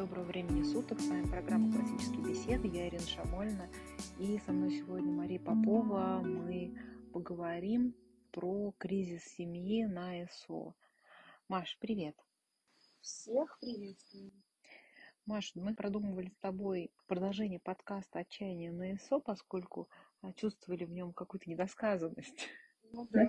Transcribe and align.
Доброго 0.00 0.24
времени 0.24 0.62
суток. 0.62 0.98
С 0.98 1.08
вами 1.08 1.28
программа 1.28 1.70
«Классические 1.70 2.22
беседы». 2.22 2.68
Я 2.68 2.88
Ирина 2.88 3.06
Шамольна. 3.06 3.68
И 4.18 4.38
со 4.46 4.50
мной 4.50 4.70
сегодня 4.70 5.12
Мария 5.12 5.38
Попова. 5.38 6.22
Мы 6.24 6.74
поговорим 7.12 7.94
про 8.32 8.72
кризис 8.78 9.22
семьи 9.24 9.84
на 9.84 10.26
СО. 10.26 10.74
Маш, 11.48 11.76
привет. 11.80 12.16
Всех 13.02 13.58
приветствую. 13.60 14.32
Маш, 15.26 15.52
мы 15.54 15.74
продумывали 15.74 16.30
с 16.30 16.38
тобой 16.38 16.90
продолжение 17.06 17.60
подкаста 17.60 18.20
«Отчаяние 18.20 18.72
на 18.72 18.96
СО», 18.96 19.20
поскольку 19.20 19.90
а, 20.22 20.32
чувствовали 20.32 20.86
в 20.86 20.92
нем 20.92 21.12
какую-то 21.12 21.50
недосказанность. 21.50 22.48
Ну 22.90 23.06
да, 23.10 23.28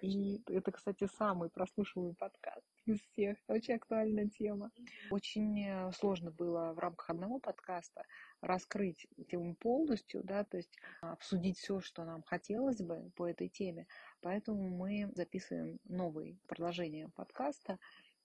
И 0.00 0.40
это, 0.46 0.72
кстати, 0.72 1.06
самый 1.18 1.50
прослушиваемый 1.50 2.14
подкаст 2.14 2.64
из 2.94 3.00
всех. 3.12 3.36
Очень 3.48 3.74
актуальная 3.74 4.28
тема. 4.28 4.70
Очень 5.10 5.64
э, 5.64 5.92
сложно 5.92 6.30
было 6.30 6.72
в 6.72 6.78
рамках 6.78 7.10
одного 7.10 7.38
подкаста 7.38 8.04
раскрыть 8.40 9.06
тему 9.28 9.54
полностью, 9.56 10.22
да, 10.24 10.44
то 10.44 10.56
есть 10.56 10.76
обсудить 11.00 11.58
все, 11.58 11.80
что 11.80 12.04
нам 12.04 12.22
хотелось 12.22 12.80
бы 12.80 13.10
по 13.16 13.26
этой 13.26 13.48
теме. 13.48 13.86
Поэтому 14.20 14.68
мы 14.68 15.10
записываем 15.14 15.78
новое 15.84 16.36
продолжение 16.46 17.08
подкаста 17.14 17.78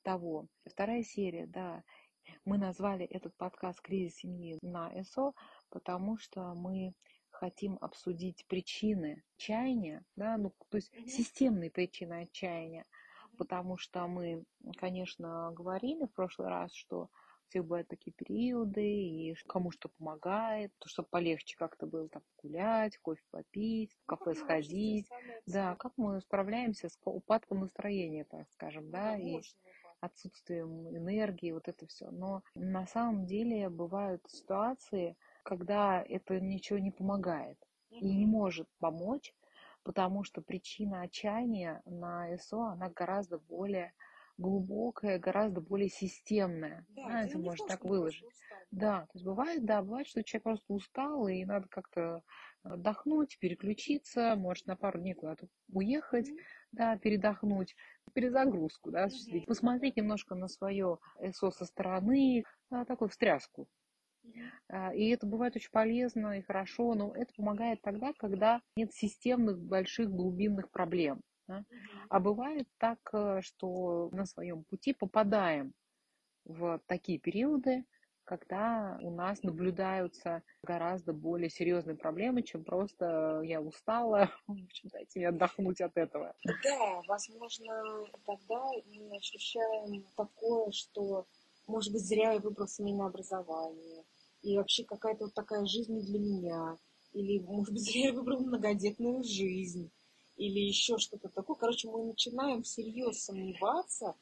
того. 0.04 0.48
Вторая 0.66 1.04
серия, 1.04 1.48
да, 1.48 1.84
мы 2.46 2.58
назвали 2.58 3.06
этот 3.06 3.36
подкаст 3.36 3.82
«Кризис 3.82 4.18
семьи 4.18 4.58
на 4.62 4.92
СО», 5.04 5.34
потому 5.70 6.18
что 6.18 6.54
мы 6.54 6.94
хотим 7.30 7.78
обсудить 7.82 8.46
причины 8.48 9.24
отчаяния, 9.36 10.06
да, 10.16 10.38
ну, 10.38 10.54
то 10.70 10.78
есть 10.78 10.94
системные 11.10 11.72
причины 11.72 12.22
отчаяния, 12.22 12.86
потому 13.38 13.78
что 13.78 14.08
мы, 14.08 14.44
конечно, 14.78 15.52
говорили 15.54 16.06
в 16.06 16.14
прошлый 16.14 16.50
раз, 16.50 16.74
что 16.74 17.04
у 17.04 17.50
всех 17.50 17.64
бывают 17.66 17.88
такие 17.88 18.12
периоды, 18.14 18.84
и 18.84 19.36
кому 19.48 19.72
что 19.72 19.90
помогает, 19.90 20.72
то, 20.80 20.88
чтобы 20.90 21.10
полегче 21.10 21.56
как-то 21.58 21.86
было 21.86 22.08
там 22.10 22.24
гулять, 22.42 22.98
кофе 23.00 23.22
попить, 23.32 23.92
в 24.04 24.06
кафе 24.06 24.34
сходить. 24.34 25.08
Да, 25.46 25.76
как 25.76 25.94
мы 25.98 26.20
справляемся 26.22 26.90
с 26.90 26.98
упадком 27.06 27.60
настроения, 27.62 28.24
так 28.26 28.48
скажем, 28.52 28.90
да, 28.90 29.18
и 29.18 29.42
отсутствием 30.02 30.90
энергии, 30.96 31.52
вот 31.52 31.68
это 31.68 31.86
все. 31.88 32.10
Но 32.12 32.44
на 32.56 32.86
самом 32.88 33.26
деле 33.26 33.70
бывают 33.70 34.22
ситуации, 34.30 35.16
когда 35.44 36.02
это 36.02 36.40
ничего 36.40 36.80
не 36.80 36.92
помогает 36.92 37.58
и 37.90 38.06
не 38.06 38.26
может 38.26 38.68
помочь, 38.80 39.34
потому 39.84 40.24
что 40.24 40.42
причина 40.42 41.02
отчаяния 41.02 41.82
на 41.86 42.36
СО, 42.38 42.72
она 42.72 42.90
гораздо 42.90 43.40
более 43.40 43.94
глубокая, 44.38 45.20
гораздо 45.20 45.62
более 45.62 45.90
системная. 45.90 46.86
Да, 46.90 47.04
Знаете, 47.04 47.38
можно 47.38 47.68
так 47.68 47.84
выложить. 47.84 48.24
Устать, 48.24 48.68
да. 48.72 49.00
да, 49.00 49.02
то 49.02 49.12
есть 49.14 49.26
бывает, 49.26 49.66
да, 49.66 49.82
бывает, 49.84 50.08
что 50.08 50.24
человек 50.24 50.44
просто 50.44 50.74
устал, 50.74 51.28
и 51.28 51.46
надо 51.46 51.68
как-то 51.70 52.24
отдохнуть, 52.64 53.38
переключиться, 53.40 54.36
может 54.36 54.66
на 54.66 54.76
пару 54.76 55.00
дней 55.00 55.14
куда-то 55.14 55.48
уехать, 55.72 56.30
mm-hmm. 56.30 56.44
да, 56.72 56.98
передохнуть, 56.98 57.76
перезагрузку, 58.14 58.90
да, 58.90 59.08
mm-hmm. 59.08 59.46
посмотреть 59.46 59.98
немножко 59.98 60.34
на 60.34 60.48
свое 60.48 60.98
СО 61.32 61.52
со 61.52 61.66
стороны, 61.66 62.44
да, 62.72 62.86
такую 62.86 63.10
встряску 63.10 63.68
и 64.96 65.10
это 65.10 65.26
бывает 65.26 65.56
очень 65.56 65.72
полезно 65.72 66.40
и 66.40 66.42
хорошо, 66.42 66.94
но 66.96 67.14
это 67.16 67.34
помогает 67.36 67.82
тогда, 67.82 68.14
когда 68.14 68.62
нет 68.76 68.94
системных 68.94 69.60
больших 69.60 70.10
глубинных 70.10 70.72
проблем. 70.72 71.22
Да? 71.48 71.66
А 72.10 72.20
бывает 72.20 72.68
так, 72.78 73.00
э, 73.14 73.42
что 73.42 74.10
на 74.12 74.26
своем 74.26 74.64
пути 74.64 74.94
попадаем 74.94 75.74
в 76.46 76.80
такие 76.88 77.20
периоды, 77.20 77.86
когда 78.24 78.98
у 79.02 79.12
нас 79.12 79.44
наблюдаются 79.44 80.44
гораздо 80.64 81.12
более 81.12 81.50
серьезные 81.50 81.98
проблемы, 81.98 82.42
чем 82.42 82.64
просто 82.64 83.42
я 83.44 83.62
устала, 83.62 84.32
дайте 84.84 85.20
мне 85.20 85.28
отдохнуть 85.30 85.82
от 85.82 85.98
этого. 85.98 86.34
Да, 86.64 87.02
возможно, 87.08 88.06
тогда 88.26 88.64
мы 88.86 89.18
ощущаем 89.18 90.06
такое, 90.16 90.72
что, 90.72 91.28
может 91.68 91.92
быть, 91.92 92.06
зря 92.06 92.34
я 92.34 92.40
выбрал 92.40 92.68
семейное 92.68 93.08
образование, 93.08 94.06
и 94.44 94.58
вообще 94.58 94.84
какая-то 94.84 95.26
вот 95.26 95.34
такая 95.34 95.66
жизнь 95.66 95.94
не 95.96 96.04
для 96.04 96.20
меня, 96.20 96.78
или, 97.14 97.40
может 97.40 97.74
быть, 97.74 97.88
я 97.96 98.12
выбрал 98.14 98.42
многодетную 98.42 99.24
жизнь, 99.24 99.90
или 100.38 100.60
еще 100.60 100.98
что-то 100.98 101.30
такое. 101.30 101.56
Короче, 101.56 101.90
мы 101.90 102.04
начинаем 102.06 102.64
всерьез 102.64 103.24
сомневаться 103.24 104.16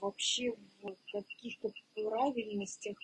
вообще 0.00 0.52
в 0.82 1.12
каких-то 1.12 1.72
правильностях 1.94 2.96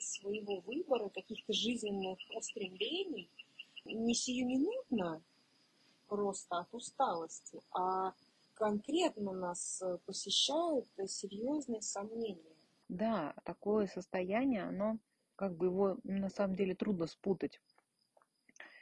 своего 0.00 0.60
выбора, 0.60 1.08
каких-то 1.08 1.52
жизненных 1.52 2.18
устремлений, 2.34 3.28
не 3.84 4.14
сиюминутно 4.14 5.22
просто 6.08 6.58
от 6.58 6.68
усталости, 6.72 7.60
а 7.72 8.14
конкретно 8.54 9.32
нас 9.32 9.82
посещают 10.06 10.86
серьезные 11.06 11.82
сомнения. 11.82 12.54
Да, 12.88 13.34
такое 13.44 13.86
состояние, 13.86 14.64
оно 14.64 14.98
как 15.36 15.56
бы 15.56 15.66
его 15.66 15.98
на 16.04 16.28
самом 16.28 16.56
деле 16.56 16.74
трудно 16.74 17.06
спутать 17.06 17.60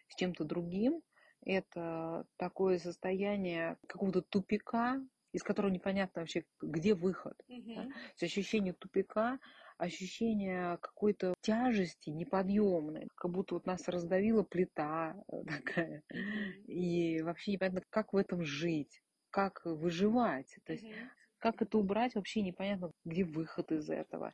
с 0.09 0.15
чем-то 0.17 0.45
другим. 0.45 1.03
Это 1.45 2.27
такое 2.37 2.79
состояние 2.79 3.77
какого-то 3.89 4.23
тупика, 4.23 5.01
из 5.33 5.43
которого 5.43 5.71
непонятно 5.71 6.23
вообще, 6.23 6.45
где 6.61 6.95
выход. 6.95 7.35
Mm-hmm. 7.49 7.75
Да? 7.75 8.27
ощущение 8.27 8.75
тупика, 8.75 9.41
ощущение 9.79 10.77
какой-то 10.79 11.35
тяжести 11.41 12.11
неподъемной, 12.11 13.09
как 13.17 13.31
будто 13.33 13.55
вот 13.55 13.67
нас 13.67 13.89
раздавила 13.89 14.43
плита 14.43 15.17
э, 15.29 15.43
такая. 15.45 16.03
Mm-hmm. 16.13 16.65
И 16.67 17.23
вообще 17.23 17.53
непонятно, 17.53 17.83
как 17.91 18.13
в 18.13 18.17
этом 18.17 18.45
жить, 18.45 19.03
как 19.31 19.63
выживать. 19.65 20.55
То 20.65 20.75
есть 20.75 20.85
mm-hmm. 20.85 21.09
Как 21.43 21.61
это 21.61 21.77
убрать, 21.77 22.15
вообще 22.15 22.41
непонятно, 22.41 22.93
где 23.05 23.25
выход 23.25 23.73
из 23.73 23.91
этого. 23.91 24.33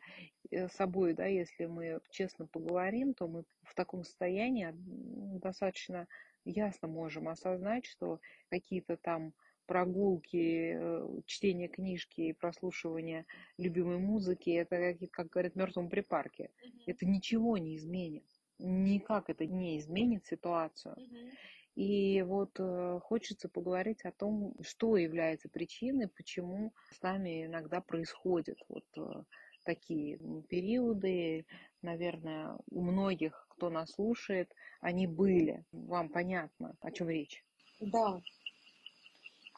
С 0.50 0.72
собой, 0.72 1.14
да, 1.14 1.24
если 1.24 1.64
мы 1.64 2.00
честно 2.10 2.46
поговорим, 2.46 3.14
то 3.14 3.26
мы 3.26 3.44
в 3.62 3.74
таком 3.74 4.04
состоянии 4.04 4.74
достаточно 4.74 6.06
ясно 6.44 6.86
можем 6.86 7.28
осознать, 7.28 7.86
что 7.86 8.20
какие-то 8.50 8.98
там 8.98 9.32
прогулки, 9.64 10.74
э, 10.78 11.20
чтение 11.24 11.68
книжки 11.68 12.20
и 12.20 12.34
прослушивание 12.34 13.24
любимой 13.56 13.96
музыки, 13.96 14.50
это, 14.50 14.94
как 15.10 15.30
говорят, 15.30 15.56
мертвом 15.56 15.88
припарке. 15.88 16.50
Mm-hmm. 16.62 16.82
Это 16.88 17.06
ничего 17.06 17.56
не 17.56 17.76
изменит. 17.78 18.26
Никак 18.58 19.30
это 19.30 19.46
не 19.46 19.78
изменит 19.78 20.26
ситуацию. 20.26 20.94
Mm-hmm. 20.94 21.30
И 21.78 22.22
вот 22.22 22.58
э, 22.58 22.98
хочется 23.04 23.48
поговорить 23.48 24.04
о 24.04 24.10
том, 24.10 24.52
что 24.62 24.96
является 24.96 25.48
причиной, 25.48 26.08
почему 26.08 26.72
с 26.90 27.00
нами 27.02 27.46
иногда 27.46 27.80
происходят 27.80 28.58
вот 28.68 28.84
э, 28.96 29.22
такие 29.62 30.18
периоды. 30.48 31.46
Наверное, 31.80 32.58
у 32.72 32.82
многих, 32.82 33.46
кто 33.50 33.70
нас 33.70 33.92
слушает, 33.92 34.52
они 34.80 35.06
были. 35.06 35.64
Вам 35.70 36.08
понятно, 36.08 36.76
о 36.80 36.90
чем 36.90 37.10
речь? 37.10 37.44
Да. 37.78 38.20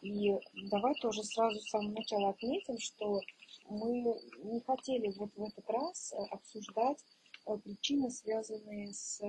И 0.02 0.30
давай 0.68 0.92
тоже 1.00 1.22
сразу 1.22 1.58
с 1.58 1.70
самого 1.70 1.94
начала 1.94 2.28
отметим, 2.28 2.76
что 2.76 3.22
мы 3.70 4.14
не 4.44 4.60
хотели 4.60 5.10
вот 5.16 5.34
в 5.34 5.42
этот 5.42 5.70
раз 5.70 6.12
э, 6.12 6.16
обсуждать 6.32 7.02
причины, 7.64 8.10
связанные 8.10 8.92
с 8.92 9.22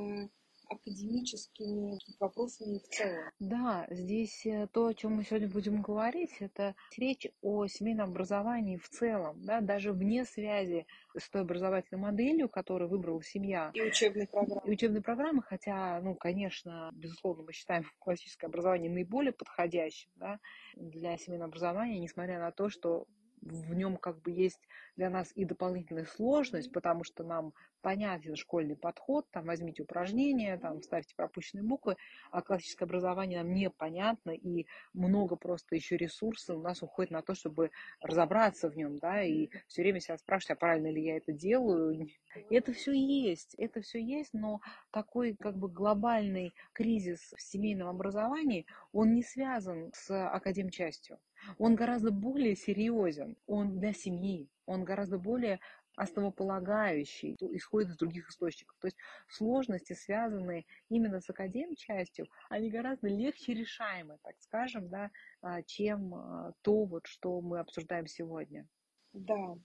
академическими 0.72 2.00
вопросами 2.20 2.80
в 2.80 2.88
целом. 2.88 3.32
Да, 3.40 3.88
здесь 3.90 4.46
э, 4.46 4.68
то, 4.72 4.88
о 4.88 4.94
чем 4.94 5.16
мы 5.16 5.24
сегодня 5.24 5.50
будем 5.50 5.82
говорить, 5.82 6.32
это 6.40 6.76
речь 6.98 7.28
о 7.42 7.68
семейном 7.68 8.10
образовании 8.10 8.78
в 8.78 8.90
целом, 8.90 9.44
да, 9.44 9.62
даже 9.62 9.92
вне 9.92 10.26
связи 10.26 10.86
с 11.18 11.30
той 11.30 11.42
образовательной 11.42 12.02
моделью, 12.02 12.50
которую 12.50 12.90
выбрала 12.90 13.22
семья. 13.24 13.72
И 13.74 13.82
учебной 13.82 14.28
программы. 14.28 14.62
И 14.66 14.72
учебной 14.72 15.02
программы, 15.02 15.44
хотя, 15.44 16.00
ну, 16.02 16.16
конечно, 16.16 16.90
безусловно, 16.94 17.44
мы 17.44 17.54
считаем 17.54 17.84
классическое 18.00 18.48
образование 18.50 18.92
наиболее 18.92 19.34
подходящим 19.34 20.10
да, 20.16 20.40
для 20.76 21.18
семейного 21.18 21.50
образования, 21.50 22.00
несмотря 22.00 22.40
на 22.40 22.52
то, 22.52 22.70
что 22.70 23.08
в 23.42 23.74
нем 23.74 23.98
как 23.98 24.22
бы 24.22 24.32
есть 24.32 24.62
для 24.96 25.10
нас 25.10 25.32
и 25.36 25.46
дополнительная 25.46 26.06
сложность, 26.06 26.72
потому 26.72 27.04
что 27.04 27.24
нам 27.24 27.54
понятен 27.82 28.36
школьный 28.36 28.76
подход, 28.76 29.26
там 29.32 29.46
возьмите 29.46 29.84
упражнения, 29.84 30.58
там 30.58 30.82
ставьте 30.82 31.16
пропущенные 31.16 31.64
буквы, 31.64 31.98
а 32.32 32.42
классическое 32.42 32.86
образование 32.86 33.40
нам 33.42 33.54
непонятно, 33.54 34.32
и 34.32 34.68
много 34.94 35.36
просто 35.36 35.76
еще 35.76 35.98
ресурсов 35.98 36.58
у 36.58 36.62
нас 36.62 36.84
уходит 36.84 37.12
на 37.12 37.22
то, 37.22 37.34
чтобы 37.34 37.72
разобраться 38.02 38.70
в 38.70 38.76
нем, 38.76 38.98
да, 38.98 39.24
и 39.24 39.50
все 39.68 39.82
время 39.82 40.00
себя 40.00 40.18
спрашивать, 40.18 40.58
а 40.58 40.60
правильно 40.60 40.92
ли 40.92 41.04
я 41.04 41.18
это 41.18 41.34
делаю. 41.34 42.08
Это 42.50 42.74
все 42.74 42.92
есть, 42.92 43.56
это 43.56 43.82
все 43.82 44.00
есть, 44.02 44.34
но 44.34 44.62
такой 44.92 45.36
как 45.36 45.58
бы 45.58 45.70
глобальный 45.70 46.54
кризис 46.74 47.34
в 47.36 47.42
семейном 47.42 47.88
образовании, 47.88 48.66
он 48.92 49.14
не 49.14 49.24
связан 49.24 49.92
с 49.94 50.30
академчастью. 50.30 51.18
Он 51.58 51.76
гораздо 51.76 52.12
более 52.12 52.56
серьезен, 52.56 53.38
он 53.48 53.80
для 53.80 53.94
семьи, 53.94 54.50
он 54.66 54.84
гораздо 54.84 55.18
более 55.18 55.60
основополагающий, 55.96 57.36
исходит 57.40 57.92
из 57.92 57.98
других 57.98 58.30
источников. 58.30 58.78
То 58.80 58.88
есть 58.88 58.98
сложности, 59.28 59.94
связанные 59.94 60.66
именно 60.90 61.20
с 61.20 61.30
академ 61.30 61.76
частью, 61.76 62.28
они 62.50 62.70
гораздо 62.70 63.08
легче 63.08 63.54
решаемы, 63.54 64.18
так 64.24 64.36
скажем, 64.40 64.90
да, 64.90 65.12
а, 65.42 65.62
чем 65.64 66.16
а, 66.16 66.54
то, 66.62 66.86
вот, 66.86 67.08
что 67.08 67.42
мы 67.42 67.60
обсуждаем 67.60 68.08
сегодня. 68.08 68.68
Да. 69.14 69.58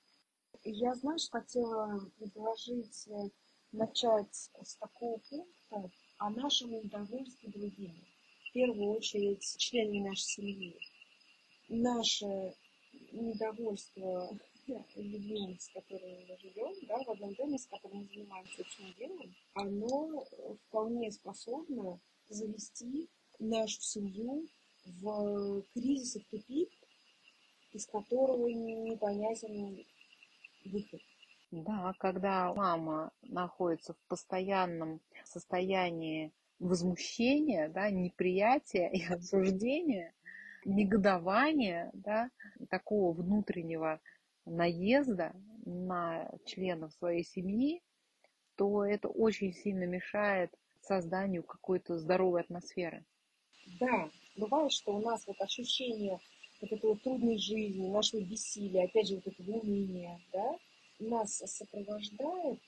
Я, 0.65 0.95
знаешь, 0.95 1.29
хотела 1.31 2.11
предложить 2.19 3.07
э, 3.09 3.29
начать 3.71 4.51
с 4.63 4.77
такого 4.77 5.19
пункта 5.19 5.91
о 6.19 6.31
нашем 6.31 6.71
недовольстве 6.71 7.51
другими. 7.51 8.05
В 8.49 8.53
первую 8.53 8.97
очередь, 8.97 9.45
членами 9.59 10.09
нашей 10.09 10.25
семьи. 10.25 10.77
Наше 11.69 12.55
недовольство 13.13 14.39
людьми, 14.97 15.57
с 15.59 15.69
которыми 15.73 16.27
мы 16.29 16.37
живем, 16.39 16.75
да, 16.89 16.99
в 17.05 17.11
одном 17.11 17.35
доме, 17.35 17.59
с 17.59 17.67
которым 17.67 17.99
мы 17.99 18.07
занимаемся 18.07 18.63
общим 18.63 18.93
делом, 18.99 19.35
оно 19.55 20.25
вполне 20.67 21.11
способно 21.11 22.01
завести 22.29 23.09
нашу 23.39 23.81
семью 23.81 24.47
в 24.85 25.63
кризис 25.75 26.17
в 26.17 26.31
тупик, 26.31 26.71
из 27.73 27.87
которого 27.87 28.49
непонятен 28.49 29.85
выход. 30.65 31.01
Да, 31.53 31.93
когда 31.99 32.53
мама 32.55 33.13
находится 33.23 33.95
в 33.95 34.09
постоянном 34.09 35.01
состоянии 35.25 36.33
возмущения, 36.59 37.69
да, 37.69 37.91
неприятия 37.91 38.89
и 38.89 39.05
осуждения, 39.05 40.13
негодования, 40.67 41.91
да, 41.95 42.31
такого 42.69 43.13
внутреннего 43.13 44.01
наезда 44.45 45.33
на 45.65 46.31
членов 46.45 46.93
своей 46.95 47.25
семьи, 47.25 47.83
то 48.57 48.85
это 48.85 49.09
очень 49.09 49.53
сильно 49.53 49.85
мешает 49.85 50.51
созданию 50.81 51.43
какой-то 51.43 51.99
здоровой 51.99 52.43
атмосферы. 52.43 53.05
Да, 53.81 54.11
бывает, 54.37 54.73
что 54.73 54.95
у 54.97 55.01
нас 55.01 55.27
вот 55.27 55.41
ощущение 55.41 56.19
вот 56.61 56.73
этой 56.73 56.91
вот 56.91 57.03
трудной 57.03 57.39
жизни, 57.39 57.89
нашего 57.89 58.21
бессилия, 58.21 58.85
опять 58.85 59.09
же, 59.09 59.17
вот 59.17 59.27
этого 59.27 59.59
уныния, 59.59 60.19
да, 60.33 60.57
нас 61.01 61.37
сопровождает 61.37 62.61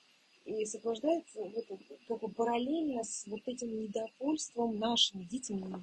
и 0.45 0.65
сопровождается 0.65 1.41
вот, 1.41 1.65
как 2.07 2.19
бы 2.19 2.29
параллельно 2.29 3.03
с 3.03 3.25
вот 3.27 3.41
этим 3.45 3.79
недовольством 3.79 4.77
нашими 4.77 5.23
детьми, 5.23 5.75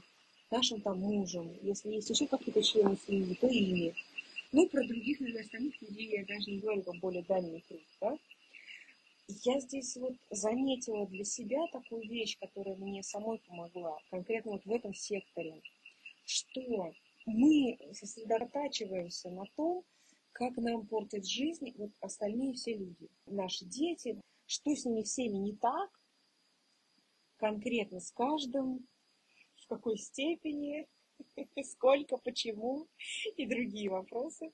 нашим 0.50 0.80
там 0.80 0.98
мужем, 0.98 1.56
если 1.62 1.90
есть 1.90 2.10
еще 2.10 2.26
какие-то 2.26 2.62
члены 2.62 2.96
семьи, 3.06 3.34
то 3.34 3.46
ими. 3.46 3.94
Ну, 4.52 4.68
про 4.68 4.86
других, 4.86 5.20
наверное, 5.20 5.42
остальных 5.42 5.80
людей 5.82 6.18
я 6.18 6.24
даже 6.24 6.50
не 6.50 6.58
говорю, 6.58 6.82
как 6.82 6.96
более 6.96 7.22
дальний 7.22 7.62
круг, 7.68 7.80
да. 8.00 8.18
Я 9.44 9.58
здесь 9.58 9.96
вот 9.96 10.14
заметила 10.30 11.06
для 11.08 11.24
себя 11.24 11.66
такую 11.72 12.08
вещь, 12.08 12.38
которая 12.38 12.76
мне 12.76 13.02
самой 13.02 13.38
помогла, 13.40 13.98
конкретно 14.10 14.52
вот 14.52 14.64
в 14.64 14.70
этом 14.70 14.94
секторе, 14.94 15.60
что 16.24 16.92
мы 17.26 17.76
сосредотачиваемся 17.92 19.30
на 19.30 19.44
том, 19.56 19.84
как 20.32 20.56
нам 20.58 20.86
портят 20.86 21.26
жизнь 21.26 21.74
вот 21.76 21.90
остальные 22.00 22.54
все 22.54 22.74
люди, 22.74 23.08
наши 23.26 23.64
дети, 23.64 24.20
что 24.46 24.76
с 24.76 24.84
ними 24.84 25.02
всеми 25.02 25.38
не 25.38 25.56
так, 25.56 25.90
конкретно 27.36 27.98
с 27.98 28.12
каждым, 28.12 28.86
в 29.66 29.68
какой 29.68 29.98
степени, 29.98 30.86
сколько, 31.64 32.16
почему 32.18 32.86
и 33.36 33.46
другие 33.46 33.90
вопросы. 33.90 34.52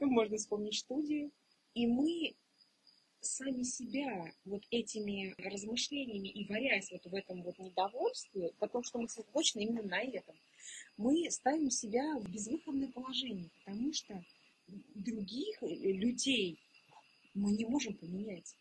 Можно 0.00 0.36
вспомнить 0.36 0.78
студию. 0.78 1.30
И 1.74 1.86
мы 1.86 2.34
сами 3.20 3.62
себя 3.62 4.32
вот 4.44 4.62
этими 4.70 5.34
размышлениями 5.38 6.28
и 6.28 6.46
варясь 6.46 6.90
вот 6.92 7.04
в 7.04 7.14
этом 7.14 7.42
вот 7.42 7.58
недовольстве, 7.58 8.52
потому 8.58 8.84
что 8.84 8.98
мы 8.98 9.08
сосредоточены 9.08 9.62
именно 9.62 9.82
на 9.82 10.02
этом, 10.02 10.36
мы 10.96 11.30
ставим 11.30 11.70
себя 11.70 12.18
в 12.18 12.30
безвыходное 12.30 12.90
положение, 12.92 13.50
потому 13.64 13.92
что 13.92 14.22
других 14.94 15.62
людей 15.62 16.58
мы 17.32 17.52
не 17.52 17.64
можем 17.64 17.94
поменять. 17.96 18.54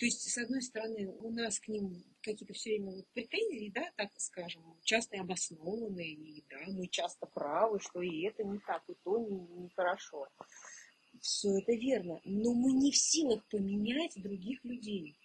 То 0.00 0.06
есть, 0.06 0.30
с 0.30 0.38
одной 0.38 0.62
стороны, 0.62 1.08
у 1.20 1.30
нас 1.30 1.60
к 1.60 1.68
ним 1.68 2.02
какие-то 2.22 2.54
все 2.54 2.70
время 2.70 2.92
вот 2.92 3.06
претензии, 3.12 3.70
да, 3.74 3.92
так 3.96 4.10
скажем, 4.16 4.62
часто 4.82 5.20
обоснованные, 5.20 6.14
и 6.14 6.42
да, 6.48 6.56
мы 6.68 6.88
часто 6.88 7.26
правы, 7.26 7.80
что 7.80 8.00
и 8.00 8.22
это 8.22 8.42
не 8.42 8.58
так, 8.60 8.82
и 8.88 8.94
то 9.04 9.18
нехорошо. 9.18 10.26
Не, 10.38 11.12
не 11.12 11.20
все 11.20 11.58
это 11.58 11.72
верно, 11.72 12.18
но 12.24 12.54
мы 12.54 12.72
не 12.72 12.92
в 12.92 12.96
силах 12.96 13.46
поменять 13.50 14.14
других 14.16 14.64
людей. 14.64 15.18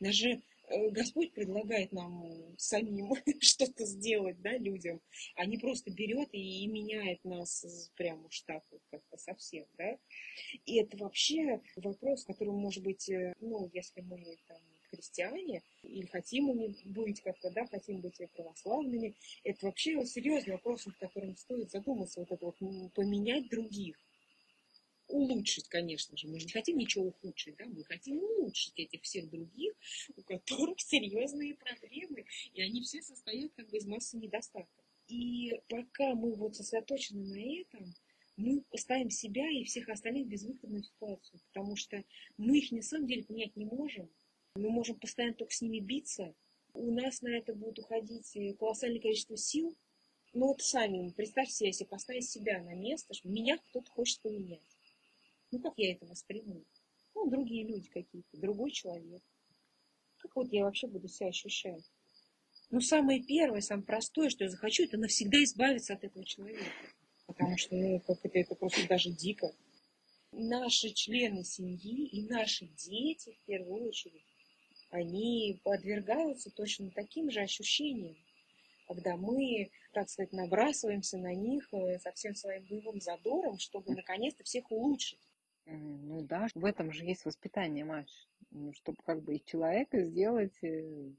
Даже 0.00 0.42
Господь 0.68 1.32
предлагает 1.32 1.92
нам 1.92 2.56
самим 2.56 3.12
что-то 3.40 3.84
сделать, 3.84 4.40
да, 4.40 4.56
людям, 4.56 5.00
а 5.36 5.46
не 5.46 5.58
просто 5.58 5.90
берет 5.90 6.28
и 6.32 6.66
меняет 6.66 7.24
нас 7.24 7.64
прямо 7.96 8.26
уж 8.26 8.40
так 8.42 8.62
вот 8.70 8.80
как-то 8.90 9.16
совсем, 9.18 9.66
да. 9.76 9.98
И 10.64 10.76
это 10.76 10.96
вообще 10.96 11.60
вопрос, 11.76 12.24
которым, 12.24 12.56
может 12.56 12.82
быть, 12.82 13.08
э, 13.08 13.34
ну, 13.40 13.68
если 13.72 14.00
мы 14.00 14.36
там 14.48 14.58
христиане, 14.90 15.62
или 15.82 16.06
хотим 16.06 16.50
ими 16.50 16.74
быть 16.84 17.20
как-то, 17.20 17.50
да, 17.50 17.66
хотим 17.66 18.00
быть 18.00 18.18
православными, 18.34 19.14
это 19.42 19.66
вообще 19.66 20.04
серьезный 20.06 20.54
вопрос, 20.54 20.86
над 20.86 20.96
которым 20.96 21.36
стоит 21.36 21.70
задуматься, 21.70 22.20
вот 22.20 22.30
это 22.30 22.44
вот 22.46 22.58
поменять 22.94 23.48
других 23.48 23.96
улучшить, 25.08 25.68
конечно 25.68 26.16
же. 26.16 26.28
Мы 26.28 26.38
не 26.38 26.48
хотим 26.48 26.78
ничего 26.78 27.06
ухудшить, 27.06 27.56
да, 27.56 27.66
мы 27.66 27.84
хотим 27.84 28.18
улучшить 28.18 28.78
этих 28.78 29.02
всех 29.02 29.30
других, 29.30 29.74
у 30.16 30.22
которых 30.22 30.80
серьезные 30.80 31.54
проблемы, 31.54 32.24
и 32.52 32.62
они 32.62 32.82
все 32.82 33.02
состоят 33.02 33.52
как 33.54 33.68
бы 33.68 33.76
из 33.76 33.86
массы 33.86 34.16
недостатков. 34.16 34.84
И 35.08 35.60
пока 35.68 36.14
мы 36.14 36.34
вот 36.34 36.56
сосредоточены 36.56 37.24
на 37.26 37.60
этом, 37.60 37.94
мы 38.36 38.64
ставим 38.74 39.10
себя 39.10 39.48
и 39.50 39.64
всех 39.64 39.88
остальных 39.88 40.26
в 40.26 40.30
безвыходную 40.30 40.82
ситуацию, 40.82 41.40
потому 41.52 41.76
что 41.76 42.02
мы 42.36 42.58
их 42.58 42.72
на 42.72 42.82
самом 42.82 43.06
деле 43.06 43.24
понять 43.24 43.54
не 43.56 43.66
можем. 43.66 44.08
Мы 44.56 44.70
можем 44.70 44.98
постоянно 44.98 45.34
только 45.34 45.54
с 45.54 45.60
ними 45.60 45.80
биться. 45.80 46.34
У 46.72 46.90
нас 46.90 47.22
на 47.22 47.28
это 47.28 47.54
будет 47.54 47.78
уходить 47.78 48.36
колоссальное 48.58 49.00
количество 49.00 49.36
сил. 49.36 49.76
Ну 50.32 50.48
вот 50.48 50.62
сами, 50.62 51.10
представьте 51.10 51.54
себе, 51.54 51.68
если 51.68 51.84
поставить 51.84 52.28
себя 52.28 52.60
на 52.60 52.74
место, 52.74 53.14
что 53.14 53.28
меня 53.28 53.58
кто-то 53.58 53.88
хочет 53.92 54.20
поменять. 54.20 54.73
Ну, 55.54 55.60
как 55.60 55.74
я 55.76 55.92
это 55.92 56.04
восприму? 56.06 56.64
Ну, 57.14 57.30
другие 57.30 57.64
люди 57.64 57.88
какие-то, 57.88 58.36
другой 58.36 58.72
человек. 58.72 59.22
Как 60.18 60.34
вот 60.34 60.52
я 60.52 60.64
вообще 60.64 60.88
буду 60.88 61.06
себя 61.06 61.28
ощущать? 61.28 61.84
Ну, 62.70 62.80
самое 62.80 63.22
первое, 63.22 63.60
самое 63.60 63.86
простое, 63.86 64.30
что 64.30 64.42
я 64.42 64.50
захочу, 64.50 64.82
это 64.82 64.96
навсегда 64.96 65.44
избавиться 65.44 65.94
от 65.94 66.02
этого 66.02 66.24
человека. 66.24 66.64
Потому 67.28 67.56
что, 67.56 67.76
ну, 67.76 68.00
как 68.00 68.18
это, 68.24 68.36
это 68.36 68.56
просто 68.56 68.88
даже 68.88 69.10
дико. 69.10 69.54
Наши 70.32 70.90
члены 70.90 71.44
семьи 71.44 72.08
и 72.08 72.26
наши 72.26 72.66
дети, 72.66 73.38
в 73.40 73.46
первую 73.46 73.86
очередь, 73.86 74.24
они 74.90 75.60
подвергаются 75.62 76.50
точно 76.50 76.90
таким 76.90 77.30
же 77.30 77.40
ощущениям, 77.40 78.16
когда 78.88 79.16
мы, 79.16 79.70
так 79.92 80.10
сказать, 80.10 80.32
набрасываемся 80.32 81.16
на 81.18 81.32
них 81.32 81.72
э, 81.72 82.00
со 82.00 82.10
всем 82.10 82.34
своим 82.34 82.64
боевым 82.64 83.00
задором, 83.00 83.60
чтобы 83.60 83.94
наконец-то 83.94 84.42
всех 84.42 84.68
улучшить. 84.72 85.20
Ну 85.66 86.22
да, 86.22 86.48
в 86.54 86.64
этом 86.64 86.92
же 86.92 87.04
есть 87.04 87.24
воспитание, 87.24 87.84
Маш. 87.84 88.28
Ну, 88.50 88.72
чтобы 88.74 88.98
как 89.04 89.22
бы 89.22 89.36
из 89.36 89.42
человека 89.42 90.02
сделать 90.02 90.56
э, 90.62 91.10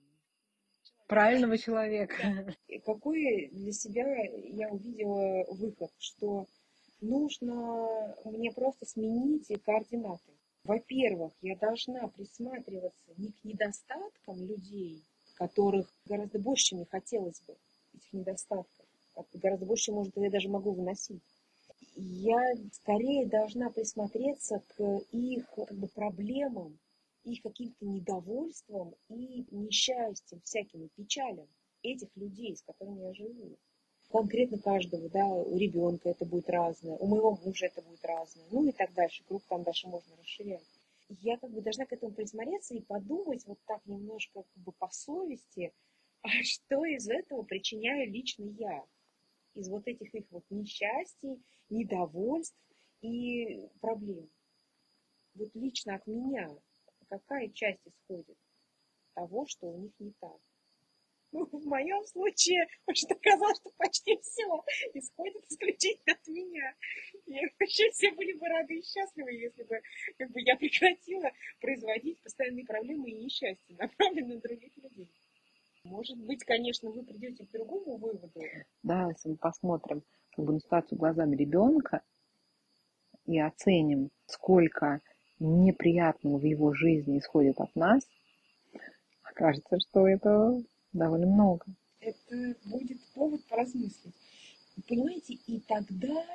правильного 1.07 1.57
человека. 1.57 2.15
Да. 2.67 2.79
Какой 2.85 3.49
для 3.51 3.71
себя 3.71 4.05
я 4.23 4.69
увидела 4.69 5.45
выход, 5.51 5.91
что 5.99 6.45
нужно 7.01 8.15
мне 8.23 8.51
просто 8.51 8.85
сменить 8.85 9.47
координаты. 9.63 10.31
Во-первых, 10.63 11.33
я 11.41 11.55
должна 11.57 12.07
присматриваться 12.07 13.11
не 13.17 13.31
к 13.31 13.43
недостаткам 13.43 14.45
людей, 14.45 15.03
которых 15.35 15.91
гораздо 16.05 16.39
больше, 16.39 16.65
чем 16.65 16.79
мне 16.79 16.87
хотелось 16.89 17.41
бы, 17.41 17.55
этих 17.93 18.13
недостатков. 18.13 18.85
Гораздо 19.33 19.65
больше, 19.65 19.91
может, 19.91 20.15
я 20.17 20.29
даже 20.29 20.49
могу 20.49 20.71
выносить 20.71 21.21
я 21.95 22.55
скорее 22.73 23.25
должна 23.27 23.69
присмотреться 23.69 24.61
к 24.75 24.83
их 25.11 25.49
как 25.55 25.71
бы, 25.73 25.87
проблемам, 25.87 26.77
их 27.23 27.41
каким-то 27.41 27.85
недовольствам 27.85 28.93
и 29.09 29.45
несчастьям, 29.51 30.41
всяким 30.41 30.89
печалям 30.95 31.47
этих 31.81 32.09
людей, 32.15 32.55
с 32.55 32.61
которыми 32.61 33.01
я 33.01 33.13
живу. 33.13 33.57
Конкретно 34.09 34.59
каждого, 34.59 35.09
да, 35.09 35.25
у 35.25 35.57
ребенка 35.57 36.09
это 36.09 36.25
будет 36.25 36.49
разное, 36.49 36.95
у 36.97 37.07
моего 37.07 37.37
мужа 37.43 37.65
это 37.65 37.81
будет 37.81 38.03
разное, 38.05 38.45
ну 38.51 38.67
и 38.67 38.71
так 38.71 38.93
дальше, 38.93 39.23
круг 39.27 39.41
там 39.47 39.63
дальше 39.63 39.87
можно 39.87 40.15
расширять. 40.17 40.63
Я 41.09 41.37
как 41.37 41.51
бы 41.51 41.61
должна 41.61 41.85
к 41.85 41.93
этому 41.93 42.13
присмотреться 42.13 42.75
и 42.75 42.81
подумать 42.81 43.45
вот 43.45 43.59
так 43.65 43.85
немножко 43.85 44.43
как 44.43 44.63
бы 44.63 44.71
по 44.73 44.89
совести, 44.91 45.73
а 46.21 46.29
что 46.43 46.85
из 46.85 47.07
этого 47.07 47.43
причиняю 47.43 48.11
лично 48.11 48.45
я, 48.45 48.83
из 49.55 49.69
вот 49.69 49.88
этих 49.88 50.13
их 50.13 50.25
вот 50.31 50.43
несчастий, 50.50 51.43
недовольств 51.69 52.57
и 53.01 53.67
проблем. 53.81 54.29
вот 55.33 55.50
лично 55.53 55.95
от 55.95 56.05
меня, 56.07 56.50
какая 57.09 57.50
часть 57.50 57.81
исходит 57.85 58.38
того, 59.13 59.45
что 59.47 59.67
у 59.67 59.77
них 59.79 59.93
не 60.00 60.12
так. 60.19 60.39
Ну, 61.31 61.45
в 61.45 61.65
моем 61.65 62.05
случае 62.05 62.65
может 62.88 63.12
оказалось, 63.12 63.57
что 63.57 63.69
почти 63.77 64.17
все 64.21 64.43
исходит 64.93 65.43
исключительно 65.50 66.13
от 66.13 66.27
меня. 66.27 66.75
И 67.25 67.33
вообще 67.59 67.89
все 67.91 68.12
были 68.12 68.33
бы 68.33 68.47
рады 68.47 68.75
и 68.75 68.81
счастливы, 68.81 69.33
если 69.33 69.63
бы, 69.63 69.81
как 70.17 70.31
бы 70.31 70.41
я 70.41 70.55
прекратила 70.55 71.29
производить 71.59 72.21
постоянные 72.21 72.65
проблемы 72.65 73.09
и 73.09 73.25
несчастья, 73.25 73.75
направленные 73.75 74.35
на 74.35 74.41
других 74.41 74.77
людей. 74.77 75.09
Может 75.85 76.17
быть, 76.17 76.43
конечно, 76.43 76.89
вы 76.89 77.03
придете 77.03 77.45
к 77.45 77.51
другому 77.51 77.97
выводу. 77.97 78.41
Да, 78.81 79.07
если 79.09 79.29
мы 79.29 79.35
посмотрим 79.37 80.01
как 80.35 80.43
бы, 80.43 80.53
на 80.53 80.59
ситуацию 80.59 80.97
глазами 80.97 81.35
ребенка 81.35 82.01
и 83.27 83.39
оценим, 83.39 84.09
сколько 84.25 85.01
неприятного 85.39 86.39
в 86.39 86.43
его 86.43 86.73
жизни 86.73 87.19
исходит 87.19 87.59
от 87.61 87.73
нас, 87.75 88.03
окажется, 89.21 89.77
что 89.79 90.07
это 90.07 90.63
довольно 90.91 91.27
много. 91.27 91.65
Это 91.99 92.55
будет 92.65 92.99
повод 93.13 93.45
поразмыслить. 93.45 94.15
Понимаете, 94.87 95.35
и 95.45 95.59
тогда, 95.61 96.25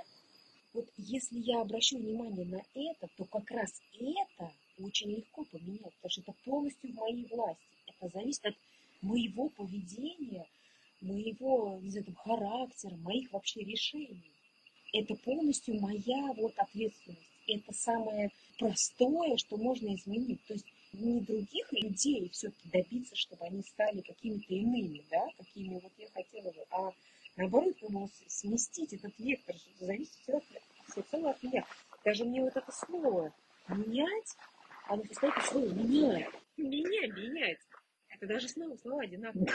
вот 0.72 0.88
если 0.96 1.38
я 1.40 1.62
обращу 1.62 1.98
внимание 1.98 2.46
на 2.46 2.62
это, 2.74 3.08
то 3.16 3.24
как 3.24 3.50
раз 3.50 3.72
это 3.98 4.52
очень 4.78 5.10
легко 5.10 5.44
поменять, 5.44 5.92
потому 5.96 6.10
что 6.10 6.20
это 6.20 6.34
полностью 6.44 6.92
в 6.92 6.94
моей 6.94 7.26
власти. 7.26 7.64
Это 7.86 8.08
зависит 8.16 8.46
от 8.46 8.54
моего 9.02 9.48
поведения, 9.50 10.46
моего, 11.00 11.78
не 11.82 11.90
знаю, 11.90 12.06
там, 12.06 12.14
характера, 12.16 12.96
моих 12.96 13.32
вообще 13.32 13.62
решений. 13.62 14.32
Это 14.92 15.14
полностью 15.14 15.80
моя 15.80 16.32
вот 16.34 16.52
ответственность. 16.56 17.30
Это 17.46 17.72
самое 17.72 18.30
простое, 18.58 19.36
что 19.36 19.56
можно 19.56 19.94
изменить. 19.94 20.44
То 20.46 20.54
есть 20.54 20.66
не 20.92 21.20
других 21.20 21.72
людей 21.72 22.28
все-таки 22.30 22.68
добиться, 22.68 23.16
чтобы 23.16 23.44
они 23.46 23.62
стали 23.62 24.00
какими-то 24.00 24.54
иными, 24.54 25.04
да, 25.10 25.26
какими 25.38 25.78
вот 25.78 25.92
я 25.98 26.08
хотела 26.08 26.50
бы, 26.50 26.64
а 26.70 26.90
наоборот, 27.36 27.76
как 27.80 27.90
бы 27.90 28.08
сместить 28.28 28.92
этот 28.92 29.16
вектор, 29.18 29.54
зависит 29.78 30.14
все, 30.22 30.40
все 30.90 31.02
целое 31.10 31.30
от 31.32 31.42
меня. 31.42 31.64
Даже 32.04 32.24
мне 32.24 32.42
вот 32.42 32.56
это 32.56 32.72
слово 32.72 33.32
менять, 33.68 34.36
оно 34.88 35.04
состоит 35.04 35.36
из 35.38 35.44
слова 35.46 35.66
менять. 35.66 36.28
Меня 36.56 37.06
менять. 37.14 37.58
Это 38.20 38.34
даже 38.34 38.48
снова 38.48 38.76
слова 38.76 39.02
одинаковые. 39.02 39.46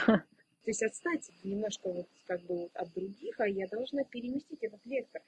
То 0.66 0.70
есть 0.70 0.82
отстать 0.82 1.30
немножко 1.44 1.88
вот 1.92 2.08
как 2.26 2.42
бы 2.42 2.56
вот 2.56 2.74
от 2.74 2.92
других, 2.92 3.38
а 3.38 3.48
я 3.48 3.68
должна 3.68 4.02
переместить 4.02 4.58
этот 4.64 4.84
вектор. 4.84 5.22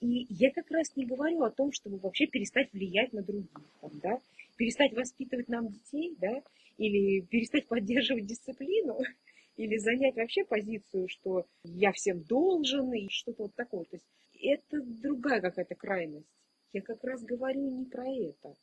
И 0.00 0.26
я 0.30 0.50
как 0.50 0.70
раз 0.70 0.96
не 0.96 1.04
говорю 1.04 1.42
о 1.42 1.50
том, 1.50 1.72
чтобы 1.72 1.98
вообще 1.98 2.26
перестать 2.26 2.72
влиять 2.72 3.12
на 3.12 3.22
других, 3.22 3.50
там, 3.82 3.90
да, 4.02 4.18
перестать 4.56 4.94
воспитывать 4.94 5.48
нам 5.48 5.68
детей, 5.68 6.16
да, 6.18 6.42
или 6.78 7.20
перестать 7.20 7.66
поддерживать 7.66 8.24
дисциплину, 8.24 8.98
или 9.58 9.76
занять 9.76 10.16
вообще 10.16 10.46
позицию, 10.46 11.08
что 11.08 11.44
я 11.64 11.92
всем 11.92 12.22
должен, 12.22 12.90
и 12.94 13.10
что-то 13.10 13.42
вот 13.42 13.54
такое. 13.54 13.84
То 13.84 13.96
есть 13.96 14.06
это 14.40 14.80
другая 14.80 15.42
какая-то 15.42 15.74
крайность. 15.74 16.32
Я 16.72 16.80
как 16.80 17.04
раз 17.04 17.22
говорю 17.22 17.60
не 17.70 17.84
про 17.84 18.08
это. 18.08 18.54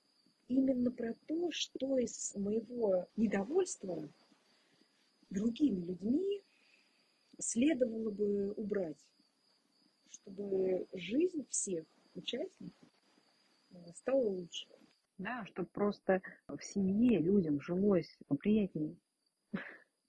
Именно 0.48 0.92
про 0.92 1.14
то, 1.28 1.50
что 1.52 1.98
из 1.98 2.36
моего 2.36 3.08
недовольства 3.16 4.08
другими 5.30 5.86
людьми 5.86 6.44
следовало 7.40 8.12
бы 8.12 8.54
убрать, 8.54 9.04
чтобы 10.10 10.88
жизнь 10.94 11.46
всех 11.50 11.86
участников 12.14 12.90
э, 13.72 13.94
стала 13.96 14.22
лучше. 14.22 14.68
Да, 15.18 15.46
чтобы 15.46 15.70
просто 15.70 16.22
в 16.48 16.62
семье 16.62 17.20
людям 17.20 17.60
жилось 17.62 18.18
приятнее. 18.40 18.96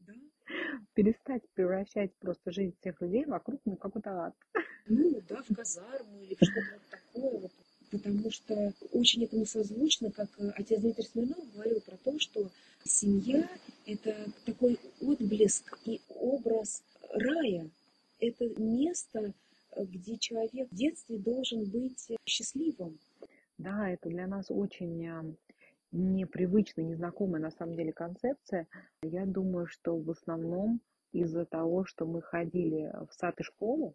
Да? 0.00 0.14
Перестать 0.94 1.48
превращать 1.54 2.14
просто 2.16 2.50
жизнь 2.50 2.76
всех 2.80 3.00
людей 3.00 3.24
вокруг 3.24 3.60
ну, 3.64 3.76
какой-то 3.76 4.10
ад. 4.26 4.34
Ну, 4.86 5.20
да, 5.28 5.42
в 5.42 5.54
казарму 5.54 6.20
или 6.20 6.34
в 6.34 6.44
что-то 6.44 6.80
такое. 6.90 7.40
Вот. 7.40 7.52
Потому 7.90 8.30
что 8.30 8.72
очень 8.92 9.24
этому 9.24 9.46
созвучно, 9.46 10.10
как 10.10 10.28
э, 10.38 10.50
отец 10.56 10.80
Дмитрий 10.80 11.04
Смирнов 11.04 11.52
говорил 11.54 11.80
про 11.80 11.96
то, 11.96 12.18
что 12.18 12.50
семья– 12.84 13.48
это 13.86 14.30
такой 14.44 14.78
отблеск 15.00 15.78
и 15.84 16.00
образ 16.08 16.82
рая. 17.12 17.68
Это 18.18 18.48
место, 18.60 19.32
где 19.76 20.18
человек 20.18 20.68
в 20.70 20.74
детстве 20.74 21.18
должен 21.18 21.64
быть 21.64 22.08
счастливым. 22.24 22.98
Да, 23.58 23.90
это 23.90 24.08
для 24.08 24.26
нас 24.26 24.46
очень 24.50 25.06
а, 25.06 25.24
непривычная, 25.92 26.84
незнакомая 26.84 27.40
на 27.40 27.50
самом 27.50 27.76
деле 27.76 27.92
концепция. 27.92 28.66
Я 29.02 29.26
думаю, 29.26 29.66
что 29.66 29.96
в 29.96 30.10
основном 30.10 30.80
из-за 31.12 31.46
того, 31.46 31.84
что 31.84 32.04
мы 32.04 32.20
ходили 32.20 32.92
в 33.08 33.14
сад 33.14 33.38
и 33.40 33.42
школу, 33.42 33.94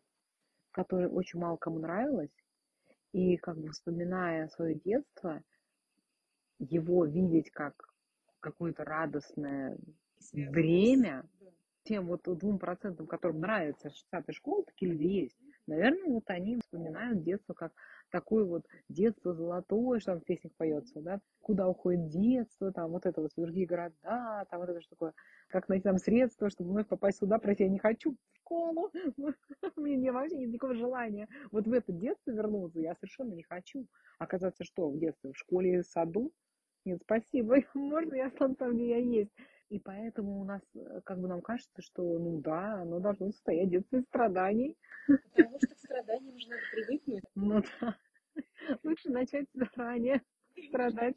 которая 0.72 1.10
очень 1.10 1.40
мало 1.40 1.58
кому 1.58 1.80
нравилась, 1.80 2.32
и 3.14 3.38
как 3.38 3.58
бы 3.58 3.70
вспоминая 3.72 4.48
свое 4.50 4.76
детство, 4.76 5.42
его 6.60 7.06
видеть 7.06 7.52
как 7.52 7.74
какое-то 8.40 8.84
радостное 8.84 9.78
время, 10.34 11.26
тем 11.84 12.08
вот 12.08 12.22
двум 12.24 12.60
процентам, 12.60 13.08
которым 13.08 13.40
нравится 13.40 13.90
сад 14.12 14.30
и 14.30 14.34
школа, 14.34 14.64
такие 14.64 14.92
люди 14.92 15.04
есть. 15.04 15.38
Наверное, 15.68 16.10
вот 16.10 16.24
они 16.28 16.58
вспоминают 16.58 17.24
детство 17.24 17.54
как 17.54 17.74
такое 18.12 18.44
вот 18.44 18.66
детство 18.90 19.34
золотое, 19.34 20.00
что 20.00 20.12
там 20.12 20.22
в 20.22 20.26
песнях 20.26 20.54
поется, 20.58 21.02
да, 21.02 21.20
куда 21.42 21.68
уходит 21.68 22.10
детство, 22.10 22.72
там 22.72 22.92
вот 22.92 23.06
это 23.06 23.22
вот 23.22 23.32
другие 23.36 23.66
города, 23.66 24.46
там 24.50 24.60
вот 24.60 24.70
это 24.70 24.82
что 24.82 24.92
такое, 24.92 25.14
как 25.48 25.70
найти 25.70 25.84
там 25.84 25.98
средства, 25.98 26.50
чтобы 26.50 26.72
вновь 26.72 26.88
попасть 26.88 27.20
сюда, 27.20 27.40
пройти, 27.40 27.64
я 27.64 27.70
не 27.70 27.80
хочу 27.80 28.12
в 28.12 28.38
школу, 28.38 28.92
у 29.76 29.82
меня 29.82 30.14
вообще 30.14 30.38
нет 30.38 30.50
никакого 30.50 30.76
желания 30.76 31.28
вот 31.52 31.66
в 31.66 31.74
это 31.74 31.92
детство 31.92 32.32
вернуться, 32.32 32.80
я 32.80 32.96
совершенно 32.96 33.34
не 33.34 33.44
хочу. 33.44 33.88
Оказаться 34.20 34.64
что, 34.64 34.90
в 34.90 35.00
детстве, 35.00 35.32
в 35.32 35.38
школе, 35.38 35.82
в 35.82 35.86
саду, 35.88 36.32
нет, 36.86 37.02
спасибо, 37.04 37.58
можно 37.74 38.16
я 38.16 38.28
останусь 38.28 38.58
там, 38.58 38.76
где 38.76 38.90
я 38.90 38.98
есть. 38.98 39.32
И 39.72 39.80
поэтому 39.80 40.42
у 40.42 40.44
нас, 40.44 40.62
э, 40.76 41.00
как 41.06 41.18
бы 41.22 41.30
нам 41.30 41.42
кажется, 41.42 41.82
что, 41.82 42.04
ну 42.04 42.42
да, 42.42 42.82
оно 42.82 43.00
должно 43.00 43.32
состоять 43.32 43.70
детство 43.70 43.96
из 43.98 44.04
страданий. 44.04 44.78
Потому 45.08 45.58
что 45.60 45.68
к 45.76 45.78
страданиям 45.80 46.38
же 46.38 46.50
надо 46.50 46.62
привыкнуть. 46.74 47.24
Ну 47.36 47.62
да. 47.80 47.96
Лучше 48.84 49.10
начать 49.12 49.46
заранее 49.54 50.22
страдать. 50.68 51.16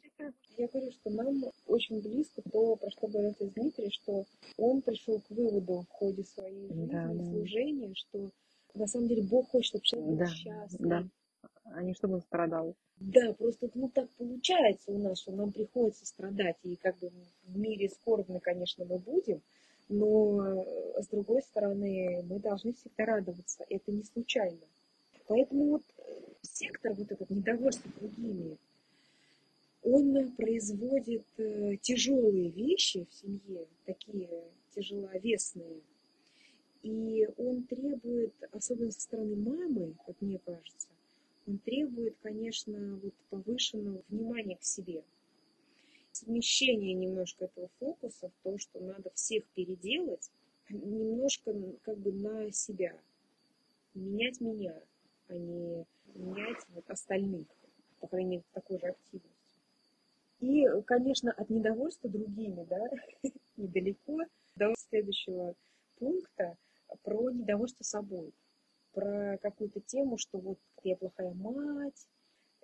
Я 0.57 0.67
говорю, 0.69 0.89
что 0.91 1.09
нам 1.09 1.35
очень 1.67 2.01
близко 2.01 2.41
то, 2.49 2.77
про 2.77 2.89
что 2.91 3.07
говорил 3.07 3.35
Дмитрий, 3.41 3.91
что 3.91 4.23
он 4.57 4.81
пришел 4.81 5.19
к 5.19 5.29
выводу 5.31 5.81
в 5.81 5.89
ходе 5.89 6.23
своей 6.23 6.69
жизни, 6.69 6.87
Да, 6.89 7.07
да. 7.13 7.23
служения, 7.25 7.93
что 7.93 8.29
на 8.73 8.87
самом 8.87 9.09
деле 9.09 9.27
Бог 9.29 9.49
хочет, 9.49 9.67
чтобы 9.67 9.83
человек 9.83 10.09
был 10.11 10.17
Да, 10.17 10.25
счастлив. 10.27 10.87
да. 10.87 11.03
А 11.65 11.83
не 11.83 11.93
чтобы 11.93 12.15
он 12.15 12.21
страдал. 12.21 12.77
Да, 12.99 13.33
просто 13.33 13.69
ну 13.73 13.89
так 13.89 14.09
получается 14.11 14.91
у 14.91 14.97
нас, 14.97 15.19
что 15.19 15.33
нам 15.33 15.51
приходится 15.51 16.05
страдать, 16.05 16.57
и 16.63 16.75
как 16.77 16.97
бы 16.99 17.11
в 17.45 17.57
мире 17.57 17.89
скорбно, 17.89 18.39
конечно, 18.39 18.85
мы 18.85 18.99
будем, 18.99 19.41
но 19.89 20.41
э, 20.45 21.01
с 21.01 21.07
другой 21.07 21.41
стороны, 21.41 22.23
мы 22.23 22.39
должны 22.39 22.73
всегда 22.73 23.05
радоваться, 23.05 23.65
это 23.69 23.91
не 23.91 24.03
случайно. 24.03 24.61
Поэтому 25.27 25.71
вот 25.71 25.83
э, 25.97 26.21
сектор, 26.41 26.93
вот 26.93 27.11
этот 27.11 27.29
недовольство 27.29 27.91
другими, 27.99 28.57
он 29.83 30.31
производит 30.31 31.25
э, 31.37 31.75
тяжелые 31.81 32.49
вещи 32.49 33.05
в 33.09 33.13
семье, 33.13 33.67
такие 33.85 34.29
тяжеловесные, 34.73 35.81
и 36.81 37.27
он 37.37 37.63
требует, 37.63 38.33
особенно 38.51 38.91
со 38.91 39.01
стороны 39.01 39.35
мамы, 39.35 39.95
вот 40.07 40.15
мне 40.21 40.39
кажется, 40.39 40.87
он 41.47 41.59
требует, 41.59 42.15
конечно, 42.21 42.99
вот 43.01 43.13
повышенного 43.29 44.01
внимания 44.09 44.57
к 44.57 44.63
себе. 44.63 45.03
Смещение 46.11 46.93
немножко 46.93 47.45
этого 47.45 47.69
фокуса 47.79 48.29
в 48.29 48.43
то, 48.43 48.57
что 48.57 48.79
надо 48.79 49.11
всех 49.13 49.43
переделать, 49.53 50.31
немножко 50.69 51.53
как 51.83 51.97
бы 51.97 52.11
на 52.13 52.51
себя. 52.51 52.97
Менять 53.93 54.41
меня, 54.41 54.75
а 55.27 55.33
не 55.33 55.85
менять 56.15 56.65
вот 56.69 56.89
остальных, 56.89 57.47
по 57.99 58.07
крайней 58.07 58.29
мере, 58.29 58.43
такой 58.53 58.79
же 58.79 58.87
активностью. 58.87 59.31
И, 60.39 60.65
конечно, 60.85 61.31
от 61.31 61.49
недовольства 61.49 62.09
другими, 62.09 62.65
да, 62.69 62.89
недалеко 63.57 64.21
до 64.55 64.73
следующего 64.77 65.55
пункта 65.97 66.57
про 67.03 67.29
недовольство 67.31 67.83
собой 67.83 68.33
про 68.95 69.37
какую-то 69.41 69.81
тему, 69.81 70.17
что 70.17 70.39
вот 70.39 70.57
я 70.83 70.95
плохая 70.95 71.33
мать, 71.33 72.07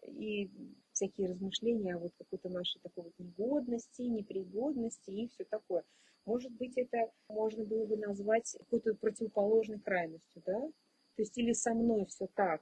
и 0.03 0.49
всякие 0.93 1.29
размышления 1.29 1.95
о 1.95 1.99
вот 1.99 2.13
какой-то 2.17 2.49
нашей 2.49 2.79
такой 2.81 3.03
вот 3.03 3.13
негодности, 3.19 4.01
непригодности 4.01 5.11
и 5.11 5.27
все 5.27 5.43
такое. 5.43 5.83
Может 6.25 6.51
быть, 6.53 6.77
это 6.77 7.11
можно 7.27 7.63
было 7.63 7.85
бы 7.85 7.97
назвать 7.97 8.55
какой-то 8.59 8.93
противоположной 8.95 9.79
крайностью, 9.79 10.41
да? 10.45 10.59
То 11.15 11.21
есть 11.21 11.37
или 11.37 11.53
со 11.53 11.73
мной 11.73 12.05
все 12.05 12.27
так, 12.35 12.61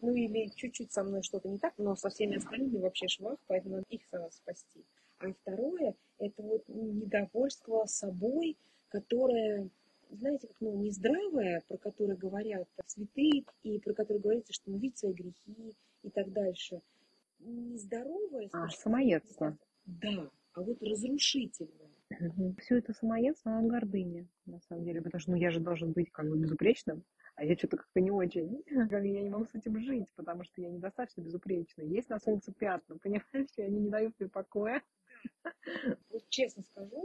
ну 0.00 0.14
или 0.14 0.50
чуть-чуть 0.54 0.92
со 0.92 1.04
мной 1.04 1.22
что-то 1.22 1.48
не 1.48 1.58
так, 1.58 1.74
но 1.78 1.96
со 1.96 2.08
всеми 2.08 2.36
остальными 2.36 2.78
вообще 2.78 3.08
швах, 3.08 3.38
поэтому 3.46 3.76
надо 3.76 3.86
их 3.88 4.02
спасти. 4.30 4.84
А 5.18 5.32
второе, 5.32 5.94
это 6.18 6.42
вот 6.42 6.64
недовольство 6.68 7.84
собой, 7.86 8.58
которое, 8.88 9.70
знаете, 10.16 10.48
как, 10.48 10.56
ну, 10.60 10.76
нездравое, 10.82 11.62
про 11.68 11.76
которое 11.78 12.16
говорят 12.16 12.68
святые, 12.86 13.44
и 13.62 13.78
про 13.78 13.94
которое 13.94 14.20
говорится, 14.20 14.52
что 14.52 14.70
ну, 14.70 14.78
видеть 14.78 14.98
свои 14.98 15.12
грехи 15.12 15.76
и 16.02 16.10
так 16.10 16.32
дальше. 16.32 16.80
Нездоровое. 17.40 18.48
А, 18.52 18.68
самоедство. 18.68 19.56
Да, 19.86 20.30
а 20.54 20.62
вот 20.62 20.82
разрушительное. 20.82 21.90
Все 22.58 22.78
это 22.78 22.92
самоедство, 22.92 23.52
оно 23.52 23.68
гордыня, 23.68 24.26
на 24.46 24.60
самом 24.60 24.84
деле, 24.84 25.02
потому 25.02 25.20
что 25.20 25.32
ну, 25.32 25.36
я 25.36 25.50
же 25.50 25.60
должен 25.60 25.92
быть 25.92 26.10
как 26.10 26.28
бы 26.28 26.38
безупречным, 26.38 27.02
а 27.34 27.44
я 27.44 27.56
что-то 27.56 27.78
как-то 27.78 28.00
не 28.00 28.10
очень. 28.10 28.62
Я 28.66 29.00
не 29.00 29.30
могу 29.30 29.44
с 29.44 29.54
этим 29.54 29.80
жить, 29.80 30.06
потому 30.14 30.44
что 30.44 30.60
я 30.60 30.70
недостаточно 30.70 31.22
безупречна. 31.22 31.82
Есть 31.82 32.08
на 32.08 32.20
солнце 32.20 32.52
пятна, 32.52 32.96
понимаешь, 33.02 33.50
и 33.56 33.62
они 33.62 33.80
не 33.80 33.90
дают 33.90 34.14
мне 34.18 34.28
покоя. 34.28 34.82
Вот 36.10 36.28
честно 36.28 36.62
скажу, 36.62 37.03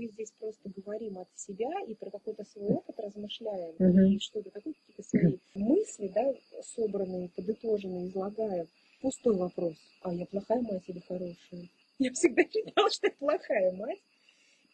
мы 0.00 0.08
здесь 0.08 0.32
просто 0.38 0.70
говорим 0.76 1.18
от 1.18 1.28
себя 1.36 1.70
и 1.86 1.94
про 1.94 2.10
какой-то 2.10 2.44
свой 2.44 2.68
опыт 2.68 2.98
размышляем, 2.98 3.74
uh-huh. 3.76 4.08
и 4.08 4.18
что-то 4.18 4.50
такое, 4.50 4.74
какие-то 4.74 5.02
свои 5.02 5.38
мысли, 5.54 6.10
да, 6.14 6.32
собранные, 6.62 7.28
подытоженные, 7.36 8.08
излагаем, 8.08 8.66
пустой 9.02 9.36
вопрос, 9.36 9.76
а 10.02 10.12
я 10.14 10.26
плохая 10.26 10.62
мать 10.62 10.84
или 10.86 11.00
хорошая? 11.00 11.68
Я 11.98 12.12
всегда 12.12 12.42
считала, 12.44 12.90
что 12.90 13.06
я 13.08 13.12
плохая 13.18 13.72
мать, 13.72 14.00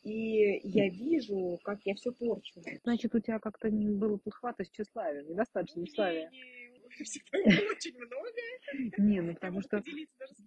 и 0.04 0.60
я 0.62 0.88
вижу, 0.88 1.58
как 1.64 1.80
я 1.84 1.94
все 1.96 2.12
порчу. 2.12 2.62
Значит, 2.84 3.14
у 3.14 3.20
тебя 3.20 3.40
как-то 3.40 3.68
было 3.68 4.16
плоховато 4.18 4.64
с 4.64 4.70
тщеславием, 4.70 5.28
недостаточно 5.28 5.84
тщеславия 5.84 6.30
всегда 7.04 7.38
очень 7.70 7.96
много. 7.96 8.96
Не, 8.98 9.20
ну 9.20 9.34
потому 9.34 9.62
что 9.62 9.82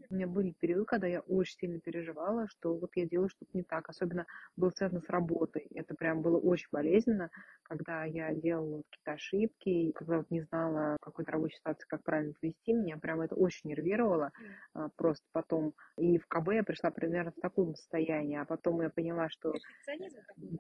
у 0.10 0.14
меня 0.14 0.28
были 0.28 0.54
периоды, 0.60 0.86
когда 0.86 1.08
я 1.08 1.22
очень 1.22 1.58
сильно 1.58 1.80
переживала, 1.80 2.48
что 2.48 2.76
вот 2.76 2.92
я 2.96 3.06
делаю 3.06 3.30
что-то 3.30 3.52
не 3.54 3.64
так. 3.64 3.90
Особенно 3.90 4.26
было 4.56 4.70
связано 4.72 5.02
с 5.02 5.10
работой. 5.10 5.68
Это 5.74 5.96
прям 5.96 6.22
было 6.22 6.38
очень 6.38 6.70
болезненно, 6.72 7.30
когда 7.64 8.06
я 8.06 8.34
делала 8.34 8.84
какие-то 8.90 9.12
ошибки, 9.14 9.70
и 9.70 9.92
когда 9.92 10.18
вот 10.18 10.32
не 10.32 10.42
знала 10.42 10.98
в 11.00 11.06
какой-то 11.06 11.32
рабочей 11.32 11.58
ситуации, 11.58 11.86
как 11.88 12.04
правильно 12.04 12.34
повести, 12.40 12.74
меня 12.74 12.98
прям 12.98 13.22
это 13.22 13.36
очень 13.36 13.70
нервировало. 13.70 14.32
Mm. 14.76 14.90
Просто 14.96 15.26
потом 15.32 15.74
и 15.98 16.18
в 16.18 16.28
КБ 16.28 16.54
я 16.54 16.64
пришла 16.64 16.92
примерно 16.92 17.32
в 17.32 17.42
таком 17.42 17.76
состоянии, 17.76 18.38
а 18.38 18.46
потом 18.46 18.82
я 18.82 18.90
поняла, 18.90 19.30
что... 19.30 19.54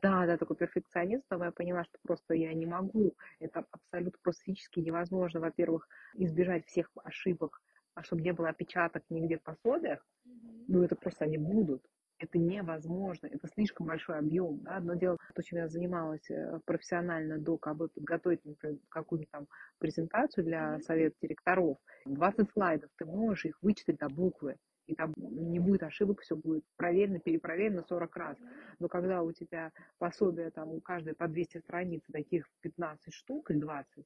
Да, 0.01 0.25
да, 0.25 0.38
такой 0.38 0.58
перфекционизм, 0.58 1.24
но 1.29 1.46
я 1.46 1.51
поняла, 1.51 1.84
что 1.84 1.98
просто 2.03 2.34
я 2.34 2.53
не 2.53 2.65
могу. 2.65 3.15
Это 3.39 3.65
абсолютно 3.72 4.19
просто 4.22 4.43
физически 4.43 4.79
невозможно, 4.79 5.39
во-первых, 5.39 5.78
избежать 6.13 6.65
всех 6.65 6.89
ошибок, 7.03 7.62
а 7.95 8.03
чтобы 8.03 8.21
не 8.21 8.33
было 8.33 8.50
опечаток 8.50 9.03
нигде 9.09 9.38
в 9.38 9.43
пособиях, 9.43 10.05
mm-hmm. 10.25 10.65
ну 10.67 10.83
это 10.83 10.95
просто 10.95 11.25
они 11.25 11.38
будут. 11.38 11.86
Это 12.17 12.38
невозможно, 12.38 13.27
это 13.27 13.48
слишком 13.48 13.88
большой 13.88 14.17
объем. 14.17 14.59
Да? 14.59 14.75
Одно 14.75 14.95
дело, 14.95 15.17
то, 15.33 15.41
чем 15.41 15.59
я 15.59 15.69
занималась 15.69 16.29
э, 16.29 16.59
профессионально 16.65 17.38
до 17.38 17.57
КБ, 17.57 17.93
подготовить, 17.93 18.43
например, 18.43 18.77
какую-нибудь 18.89 19.31
там 19.31 19.48
презентацию 19.77 20.43
для 20.43 20.75
mm-hmm. 20.75 20.81
совета 20.81 21.15
директоров. 21.21 21.77
20 22.05 22.51
слайдов, 22.51 22.89
ты 22.98 23.05
можешь 23.05 23.45
их 23.45 23.57
вычитать 23.62 23.98
до 23.98 24.09
буквы 24.09 24.57
и 24.89 24.95
там 24.95 25.13
не 25.17 25.59
будет 25.59 25.83
ошибок, 25.83 26.21
все 26.21 26.36
будет 26.36 26.63
проверено, 26.75 27.19
перепроверено 27.19 27.83
40 27.88 28.15
раз. 28.15 28.38
Но 28.79 28.88
когда 28.88 29.21
у 29.21 29.31
тебя 29.31 29.71
пособие, 30.00 30.50
там, 30.50 30.69
у 30.69 30.81
каждой 30.81 31.13
по 31.13 31.27
200 31.27 31.59
страниц, 31.59 32.01
таких 32.12 32.50
15 32.62 33.13
штук 33.13 33.51
или 33.51 33.59
20, 33.59 34.05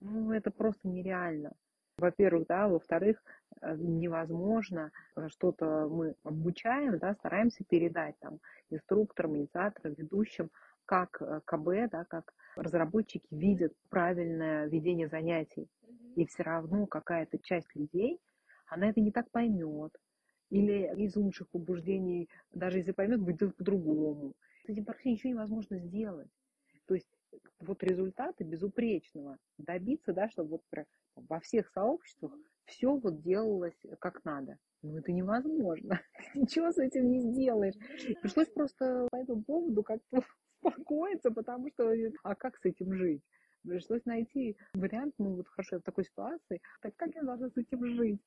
ну, 0.00 0.32
это 0.32 0.50
просто 0.50 0.88
нереально. 0.88 1.52
Во-первых, 1.96 2.46
да, 2.48 2.68
во-вторых, 2.68 3.22
э, 3.60 3.76
невозможно 3.76 4.90
э, 5.16 5.28
что-то 5.28 5.88
мы 5.88 6.16
обучаем, 6.24 6.98
да, 6.98 7.14
стараемся 7.14 7.64
передать 7.64 8.18
там 8.18 8.40
инструкторам, 8.70 9.36
инициаторам, 9.36 9.94
ведущим, 9.96 10.50
как 10.86 11.22
э, 11.22 11.40
КБ, 11.44 11.90
да, 11.90 12.04
как 12.04 12.34
разработчики 12.56 13.26
видят 13.30 13.72
правильное 13.90 14.66
ведение 14.66 15.08
занятий. 15.08 15.68
И 16.16 16.26
все 16.26 16.42
равно 16.42 16.86
какая-то 16.86 17.38
часть 17.38 17.74
людей, 17.74 18.20
она 18.66 18.88
это 18.90 19.00
не 19.00 19.12
так 19.12 19.30
поймет. 19.30 19.96
Или 20.50 20.92
из 20.96 21.16
лучших 21.16 21.48
побуждений, 21.48 22.28
даже 22.52 22.78
если 22.78 22.92
поймет, 22.92 23.20
будет 23.20 23.56
по-другому. 23.56 24.34
С 24.66 24.68
этим 24.68 24.84
практически 24.84 25.08
ничего 25.08 25.30
невозможно 25.30 25.78
сделать. 25.78 26.30
То 26.86 26.94
есть 26.94 27.08
вот 27.60 27.82
результаты 27.82 28.44
безупречного 28.44 29.38
добиться, 29.58 30.12
да, 30.12 30.28
чтобы 30.28 30.50
вот 30.50 30.62
прям 30.70 30.86
во 31.16 31.40
всех 31.40 31.68
сообществах 31.70 32.32
все 32.66 32.96
вот 32.96 33.20
делалось 33.22 33.78
как 34.00 34.24
надо. 34.24 34.58
Ну, 34.82 34.98
это 34.98 35.12
невозможно. 35.12 36.00
Ничего 36.34 36.70
с 36.70 36.78
этим 36.78 37.10
не 37.10 37.20
сделаешь. 37.20 37.74
Пришлось 38.20 38.48
просто 38.48 39.08
по 39.10 39.16
этому 39.16 39.42
поводу 39.42 39.82
как-то 39.82 40.22
успокоиться, 40.62 41.30
потому 41.30 41.70
что, 41.70 41.92
а 42.22 42.34
как 42.34 42.56
с 42.58 42.64
этим 42.64 42.92
жить? 42.94 43.22
Пришлось 43.64 44.04
найти 44.04 44.56
вариант, 44.74 45.14
ну 45.18 45.36
вот 45.36 45.48
хорошо, 45.48 45.78
в 45.78 45.82
такой 45.82 46.04
ситуации, 46.04 46.60
так 46.82 46.94
как 46.96 47.14
я 47.14 47.22
должна 47.22 47.48
с 47.48 47.56
этим 47.56 47.84
жить? 47.86 48.20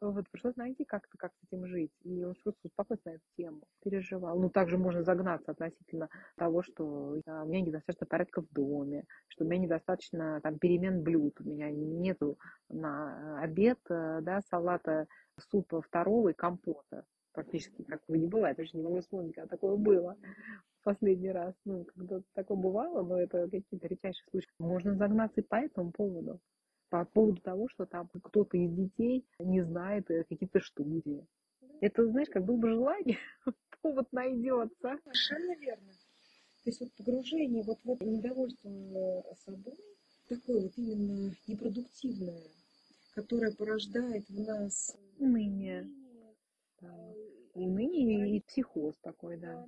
Вот, 0.00 0.28
пришлось 0.30 0.56
найти 0.56 0.84
как-то, 0.84 1.18
как 1.18 1.32
с 1.32 1.46
этим 1.46 1.66
жить. 1.66 1.90
И 2.04 2.22
он 2.22 2.34
просто 2.42 2.60
успокоиться 2.64 3.08
на 3.08 3.14
эту 3.14 3.24
тему. 3.36 3.62
Переживал. 3.82 4.38
Ну, 4.38 4.50
также 4.50 4.78
можно 4.78 5.02
загнаться 5.02 5.50
относительно 5.50 6.08
того, 6.36 6.62
что 6.62 7.16
я, 7.26 7.42
у 7.42 7.46
меня 7.46 7.62
недостаточно 7.62 8.06
порядка 8.06 8.42
в 8.42 8.48
доме, 8.52 9.04
что 9.28 9.44
у 9.44 9.48
меня 9.48 9.62
недостаточно 9.62 10.40
там 10.42 10.58
перемен 10.58 11.02
блюд, 11.02 11.40
у 11.40 11.44
меня 11.44 11.70
нету 11.70 12.38
на 12.68 13.40
обед, 13.40 13.78
э, 13.90 14.20
да, 14.22 14.40
салата, 14.42 15.06
супа 15.50 15.82
второго 15.82 16.28
и 16.28 16.34
компота 16.34 17.04
практически 17.34 17.82
такого 17.82 18.16
не 18.16 18.26
бывает. 18.26 18.56
Даже 18.56 18.70
не 18.74 18.82
могу 18.82 19.00
вспомнить, 19.00 19.34
когда 19.34 19.48
такое 19.48 19.76
было 19.76 20.16
последний 20.84 21.30
раз. 21.30 21.54
Ну, 21.64 21.84
когда 21.84 22.20
такое 22.34 22.56
бывало, 22.56 23.02
но 23.02 23.20
это 23.20 23.48
какие-то 23.50 23.88
редчайшие 23.88 24.24
случаи. 24.30 24.48
Можно 24.58 24.94
загнаться 24.94 25.40
и 25.40 25.44
по 25.44 25.56
этому 25.56 25.90
поводу. 25.90 26.40
По 26.90 27.04
поводу 27.04 27.40
того, 27.40 27.68
что 27.68 27.86
там 27.86 28.08
кто-то 28.08 28.56
из 28.56 28.72
детей 28.72 29.26
не 29.40 29.62
знает 29.62 30.08
э, 30.10 30.24
какие-то 30.28 30.60
студии. 30.60 31.26
Это, 31.80 32.06
знаешь, 32.06 32.28
как 32.28 32.44
было 32.44 32.56
бы 32.56 32.68
желание, 32.68 33.18
повод 33.82 34.06
найдется. 34.12 34.98
Совершенно 35.02 35.56
верно. 35.58 35.92
То 36.62 36.70
есть 36.70 36.80
вот 36.80 36.90
погружение 36.96 37.62
вот 37.64 37.78
в 37.82 37.90
это 37.90 38.04
недовольство 38.04 38.70
собой, 39.44 39.74
такое 40.28 40.62
вот 40.62 40.72
именно 40.76 41.34
непродуктивное, 41.46 42.40
которое 43.14 43.52
порождает 43.52 44.26
в 44.28 44.40
нас 44.40 44.96
уныние, 45.18 45.86
уныние 47.54 48.36
и 48.36 48.40
психоз 48.40 48.96
такой, 49.02 49.36
да. 49.36 49.64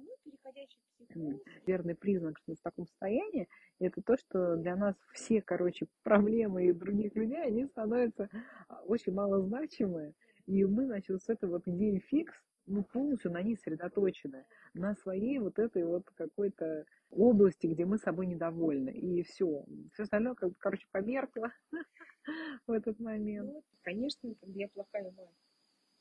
Ну, 1.15 1.41
Верный 1.67 1.95
признак, 1.95 2.39
что 2.39 2.51
мы 2.51 2.57
в 2.57 2.63
таком 2.63 2.87
состоянии, 2.87 3.49
это 3.79 4.03
то, 4.03 4.17
что 4.17 4.57
для 4.57 4.77
нас 4.77 4.95
все, 5.13 5.41
короче, 5.41 5.87
проблемы 6.03 6.67
и 6.67 6.73
других 6.73 7.15
людей, 7.15 7.43
они 7.43 7.67
становятся 7.67 8.29
а, 8.69 8.83
очень 8.83 9.13
малозначимые. 9.13 10.15
И 10.47 10.65
мы, 10.65 10.87
значит, 10.87 11.23
с 11.23 11.29
этой 11.29 11.49
вот 11.49 11.67
идеей 11.67 12.01
фикс, 12.01 12.35
мы 12.67 12.83
полностью 12.83 13.31
на 13.31 13.43
ней 13.43 13.57
сосредоточены, 13.57 14.45
на 14.75 14.95
своей 14.97 15.39
вот 15.39 15.59
этой 15.59 15.85
вот 15.85 16.09
какой-то 16.15 16.85
области, 17.11 17.67
где 17.67 17.85
мы 17.85 17.99
собой 17.99 18.27
недовольны. 18.27 18.91
И 18.91 19.23
все. 19.23 19.65
Все 19.93 20.03
остальное, 20.03 20.35
как, 20.35 20.53
короче, 20.59 20.87
померкло 20.91 21.53
в 22.67 22.73
этот 22.73 22.99
момент. 22.99 23.53
Ну, 23.53 23.63
конечно, 23.83 24.35
я 24.43 24.69
плохая 24.69 25.13
мать. 25.13 25.46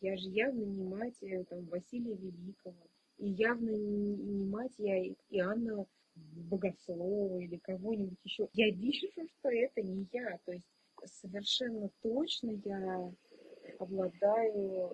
Я 0.02 0.18
же 0.18 0.30
явно 0.30 0.64
не 0.64 0.84
мать 0.84 1.22
э, 1.22 1.44
там, 1.46 1.66
Василия 1.66 2.16
Великого. 2.16 2.88
И 3.18 3.30
явно 3.30 3.70
не, 3.70 4.46
мать 4.46 4.74
я 4.78 5.04
Иоанна 5.30 5.86
Богослова 6.16 7.40
или 7.40 7.58
кого-нибудь 7.58 8.20
еще. 8.24 8.48
Я 8.54 8.70
вижу, 8.72 9.08
что 9.40 9.50
это 9.50 9.82
не 9.82 10.08
я. 10.12 10.38
То 10.46 10.54
есть 10.54 10.66
совершенно 11.06 11.90
точно 12.02 12.52
я 12.64 13.14
обладаю 13.80 14.92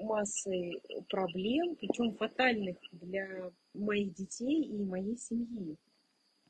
массой 0.00 0.80
проблем, 1.08 1.76
причем 1.76 2.14
фатальных 2.16 2.76
для 2.92 3.52
моих 3.74 4.14
детей 4.14 4.64
и 4.64 4.82
моей 4.82 5.16
семьи. 5.16 5.76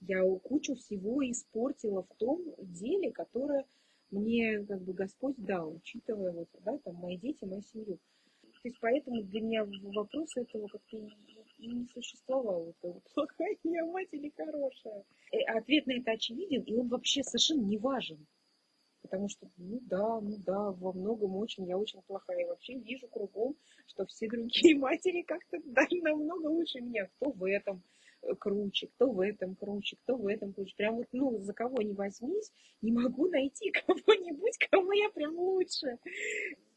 Я 0.02 0.22
кучу 0.40 0.74
всего 0.76 1.28
испортила 1.28 2.02
в 2.02 2.14
том 2.16 2.54
деле, 2.58 3.10
которое 3.12 3.64
мне 4.10 4.64
как 4.64 4.82
бы 4.82 4.92
Господь 4.92 5.36
дал, 5.36 5.74
учитывая 5.74 6.32
вот, 6.32 6.48
да, 6.64 6.78
там, 6.78 6.94
мои 6.96 7.16
дети, 7.16 7.44
мою 7.44 7.62
семью. 7.62 7.98
То 8.62 8.68
есть 8.68 8.78
поэтому 8.80 9.22
для 9.22 9.40
меня 9.40 9.64
вопрос 9.64 10.36
этого 10.36 10.66
как-то 10.66 10.96
не 11.58 11.86
существовал. 11.86 12.70
Это 12.70 13.00
плохая 13.14 13.56
я 13.62 13.84
мать 13.84 14.08
или 14.12 14.32
хорошая. 14.36 15.04
И 15.32 15.36
э, 15.36 15.44
ответ 15.44 15.86
на 15.86 15.92
это 15.92 16.12
очевиден, 16.12 16.62
и 16.62 16.74
он 16.74 16.88
вообще 16.88 17.22
совершенно 17.22 17.62
не 17.62 17.78
важен. 17.78 18.26
Потому 19.02 19.28
что, 19.28 19.48
ну 19.56 19.78
да, 19.82 20.20
ну 20.20 20.36
да, 20.38 20.72
во 20.72 20.92
многом 20.92 21.36
очень, 21.36 21.66
я 21.68 21.78
очень 21.78 22.02
плохая. 22.02 22.40
И 22.40 22.48
вообще 22.48 22.74
вижу 22.74 23.06
кругом, 23.08 23.56
что 23.86 24.04
все 24.06 24.28
другие 24.28 24.76
матери 24.78 25.22
как-то 25.22 25.58
даже 25.64 25.96
намного 26.02 26.48
лучше 26.48 26.80
меня. 26.80 27.06
Кто 27.06 27.30
в 27.30 27.44
этом, 27.44 27.82
круче, 28.34 28.88
кто 28.88 29.10
в 29.10 29.20
этом 29.20 29.54
круче, 29.54 29.96
кто 30.02 30.16
в 30.16 30.26
этом 30.26 30.52
круче. 30.52 30.74
Прям 30.76 30.96
вот, 30.96 31.06
ну, 31.12 31.38
за 31.40 31.52
кого 31.52 31.82
не 31.82 31.94
возьмись, 31.94 32.52
не 32.82 32.92
могу 32.92 33.28
найти 33.28 33.70
кого-нибудь, 33.86 34.58
кому 34.70 34.92
я 34.92 35.10
прям 35.10 35.38
лучше. 35.38 35.98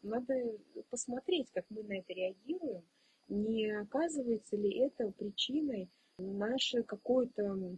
Надо 0.03 0.33
посмотреть, 0.89 1.49
как 1.51 1.65
мы 1.69 1.83
на 1.83 1.97
это 1.99 2.13
реагируем. 2.13 2.83
Не 3.27 3.79
оказывается 3.79 4.55
ли 4.55 4.71
это 4.79 5.11
причиной 5.11 5.89
нашей 6.17 6.83
какой-то, 6.83 7.77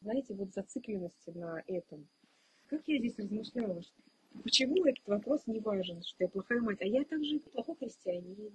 знаете, 0.00 0.34
вот 0.34 0.52
зацикленности 0.54 1.30
на 1.30 1.62
этом. 1.66 2.08
Как 2.66 2.82
я 2.86 2.98
здесь 2.98 3.18
размышляла, 3.18 3.82
что 3.82 3.94
почему 4.42 4.84
этот 4.84 5.06
вопрос 5.06 5.46
не 5.46 5.60
важен, 5.60 6.02
что 6.02 6.24
я 6.24 6.28
плохая 6.28 6.60
мать, 6.60 6.80
а 6.80 6.86
я 6.86 7.04
также 7.04 7.40
плохой 7.40 7.76
христианин, 7.76 8.52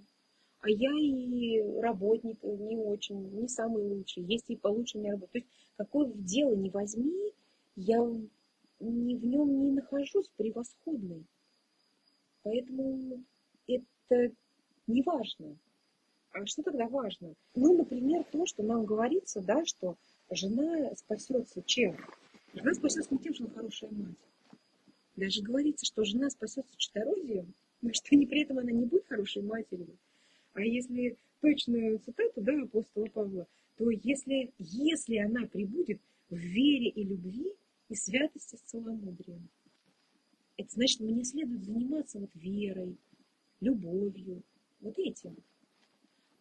а 0.64 0.70
я 0.70 0.92
и 0.98 1.62
работник 1.82 2.42
не 2.42 2.78
очень, 2.78 3.22
не 3.34 3.50
самый 3.50 3.84
лучший, 3.84 4.24
есть 4.24 4.46
и 4.48 4.56
получше 4.56 4.98
меня 4.98 5.12
работа. 5.12 5.34
То 5.34 5.38
есть 5.40 5.50
какое 5.76 6.08
дело 6.14 6.56
не 6.56 6.70
возьми, 6.70 7.34
я 7.76 7.98
не, 8.80 9.16
в 9.18 9.26
нем 9.26 9.60
не 9.60 9.72
нахожусь 9.72 10.32
превосходной. 10.38 11.26
Поэтому 12.44 13.22
это 13.68 14.32
не 14.88 15.02
важно. 15.02 15.58
А 16.32 16.46
что 16.46 16.64
тогда 16.64 16.88
важно? 16.88 17.34
Ну, 17.56 17.78
например, 17.78 18.24
то, 18.32 18.46
что 18.46 18.64
нам 18.64 18.86
говорится, 18.86 19.42
да, 19.42 19.66
что 19.66 19.98
жена 20.32 20.96
спасется 20.96 21.62
чем? 21.64 21.98
Жена 22.54 22.74
спасется 22.74 23.14
не 23.14 23.20
тем, 23.20 23.34
что 23.34 23.44
она 23.44 23.54
хорошая 23.54 23.92
мать. 23.92 24.16
Даже 25.18 25.42
говорится, 25.42 25.86
что 25.86 26.06
жена 26.06 26.30
спасется 26.30 26.74
читородием, 26.78 27.54
но 27.82 27.92
что 27.92 28.16
не 28.16 28.26
при 28.26 28.44
этом 28.44 28.60
она 28.60 28.72
не 28.72 28.86
будет 28.86 29.06
хорошей 29.08 29.42
матерью. 29.42 29.98
А 30.54 30.62
если 30.62 31.18
точную 31.42 32.00
цитату 32.00 32.42
да, 32.42 32.62
апостола 32.62 33.06
Павла, 33.08 33.48
то 33.78 33.90
если, 33.90 34.54
если 34.60 35.18
она 35.18 35.48
прибудет 35.48 36.00
в 36.30 36.36
вере 36.36 36.90
и 36.90 37.04
любви 37.04 37.54
и 37.90 37.96
святости 37.96 38.56
с 38.56 38.62
целомудрием, 38.62 39.50
это 40.58 40.70
значит, 40.72 41.00
мне 41.00 41.24
следует 41.24 41.64
заниматься 41.64 42.20
вот 42.20 42.30
верой, 42.36 42.98
любовью, 43.60 44.44
вот 44.82 44.98
этим, 45.00 45.36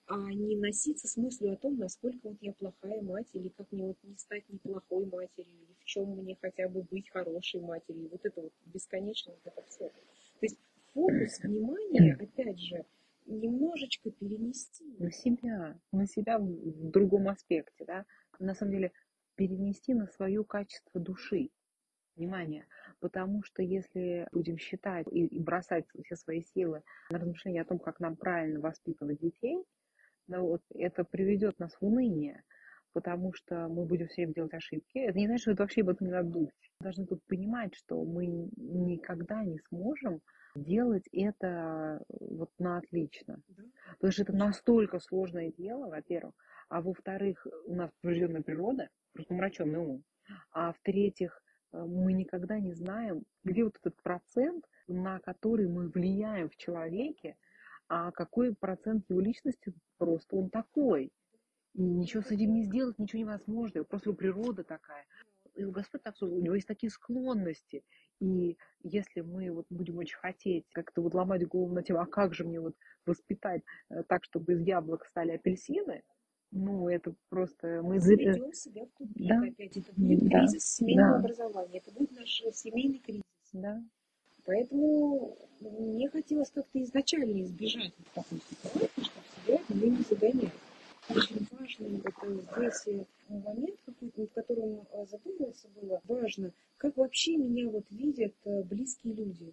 а 0.06 0.32
не 0.32 0.56
носиться 0.56 1.08
с 1.08 1.16
мыслью 1.16 1.54
о 1.54 1.56
том, 1.56 1.78
насколько 1.78 2.28
вот 2.28 2.36
я 2.42 2.52
плохая 2.52 3.00
мать, 3.00 3.28
или 3.32 3.48
как 3.48 3.70
мне 3.72 3.84
вот 3.84 3.96
не 4.02 4.16
стать 4.18 4.44
неплохой 4.50 5.06
матерью, 5.06 5.54
или 5.54 5.74
в 5.78 5.84
чем 5.84 6.10
мне 6.18 6.36
хотя 6.40 6.68
бы 6.68 6.82
быть 6.82 7.08
хорошей 7.08 7.60
матерью. 7.60 8.08
Вот 8.10 8.20
это 8.24 8.42
вот 8.42 8.52
бесконечно, 8.66 9.32
вот 9.32 9.52
это 9.56 9.66
все. 9.70 9.88
То 9.88 10.42
есть 10.42 10.58
фокус 10.92 11.38
внимания, 11.42 12.18
опять 12.20 12.60
же, 12.60 12.84
немножечко 13.32 14.10
перенести. 14.10 14.84
На 14.98 15.10
себя, 15.10 15.78
на 15.92 16.06
себя 16.06 16.38
в 16.38 16.90
другом 16.90 17.28
аспекте, 17.28 17.84
да. 17.84 18.04
На 18.38 18.54
самом 18.54 18.72
деле, 18.72 18.92
перенести 19.34 19.94
на 19.94 20.06
свое 20.06 20.44
качество 20.44 21.00
души. 21.00 21.50
Внимание. 22.16 22.66
Потому 23.00 23.42
что 23.42 23.62
если 23.62 24.28
будем 24.32 24.58
считать 24.58 25.06
и, 25.10 25.24
и 25.24 25.40
бросать 25.40 25.86
все 26.04 26.14
свои 26.14 26.42
силы 26.42 26.82
на 27.10 27.18
размышления 27.18 27.62
о 27.62 27.64
том, 27.64 27.78
как 27.78 28.00
нам 28.00 28.16
правильно 28.16 28.60
воспитывать 28.60 29.18
детей, 29.18 29.64
ну, 30.26 30.42
вот, 30.42 30.62
это 30.74 31.04
приведет 31.04 31.58
нас 31.58 31.74
в 31.74 31.82
уныние, 31.82 32.42
потому 32.92 33.32
что 33.32 33.68
мы 33.68 33.84
будем 33.84 34.08
все 34.08 34.22
время 34.22 34.34
делать 34.34 34.54
ошибки. 34.54 34.98
Это 34.98 35.18
не 35.18 35.26
значит, 35.26 35.42
что 35.42 35.52
это 35.52 35.62
вообще 35.62 35.82
об 35.82 35.90
этом 35.90 36.06
не 36.06 36.12
надо 36.12 36.28
думать. 36.28 36.54
Мы 36.80 36.84
должны 36.84 37.06
тут 37.06 37.20
понимать, 37.26 37.74
что 37.74 38.04
мы 38.04 38.26
никогда 38.26 39.44
не 39.44 39.58
сможем 39.68 40.20
делать 40.54 41.04
это 41.12 42.02
вот 42.08 42.50
на 42.58 42.78
отлично. 42.78 43.40
Да. 43.48 43.62
Потому 43.92 44.12
что 44.12 44.22
это 44.22 44.32
настолько 44.32 44.98
сложное 44.98 45.52
дело, 45.52 45.88
во-первых. 45.88 46.34
А 46.68 46.80
во-вторых, 46.80 47.46
у 47.66 47.74
нас 47.74 47.90
поврежденная 48.00 48.42
природа, 48.42 48.88
просто 49.12 49.34
умраченный 49.34 49.78
ум. 49.78 50.04
А 50.52 50.72
в-третьих, 50.72 51.42
э, 51.72 51.82
мы 51.82 52.12
никогда 52.12 52.58
не 52.58 52.74
знаем, 52.74 53.24
где 53.44 53.64
вот 53.64 53.76
этот 53.80 54.00
процент, 54.02 54.64
на 54.88 55.18
который 55.20 55.68
мы 55.68 55.88
влияем 55.88 56.48
в 56.48 56.56
человеке, 56.56 57.36
а 57.88 58.10
какой 58.12 58.54
процент 58.54 59.04
его 59.08 59.20
личности 59.20 59.74
просто 59.98 60.36
он 60.36 60.50
такой. 60.50 61.10
Ничего 61.74 62.22
с 62.22 62.30
этим 62.30 62.52
не 62.52 62.64
сделать, 62.64 62.98
ничего 62.98 63.20
невозможно. 63.20 63.84
Просто 63.84 64.10
у 64.10 64.14
природа 64.14 64.62
такая 64.62 65.04
и 65.54 65.64
у 65.64 65.70
Господь 65.70 66.02
так 66.02 66.14
у 66.20 66.26
него 66.26 66.54
есть 66.54 66.66
такие 66.66 66.90
склонности. 66.90 67.84
И 68.20 68.56
если 68.82 69.20
мы 69.20 69.50
вот 69.50 69.66
будем 69.70 69.98
очень 69.98 70.16
хотеть 70.16 70.64
как-то 70.72 71.02
вот 71.02 71.14
ломать 71.14 71.46
голову 71.46 71.74
на 71.74 71.82
тему, 71.82 72.00
а 72.00 72.06
как 72.06 72.34
же 72.34 72.44
мне 72.44 72.60
вот 72.60 72.74
воспитать 73.04 73.62
э, 73.90 74.02
так, 74.04 74.24
чтобы 74.24 74.52
из 74.52 74.60
яблок 74.62 75.06
стали 75.06 75.32
апельсины, 75.32 76.02
ну, 76.52 76.88
это 76.88 77.14
просто 77.30 77.80
мы... 77.82 77.98
Ведем 77.98 78.52
себя 78.52 78.84
в 78.84 78.90
тупик 78.98 79.26
да? 79.26 79.42
опять. 79.42 79.76
Это 79.76 79.92
будет 79.94 80.28
да. 80.28 80.38
кризис 80.40 80.74
семейного 80.74 81.14
да. 81.14 81.18
образования, 81.18 81.78
это 81.78 81.90
будет 81.92 82.12
наш 82.12 82.42
семейный 82.52 82.98
кризис. 82.98 83.22
Да. 83.52 83.82
Поэтому 84.44 85.38
мне 85.60 86.08
хотелось 86.10 86.50
как-то 86.50 86.82
изначально 86.82 87.42
избежать 87.42 87.92
вот 87.96 88.08
такой 88.14 88.40
ситуации, 88.40 89.02
чтобы 89.02 89.26
себя 89.46 89.60
мы 89.68 89.96
не 89.96 90.02
загонять. 90.02 90.52
Очень 91.08 91.46
важный 91.78 92.02
это 92.04 92.70
здесь 92.82 93.06
момент 93.28 93.78
какой-то, 93.84 94.20
над 94.20 94.32
которым 94.32 94.86
а, 94.92 95.06
задумываться 95.06 95.68
было, 95.80 96.00
важно, 96.04 96.52
как 96.76 96.96
вообще 96.96 97.36
меня 97.36 97.68
вот 97.68 97.84
видят 97.90 98.34
э, 98.44 98.62
близкие 98.64 99.14
люди. 99.14 99.52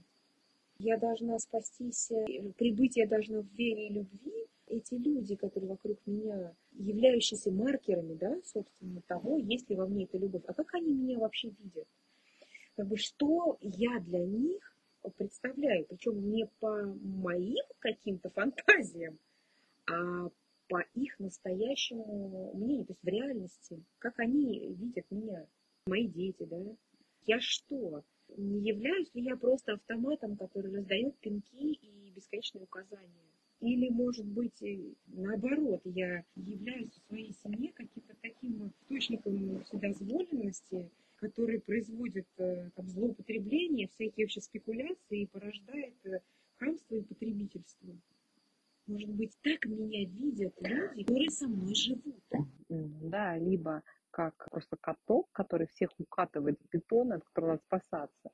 Я 0.80 0.98
должна 0.98 1.38
спастись, 1.40 2.12
э, 2.12 2.26
прибытие 2.58 3.08
должна 3.08 3.42
в 3.42 3.48
вере 3.56 3.88
и 3.88 3.94
любви. 3.94 4.46
Эти 4.68 4.96
люди, 4.96 5.36
которые 5.36 5.70
вокруг 5.70 5.98
меня, 6.06 6.54
являющиеся 6.74 7.52
маркерами, 7.52 8.14
да, 8.16 8.38
собственно, 8.46 9.02
того, 9.08 9.38
есть 9.38 9.70
ли 9.70 9.76
во 9.76 9.88
мне 9.88 10.04
эта 10.04 10.18
любовь. 10.18 10.44
А 10.46 10.54
как 10.54 10.74
они 10.76 10.94
меня 10.94 11.18
вообще 11.18 11.50
видят? 11.64 11.88
Как 12.76 12.88
бы, 12.88 12.98
что 12.98 13.58
я 13.62 14.00
для 14.00 14.26
них 14.26 14.76
представляю, 15.18 15.86
причем 15.86 16.30
не 16.30 16.48
по 16.60 16.84
моим 16.84 17.66
каким-то 17.80 18.30
фантазиям, 18.30 19.18
а 19.88 20.30
по 20.70 20.82
их 20.94 21.20
настоящему 21.20 22.54
мнению, 22.54 22.86
то 22.86 22.94
есть 22.94 23.04
в 23.04 23.08
реальности, 23.08 23.84
как 23.98 24.20
они 24.20 24.76
видят 24.76 25.06
меня, 25.10 25.46
мои 25.88 26.08
дети, 26.08 26.46
да. 26.46 26.58
Я 27.26 27.42
что? 27.42 28.04
Не 28.38 28.60
являюсь 28.60 29.14
ли 29.14 29.24
я 29.24 29.36
просто 29.36 29.74
автоматом, 29.74 30.38
который 30.38 30.72
раздает 30.74 31.18
пинки 31.18 31.74
и 31.74 32.12
бесконечные 32.16 32.64
указания? 32.64 33.30
Или, 33.62 33.90
может 33.90 34.26
быть, 34.26 34.64
наоборот, 35.08 35.82
я 35.84 36.24
являюсь 36.36 36.92
в 36.94 37.08
своей 37.08 37.34
семье 37.44 37.74
каким-то 37.74 38.16
таким 38.22 38.68
источником 38.70 39.64
вседозволенности, 39.66 40.90
который 41.18 41.60
производит 41.60 42.28
э, 42.38 42.70
там, 42.76 42.88
злоупотребление, 42.88 43.90
всякие 43.90 44.26
вообще 44.26 44.40
спекуляции 44.40 45.24
и 45.24 45.26
порождает 45.26 45.94
э, 46.06 46.22
хамство 46.58 46.96
и 46.96 47.02
потребительство. 47.02 47.90
Может 48.90 49.10
быть, 49.12 49.38
так 49.44 49.66
меня 49.66 50.00
видят 50.10 50.54
люди, 50.62 51.04
которые 51.04 51.30
со 51.30 51.48
мной 51.48 51.76
живут. 51.76 52.24
Да, 52.70 53.38
либо 53.38 53.84
как 54.10 54.50
просто 54.50 54.78
каток, 54.82 55.30
который 55.32 55.68
всех 55.68 55.92
укатывает 56.00 56.60
в 56.60 56.74
бетон, 56.74 57.14
от 57.14 57.24
которого 57.24 57.52
надо 57.52 57.62
спасаться. 57.68 58.32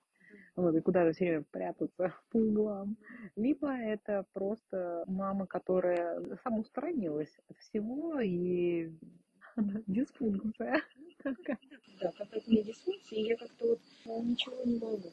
Вот, 0.56 0.74
и 0.74 0.80
куда-то 0.80 1.12
все 1.12 1.26
время 1.26 1.46
прятаться 1.52 2.14
по 2.32 2.38
углам. 2.38 2.96
Либо 3.36 3.70
это 3.70 4.26
просто 4.32 5.04
мама, 5.08 5.46
которая 5.46 6.24
самоустранилась 6.44 7.38
от 7.50 7.58
всего 7.58 8.22
и 8.22 8.94
дисфункция. 9.88 10.82
Да, 11.24 12.12
какая-то 12.12 12.48
у 12.48 12.52
меня 12.52 12.64
дисфункция, 12.64 13.20
и 13.20 13.24
я 13.24 13.38
как-то 13.38 13.68
вот 13.68 13.80
ну, 14.06 14.24
ничего 14.24 14.64
не 14.64 14.80
могу. 14.80 15.12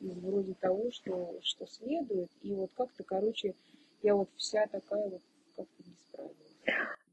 Вроде 0.00 0.54
того, 0.54 0.90
что, 0.92 1.40
что 1.42 1.66
следует. 1.66 2.30
И 2.42 2.52
вот 2.52 2.70
как-то, 2.76 3.02
короче, 3.02 3.54
я 4.02 4.14
вот 4.14 4.30
вся 4.36 4.66
такая 4.66 5.08
вот 5.08 5.22
как-то 5.56 5.82
не 5.82 5.96
справилась. 5.96 6.58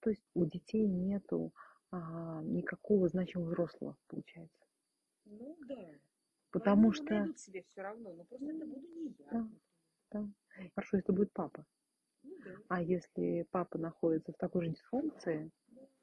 То 0.01 0.09
есть 0.09 0.23
у 0.33 0.45
детей 0.45 0.87
нету 0.87 1.53
а, 1.91 2.41
никакого 2.43 3.07
значимого 3.07 3.49
взрослого, 3.49 3.97
получается. 4.07 4.65
Ну 5.25 5.57
да. 5.67 5.89
Потому 6.51 6.89
Они 6.89 6.93
что... 6.93 7.37
себе 7.37 7.63
все 7.63 7.81
равно, 7.81 8.13
но 8.13 8.23
просто 8.23 8.47
это 8.47 8.65
буду 8.65 8.87
не 8.87 9.15
я. 9.19 9.25
Да, 9.31 9.49
да. 10.11 10.29
Хорошо, 10.75 10.97
если 10.97 11.11
будет 11.11 11.31
папа. 11.33 11.65
Ну, 12.23 12.35
да. 12.43 12.51
А 12.69 12.81
если 12.81 13.47
папа 13.51 13.77
находится 13.77 14.33
в 14.33 14.37
такой 14.37 14.65
же 14.65 14.71
дисфункции, 14.71 15.51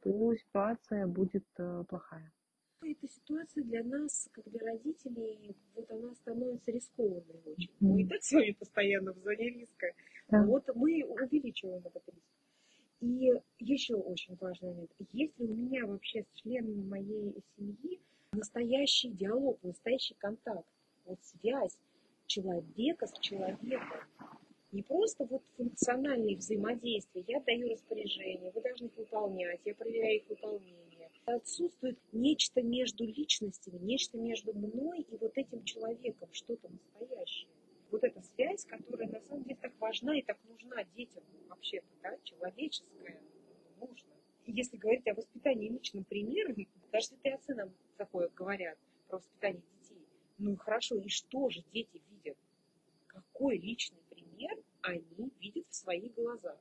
то 0.01 0.35
ситуация 0.37 1.07
будет 1.07 1.47
э, 1.59 1.85
плохая. 1.89 2.33
Эта 2.83 3.09
ситуация 3.09 3.65
для 3.65 3.83
нас, 3.83 4.29
как 4.33 4.49
для 4.51 4.61
родителей, 4.61 5.57
вот 5.75 5.91
она 5.91 6.15
становится 6.15 6.71
рискованной 6.71 7.41
очень. 7.47 7.71
Мы 7.81 8.03
и 8.03 8.07
так 8.07 8.23
с 8.23 8.33
вами 8.33 8.53
постоянно 8.53 9.13
в 9.13 9.19
зоне 9.19 9.51
риска. 9.51 9.87
Да. 10.29 10.45
Вот 10.45 10.69
мы 10.75 11.05
увеличиваем 11.05 11.83
этот 11.85 12.03
риск. 12.09 12.27
И 13.01 13.33
еще 13.59 13.95
очень 13.95 14.37
важный 14.37 14.71
момент. 14.71 14.91
Если 15.13 15.45
у 15.45 15.55
меня 15.55 15.87
вообще 15.87 16.23
с 16.23 16.41
членами 16.41 16.83
моей 16.83 17.35
семьи 17.57 18.01
настоящий 18.33 19.11
диалог, 19.11 19.59
настоящий 19.63 20.15
контакт, 20.15 20.67
вот 21.05 21.19
связь 21.23 21.79
человека 22.27 23.07
с 23.07 23.19
человеком, 23.21 24.01
не 24.73 24.83
просто 24.83 25.25
вот 25.25 25.43
функциональные 25.57 26.37
взаимодействия. 26.37 27.25
Я 27.27 27.41
даю 27.41 27.71
распоряжения, 27.71 28.51
вы 28.51 28.61
должны 28.61 28.87
их 28.87 28.97
выполнять, 28.97 29.61
я 29.65 29.75
проверяю 29.75 30.17
их 30.17 30.29
выполнение. 30.29 30.86
Отсутствует 31.27 31.99
нечто 32.13 32.63
между 32.63 33.05
личностями, 33.05 33.79
нечто 33.79 34.17
между 34.17 34.55
мной 34.55 35.01
и 35.01 35.17
вот 35.17 35.37
этим 35.37 35.65
человеком, 35.65 36.29
что-то 36.33 36.69
настоящее. 36.69 37.49
Вот 37.91 38.05
эта 38.05 38.23
связь, 38.23 38.65
которая 38.65 39.09
на 39.09 39.21
самом 39.23 39.43
деле 39.43 39.59
так 39.61 39.73
важна 39.81 40.17
и 40.17 40.23
так 40.23 40.39
нужна 40.49 40.85
детям 40.95 41.25
вообще-то, 41.49 41.87
да, 42.01 42.17
человеческая, 42.23 43.21
нужно. 43.81 44.13
И 44.45 44.53
если 44.53 44.77
говорить 44.77 45.09
о 45.09 45.15
воспитании 45.15 45.69
личным 45.69 46.05
примером, 46.05 46.55
даже 46.93 47.07
святые 47.07 47.35
отцы 47.35 47.55
нам 47.57 47.73
такое 47.97 48.29
говорят 48.29 48.79
про 49.09 49.17
воспитание 49.17 49.63
детей. 49.81 50.07
Ну 50.39 50.57
хорошо, 50.57 50.95
и 50.95 51.09
что 51.09 51.51
же 51.51 51.65
дети 51.73 52.01
видят? 52.09 52.39
Какой 53.09 53.59
личный 53.59 54.01
пример 54.11 54.57
они 54.83 55.33
видят 55.41 55.67
в 55.71 55.75
своих 55.75 56.15
глазах? 56.15 56.57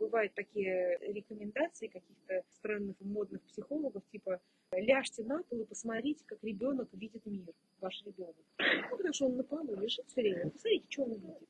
Бывают 0.00 0.34
такие 0.34 0.98
рекомендации 1.12 1.86
каких-то 1.86 2.42
странных 2.48 2.96
модных 3.00 3.42
психологов, 3.42 4.02
типа 4.10 4.40
ляжьте 4.72 5.22
на 5.24 5.42
пол 5.42 5.60
и 5.60 5.66
посмотрите, 5.66 6.24
как 6.26 6.42
ребенок 6.42 6.88
видит 6.92 7.24
мир, 7.26 7.52
ваш 7.80 8.02
ребенок. 8.04 8.36
Ну, 8.58 8.96
потому 8.96 9.12
что 9.12 9.26
он 9.26 9.36
на 9.36 9.44
полу 9.44 9.76
лежит 9.76 10.06
все 10.08 10.22
время. 10.22 10.50
Посмотрите, 10.50 10.86
что 10.88 11.02
он 11.04 11.12
видит. 11.14 11.48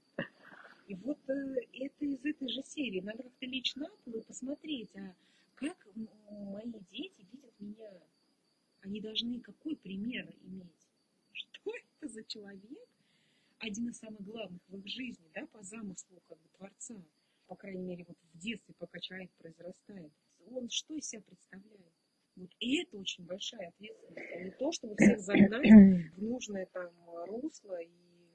И 0.88 0.94
вот 0.96 1.18
э, 1.28 1.56
это 1.72 2.04
из 2.04 2.24
этой 2.24 2.48
же 2.48 2.62
серии. 2.64 3.00
Надо 3.00 3.22
как-то 3.22 3.46
лечь 3.46 3.76
на 3.76 3.88
пол 3.88 4.14
и 4.14 4.22
посмотреть, 4.22 4.90
а 4.96 5.14
как 5.54 5.76
мои 5.94 6.72
дети 6.90 7.26
видят 7.32 7.52
меня. 7.60 7.92
Они 8.80 9.00
должны 9.00 9.40
какой 9.40 9.76
пример 9.76 10.34
иметь? 10.42 10.88
Что 11.32 11.72
это 11.76 12.08
за 12.08 12.24
человек? 12.24 12.88
Один 13.58 13.90
из 13.90 13.98
самых 13.98 14.22
главных 14.22 14.60
в 14.68 14.78
их 14.78 14.86
жизни, 14.88 15.30
да, 15.34 15.46
по 15.46 15.62
замыслу 15.62 16.18
как 16.26 16.38
бы 16.38 16.48
Творца 16.56 16.94
по 17.50 17.56
крайней 17.56 17.82
мере, 17.82 18.04
вот 18.06 18.16
в 18.32 18.38
детстве, 18.38 18.76
пока 18.78 19.00
человек 19.00 19.28
произрастает, 19.36 20.12
он 20.52 20.70
что 20.70 20.94
из 20.94 21.08
себя 21.08 21.20
представляет? 21.22 21.92
Вот. 22.36 22.48
И 22.60 22.80
это 22.80 22.96
очень 22.96 23.26
большая 23.26 23.70
ответственность, 23.70 24.32
а 24.32 24.38
не 24.38 24.50
то, 24.52 24.70
чтобы 24.70 24.94
всех 24.94 25.18
загнать 25.20 25.66
в 26.16 26.22
нужное 26.22 26.66
там 26.66 26.92
русло 27.26 27.76
и 27.82 27.90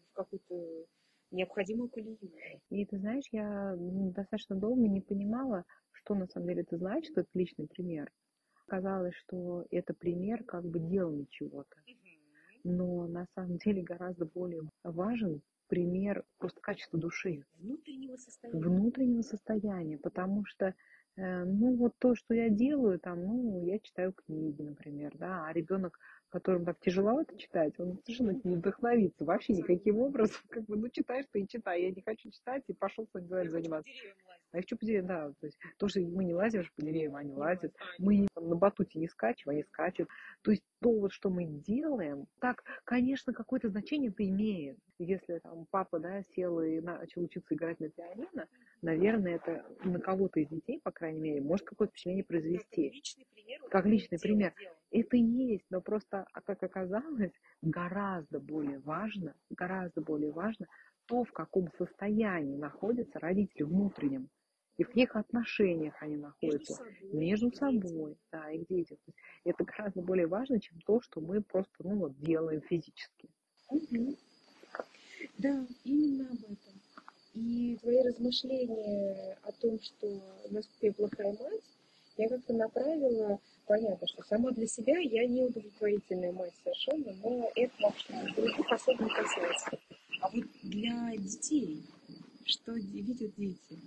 в 0.09 0.13
какую-то 0.15 0.85
необходимую 1.31 1.89
колею. 1.89 2.19
И 2.69 2.85
ты 2.85 2.99
знаешь, 2.99 3.23
я 3.31 3.73
достаточно 3.77 4.57
долго 4.57 4.81
не 4.81 4.99
понимала, 4.99 5.63
что 5.91 6.13
на 6.13 6.27
самом 6.27 6.49
деле 6.49 6.63
это 6.63 6.77
значит, 6.77 7.11
что 7.11 7.21
это 7.21 7.29
личный 7.33 7.67
пример. 7.67 8.11
Казалось, 8.67 9.15
что 9.15 9.65
это 9.71 9.93
пример 9.93 10.43
как 10.43 10.65
бы 10.65 10.79
делания 10.79 11.27
чего-то. 11.29 11.77
Но 12.65 13.07
на 13.07 13.27
самом 13.33 13.59
деле 13.59 13.81
гораздо 13.81 14.25
более 14.25 14.63
важен 14.83 15.41
пример 15.67 16.23
просто 16.37 16.61
качества 16.61 16.99
души. 16.99 17.45
Внутреннего 17.57 18.17
состояния. 18.17 18.59
Внутреннего 18.59 19.21
состояния, 19.21 19.97
потому 19.97 20.45
что 20.45 20.73
э, 21.15 21.43
ну 21.45 21.75
вот 21.75 21.93
то, 21.99 22.15
что 22.15 22.33
я 22.33 22.49
делаю, 22.49 22.99
там, 22.99 23.23
ну, 23.23 23.65
я 23.65 23.79
читаю 23.79 24.13
книги, 24.13 24.61
например, 24.61 25.13
да, 25.17 25.45
а 25.45 25.53
ребенок, 25.53 25.99
которому 26.35 26.65
так 26.65 26.79
тяжело 26.81 27.21
это 27.21 27.37
читать, 27.37 27.79
он 27.79 27.97
совершенно 28.03 28.39
не 28.43 28.57
вдохновится 28.57 29.23
вообще 29.23 29.53
никаким 29.53 29.99
образом, 29.99 30.41
как 30.49 30.65
бы, 30.65 30.75
ну, 30.75 30.89
читаешь 30.89 31.25
ты 31.31 31.41
и 31.41 31.47
читай, 31.47 31.83
я 31.83 31.91
не 31.91 32.01
хочу 32.01 32.29
читать, 32.29 32.63
и 32.67 32.73
пошел 32.73 33.07
что-нибудь 33.07 33.51
заниматься. 33.51 33.89
А 34.51 34.57
еще 34.57 34.75
по 34.75 34.85
деревьям, 34.85 35.07
да, 35.07 35.29
то 35.39 35.45
есть 35.45 35.57
то, 35.77 35.87
что 35.87 35.99
мы 36.01 36.23
не 36.23 36.33
лазим 36.33 36.63
по 36.75 36.81
деревьям, 36.81 37.15
они 37.15 37.33
лазят, 37.33 37.73
мы 37.99 38.27
на 38.35 38.55
батуте 38.55 38.99
не 38.99 39.07
скачем, 39.07 39.51
они 39.51 39.63
скачут. 39.63 40.07
То 40.43 40.51
есть 40.51 40.63
то, 40.81 40.91
вот, 40.91 41.11
что 41.11 41.29
мы 41.29 41.45
делаем, 41.45 42.25
так, 42.39 42.63
конечно, 42.85 43.33
какое-то 43.33 43.69
значение 43.69 44.11
это 44.11 44.27
имеет. 44.27 44.77
Если 44.97 45.39
там 45.39 45.65
папа, 45.71 45.99
да, 45.99 46.21
сел 46.35 46.61
и 46.61 46.79
начал 46.79 47.23
учиться 47.23 47.53
играть 47.53 47.79
на 47.81 47.89
пианино, 47.89 48.47
наверное, 48.81 49.35
это 49.35 49.65
на 49.83 49.99
кого-то 49.99 50.39
из 50.39 50.47
детей, 50.47 50.79
по 50.81 50.91
крайней 50.91 51.19
мере, 51.19 51.41
может 51.41 51.65
какое-то 51.65 51.91
впечатление 51.91 52.23
произвести. 52.23 52.89
Личный 52.89 53.25
пример, 53.33 53.61
как 53.69 53.85
личный 53.85 54.19
пример. 54.19 54.53
Это 54.95 55.17
есть, 55.17 55.65
но 55.69 55.81
просто, 55.81 56.25
а 56.31 56.39
как 56.39 56.63
оказалось, 56.63 57.33
гораздо 57.61 58.39
более 58.39 58.79
важно, 58.79 59.35
гораздо 59.49 59.99
более 59.99 60.31
важно 60.31 60.67
то, 61.05 61.25
в 61.25 61.33
каком 61.33 61.69
состоянии 61.77 62.55
находятся 62.55 63.19
родители 63.19 63.63
внутреннем 63.63 64.29
и 64.77 64.85
в 64.85 64.87
каких 64.87 65.17
отношениях 65.17 66.01
они 66.01 66.15
находятся 66.15 66.81
между 67.11 67.51
собой, 67.51 67.81
между 67.81 67.91
собой 67.91 68.17
да, 68.31 68.49
и 68.51 68.65
дети. 68.69 68.97
Это 69.43 69.65
гораздо 69.65 70.01
более 70.01 70.27
важно, 70.27 70.61
чем 70.61 70.79
то, 70.85 71.01
что 71.01 71.19
мы 71.19 71.41
просто 71.41 71.73
ну, 71.79 71.97
вот, 71.97 72.17
делаем 72.21 72.61
физически. 72.61 73.29
Угу. 73.69 74.15
Да, 75.39 75.67
именно 75.83 76.29
об 76.29 76.37
этом. 76.37 76.81
И 77.33 77.77
твои 77.81 78.01
размышления 78.01 79.37
о 79.43 79.51
том, 79.51 79.77
что 79.77 80.07
насколько 80.51 80.85
я 80.85 80.93
плохая 80.93 81.33
мать, 81.33 81.74
я 82.17 82.29
как-то 82.29 82.53
направила, 82.53 83.39
понятно, 83.65 84.07
что 84.07 84.23
сама 84.23 84.51
для 84.51 84.67
себя 84.67 84.97
я 84.99 85.27
не 85.27 85.43
удовлетворительная 85.43 86.31
мать 86.31 86.53
совершенно, 86.63 87.13
но 87.23 87.49
это 87.55 87.73
вообще 87.81 88.13
других 88.35 88.71
особо 88.71 89.07
касается. 89.09 89.77
А 90.21 90.29
вот 90.29 90.45
для 90.63 91.11
детей, 91.17 91.83
что 92.45 92.73
видят 92.73 93.35
дети, 93.35 93.79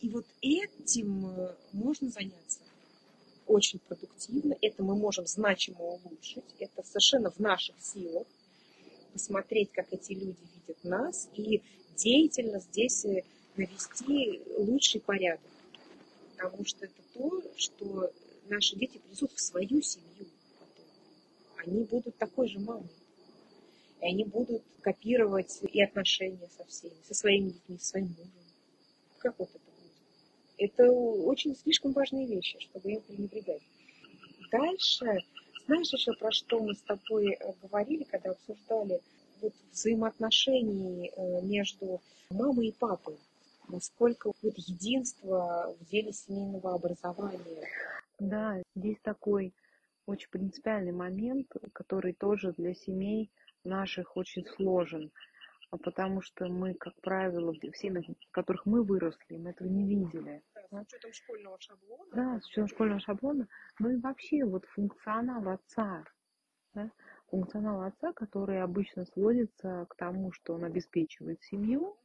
и 0.00 0.08
вот 0.10 0.26
этим 0.42 1.26
э, 1.26 1.54
можно 1.72 2.08
заняться 2.08 2.60
очень 3.46 3.78
продуктивно. 3.78 4.56
Это 4.60 4.82
мы 4.82 4.96
можем 4.96 5.26
значимо 5.26 5.80
улучшить. 5.80 6.44
Это 6.58 6.82
совершенно 6.82 7.30
в 7.30 7.38
наших 7.38 7.76
силах. 7.80 8.26
Посмотреть, 9.12 9.72
как 9.72 9.92
эти 9.92 10.12
люди 10.12 10.36
видят 10.54 10.84
нас. 10.84 11.28
И 11.34 11.62
деятельно 11.96 12.60
здесь 12.60 13.04
э, 13.04 13.22
навести 13.56 14.42
лучший 14.58 15.00
порядок. 15.00 15.40
Потому 16.36 16.64
что 16.64 16.84
это 16.84 17.02
то, 17.16 17.42
что 17.56 18.12
наши 18.48 18.76
дети 18.76 18.98
принесут 18.98 19.32
в 19.32 19.40
свою 19.40 19.82
семью. 19.82 20.26
Они 21.56 21.84
будут 21.84 22.16
такой 22.16 22.48
же 22.48 22.58
мамой. 22.60 22.88
И 24.00 24.06
они 24.06 24.24
будут 24.24 24.62
копировать 24.82 25.60
и 25.62 25.82
отношения 25.82 26.48
со 26.56 26.64
всеми, 26.64 26.94
со 27.06 27.14
своими 27.14 27.50
детьми, 27.50 27.78
со 27.78 27.86
своим 27.86 28.08
мужем. 28.08 28.32
Как 29.18 29.38
вот 29.38 29.48
это 29.54 29.66
это 30.58 30.90
очень 30.90 31.54
слишком 31.56 31.92
важные 31.92 32.26
вещи, 32.26 32.58
чтобы 32.60 32.92
им 32.92 33.00
пренебрегать. 33.02 33.62
Дальше, 34.50 35.18
знаешь 35.66 35.92
еще 35.92 36.12
про 36.14 36.30
что 36.32 36.60
мы 36.60 36.74
с 36.74 36.80
тобой 36.82 37.32
э, 37.32 37.52
говорили, 37.62 38.04
когда 38.04 38.30
обсуждали 38.30 39.00
вот 39.40 39.52
взаимоотношений 39.72 41.12
э, 41.14 41.42
между 41.42 42.00
мамой 42.30 42.68
и 42.68 42.72
папой? 42.72 43.16
Насколько 43.68 44.32
вот 44.42 44.54
единство 44.56 45.76
в 45.78 45.84
деле 45.86 46.12
семейного 46.12 46.74
образования? 46.74 47.66
Да, 48.18 48.62
здесь 48.74 48.98
такой 49.02 49.54
очень 50.06 50.30
принципиальный 50.30 50.92
момент, 50.92 51.48
который 51.72 52.12
тоже 52.12 52.52
для 52.52 52.74
семей 52.74 53.30
наших 53.64 54.16
очень 54.16 54.46
сложен. 54.46 55.10
А 55.70 55.78
потому 55.78 56.22
что 56.22 56.46
мы, 56.46 56.74
как 56.74 56.94
правило, 57.00 57.52
в 57.52 57.76
семьях, 57.76 58.06
в 58.06 58.30
которых 58.30 58.66
мы 58.66 58.84
выросли, 58.84 59.36
мы 59.36 59.50
этого 59.50 59.66
не 59.66 59.84
видели. 59.84 60.42
Да, 60.70 60.82
с 60.82 60.86
учетом 60.86 61.12
школьного 61.12 61.58
шаблона. 61.60 62.04
Да, 62.14 62.40
с 62.40 62.46
учетом 62.46 62.68
школьного 62.68 63.00
шаблона. 63.00 63.48
Ну 63.80 63.90
и 63.90 63.96
вообще 63.96 64.44
вот 64.44 64.64
функционал 64.66 65.48
отца. 65.48 66.04
Да? 66.74 66.90
Функционал 67.30 67.82
отца, 67.82 68.12
который 68.12 68.62
обычно 68.62 69.06
сводится 69.06 69.86
к 69.88 69.96
тому, 69.96 70.30
что 70.32 70.54
он 70.54 70.64
обеспечивает 70.64 71.42
семью 71.42 71.96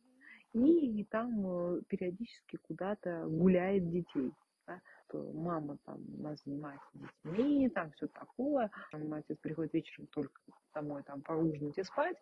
и, 0.54 1.04
там 1.06 1.46
э, 1.46 1.82
периодически 1.88 2.58
куда-то 2.58 3.26
гуляет 3.28 3.90
детей. 3.90 4.32
Да? 4.68 4.82
То 5.10 5.32
мама 5.34 5.78
там 5.86 6.02
у 6.18 6.22
нас 6.22 6.42
занимается 6.44 6.88
детьми, 6.94 7.70
там 7.70 7.92
все 7.92 8.08
такое. 8.08 8.70
Там 8.92 9.14
отец 9.14 9.38
приходит 9.40 9.74
вечером 9.74 10.08
только 10.08 10.42
домой 10.74 11.04
там 11.04 11.22
поужинать 11.22 11.78
и 11.78 11.84
спать. 11.84 12.18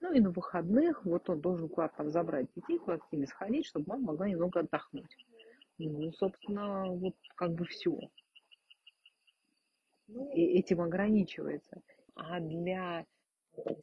Ну 0.00 0.12
и 0.12 0.20
на 0.20 0.30
выходных 0.30 1.04
вот 1.04 1.28
он 1.30 1.40
должен 1.40 1.68
куда-то 1.68 1.98
там 1.98 2.10
забрать 2.10 2.48
детей, 2.54 2.78
куда-то 2.78 3.04
с 3.06 3.12
ними 3.12 3.24
сходить, 3.26 3.66
чтобы 3.66 3.86
мама 3.88 4.08
могла 4.08 4.28
немного 4.28 4.60
отдохнуть. 4.60 5.16
Ну, 5.78 6.12
собственно, 6.12 6.86
вот 6.86 7.14
как 7.36 7.52
бы 7.52 7.64
все. 7.64 7.98
И 10.08 10.58
этим 10.58 10.80
ограничивается. 10.80 11.80
А 12.14 12.40
для 12.40 13.06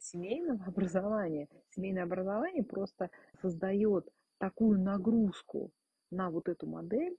семейного 0.00 0.64
образования, 0.66 1.48
семейное 1.70 2.04
образование 2.04 2.64
просто 2.64 3.10
создает 3.40 4.08
такую 4.38 4.80
нагрузку 4.80 5.70
на 6.10 6.30
вот 6.30 6.48
эту 6.48 6.66
модель 6.66 7.16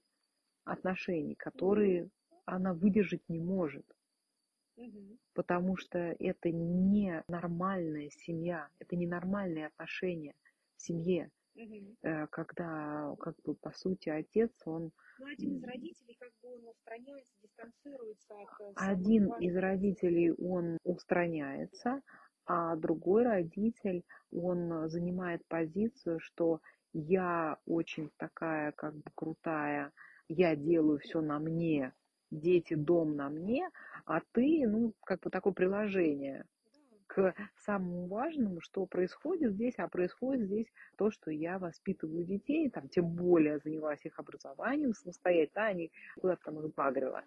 отношений, 0.64 1.34
которые 1.34 2.10
она 2.44 2.74
выдержать 2.74 3.22
не 3.28 3.40
может. 3.40 3.86
Потому 5.34 5.76
что 5.76 5.98
это 5.98 6.50
не 6.50 7.22
нормальная 7.28 8.10
семья, 8.10 8.68
это 8.78 8.96
не 8.96 9.06
нормальные 9.06 9.66
отношения 9.66 10.34
в 10.76 10.82
семье. 10.82 11.30
Угу. 11.54 12.28
Когда, 12.30 13.14
как 13.20 13.36
бы, 13.42 13.54
по 13.54 13.72
сути, 13.72 14.08
отец, 14.08 14.50
он... 14.64 14.90
Ну, 15.18 15.26
один 15.26 15.56
из 15.56 15.64
родителей, 15.64 16.16
как 16.18 16.32
бы, 16.42 16.54
он 16.54 16.68
устраняется, 16.68 17.32
дистанцируется 17.42 18.34
от... 18.34 18.60
Э, 18.60 18.72
один 18.76 19.32
из 19.34 19.56
родителей, 19.56 20.32
он 20.32 20.78
устраняется, 20.82 22.00
а 22.46 22.76
другой 22.76 23.24
родитель, 23.24 24.04
он 24.32 24.88
занимает 24.88 25.44
позицию, 25.46 26.20
что 26.20 26.60
я 26.92 27.58
очень 27.66 28.10
такая, 28.16 28.72
как 28.72 28.94
бы, 28.94 29.10
крутая, 29.14 29.92
я 30.28 30.56
делаю 30.56 30.98
все 30.98 31.20
на 31.20 31.38
мне, 31.38 31.92
дети, 32.30 32.74
дом 32.74 33.16
на 33.16 33.28
мне, 33.28 33.68
а 34.04 34.20
ты, 34.32 34.66
ну, 34.66 34.92
как 35.04 35.20
бы 35.20 35.30
такое 35.30 35.52
приложение 35.52 36.44
к 37.06 37.34
самому 37.58 38.06
важному, 38.06 38.62
что 38.62 38.86
происходит 38.86 39.52
здесь, 39.52 39.74
а 39.76 39.86
происходит 39.86 40.46
здесь 40.46 40.72
то, 40.96 41.10
что 41.10 41.30
я 41.30 41.58
воспитываю 41.58 42.24
детей, 42.24 42.70
там, 42.70 42.88
тем 42.88 43.06
более 43.06 43.58
занимаюсь 43.58 44.04
их 44.04 44.18
образованием 44.18 44.94
самостоятельно, 44.94 45.52
да, 45.54 45.66
они 45.66 45.92
куда-то 46.18 46.44
там 46.44 46.58
их 46.60 46.68
сбагрила 46.68 47.22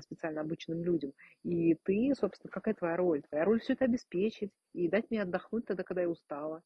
специально 0.00 0.40
обычным 0.40 0.84
людям. 0.84 1.12
И 1.42 1.74
ты, 1.74 2.12
собственно, 2.18 2.50
какая 2.50 2.74
твоя 2.74 2.96
роль? 2.96 3.22
Твоя 3.22 3.44
роль 3.44 3.60
все 3.60 3.72
это 3.72 3.86
обеспечить 3.86 4.50
и 4.72 4.88
дать 4.88 5.10
мне 5.10 5.22
отдохнуть 5.22 5.66
тогда, 5.66 5.82
когда 5.82 6.02
я 6.02 6.08
устала. 6.08 6.62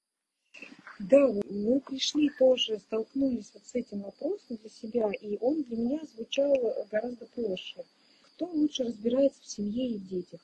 Да, 1.01 1.29
мы 1.51 1.81
пришли 1.81 2.31
тоже, 2.39 2.79
столкнулись 2.79 3.51
вот 3.55 3.65
с 3.65 3.75
этим 3.75 4.03
вопросом 4.03 4.57
для 4.57 4.71
себя, 4.71 5.11
и 5.21 5.37
он 5.41 5.63
для 5.65 5.77
меня 5.77 6.01
звучал 6.05 6.55
гораздо 6.91 7.27
проще. 7.27 7.85
Кто 8.23 8.47
лучше 8.47 8.85
разбирается 8.85 9.41
в 9.41 9.47
семье 9.47 9.91
и 9.91 9.99
в 9.99 10.09
детях? 10.09 10.41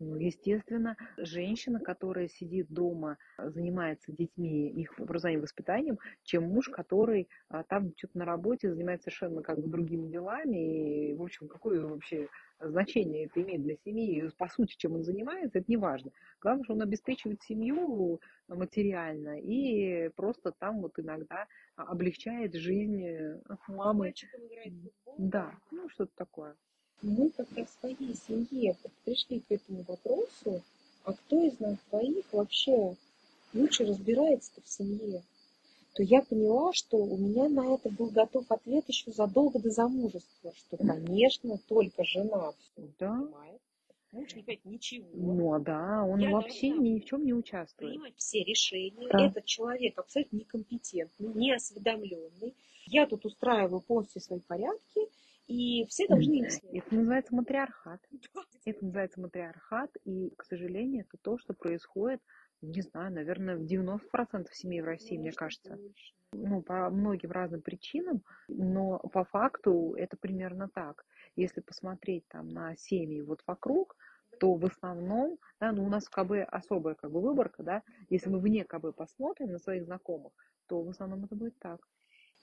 Ну, 0.00 0.16
естественно, 0.16 0.96
женщина, 1.16 1.80
которая 1.80 2.28
сидит 2.28 2.68
дома, 2.68 3.18
занимается 3.38 4.12
детьми, 4.12 4.70
их 4.70 4.98
образованием, 4.98 5.42
воспитанием, 5.42 5.98
чем 6.22 6.44
муж, 6.44 6.68
который 6.68 7.28
а, 7.48 7.62
там 7.64 7.92
что-то 7.96 8.18
на 8.18 8.24
работе 8.24 8.70
занимается 8.70 9.04
совершенно 9.04 9.42
как 9.42 9.58
бы 9.60 9.68
другими 9.68 10.10
делами. 10.10 11.10
И, 11.10 11.14
в 11.14 11.22
общем, 11.22 11.48
какое 11.48 11.80
вообще 11.80 12.28
значение 12.60 13.26
это 13.26 13.42
имеет 13.42 13.62
для 13.62 13.76
семьи, 13.84 14.30
по 14.36 14.48
сути, 14.48 14.76
чем 14.76 14.94
он 14.94 15.04
занимается, 15.04 15.58
это 15.58 15.70
не 15.70 15.76
важно. 15.76 16.10
Главное, 16.40 16.64
что 16.64 16.74
он 16.74 16.82
обеспечивает 16.82 17.42
семью 17.42 18.20
материально 18.48 19.40
и 19.40 20.08
просто 20.16 20.52
там 20.52 20.80
вот 20.80 20.98
иногда 20.98 21.46
облегчает 21.76 22.54
жизнь 22.54 23.40
мамы. 23.68 24.14
Да, 25.18 25.58
ну 25.70 25.88
что-то 25.88 26.12
такое 26.16 26.56
мы 27.02 27.30
как-то 27.30 27.64
в 27.64 27.70
своей 27.80 28.14
семье 28.26 28.76
пришли 29.04 29.40
к 29.40 29.50
этому 29.50 29.84
вопросу, 29.86 30.62
а 31.04 31.12
кто 31.12 31.42
из 31.44 31.58
нас 31.60 31.76
двоих 31.90 32.24
вообще 32.32 32.96
лучше 33.52 33.84
разбирается 33.84 34.60
в 34.62 34.68
семье, 34.68 35.22
то 35.94 36.02
я 36.02 36.22
поняла, 36.22 36.72
что 36.72 36.96
у 36.96 37.16
меня 37.16 37.48
на 37.48 37.74
это 37.74 37.88
был 37.88 38.08
готов 38.08 38.50
ответ 38.50 38.84
еще 38.88 39.12
задолго 39.12 39.60
до 39.60 39.70
замужества, 39.70 40.52
что, 40.56 40.76
конечно, 40.76 41.58
только 41.68 42.04
жена 42.04 42.52
все 42.52 42.88
да. 42.98 43.10
понимает. 43.10 43.60
Муж 44.10 44.34
не 44.34 44.42
понимает 44.42 44.64
ничего. 44.64 45.06
Ну, 45.12 45.58
да, 45.60 46.04
он 46.04 46.18
я 46.20 46.30
вообще 46.30 46.70
ни 46.70 46.98
в 46.98 47.04
чем 47.04 47.24
не 47.24 47.32
участвует. 47.32 47.92
Принимать 47.92 48.16
все 48.16 48.42
решения. 48.42 49.08
Да. 49.12 49.26
Этот 49.26 49.44
человек 49.44 49.98
абсолютно 49.98 50.36
некомпетентный, 50.36 51.32
неосведомленный. 51.34 52.54
Я 52.86 53.06
тут 53.06 53.24
устраиваю 53.24 53.80
полностью 53.80 54.20
свои 54.20 54.40
порядки, 54.40 55.00
и 55.46 55.84
все 55.86 56.06
должны 56.08 56.34
им 56.34 56.44
Это 56.72 56.94
называется 56.94 57.34
матриархат. 57.34 58.00
Это 58.64 58.84
называется 58.84 59.20
матриархат, 59.20 59.90
и, 60.04 60.30
к 60.36 60.44
сожалению, 60.44 61.04
это 61.06 61.18
то, 61.22 61.38
что 61.38 61.52
происходит, 61.52 62.20
не 62.62 62.80
знаю, 62.80 63.12
наверное, 63.12 63.56
в 63.56 63.62
90% 63.62 64.46
семей 64.52 64.80
в 64.80 64.86
России, 64.86 65.18
мне 65.18 65.32
кажется. 65.32 65.78
Ну, 66.32 66.62
по 66.62 66.88
многим 66.90 67.30
разным 67.30 67.60
причинам, 67.60 68.22
но 68.48 68.98
по 68.98 69.24
факту 69.24 69.94
это 69.96 70.16
примерно 70.16 70.68
так. 70.68 71.04
Если 71.36 71.60
посмотреть 71.60 72.26
там 72.28 72.48
на 72.48 72.74
семьи 72.76 73.20
вот 73.20 73.42
вокруг, 73.46 73.96
то 74.40 74.54
в 74.54 74.64
основном, 74.64 75.38
да, 75.60 75.72
ну 75.72 75.84
у 75.84 75.88
нас 75.88 76.06
в 76.06 76.10
КБ 76.10 76.48
особая 76.48 76.94
как 76.94 77.12
бы 77.12 77.20
выборка, 77.20 77.62
да, 77.62 77.82
если 78.08 78.30
мы 78.30 78.40
вне 78.40 78.64
КБ 78.64 78.96
посмотрим 78.96 79.52
на 79.52 79.58
своих 79.58 79.84
знакомых, 79.84 80.32
то 80.66 80.82
в 80.82 80.88
основном 80.88 81.24
это 81.24 81.36
будет 81.36 81.58
так. 81.58 81.80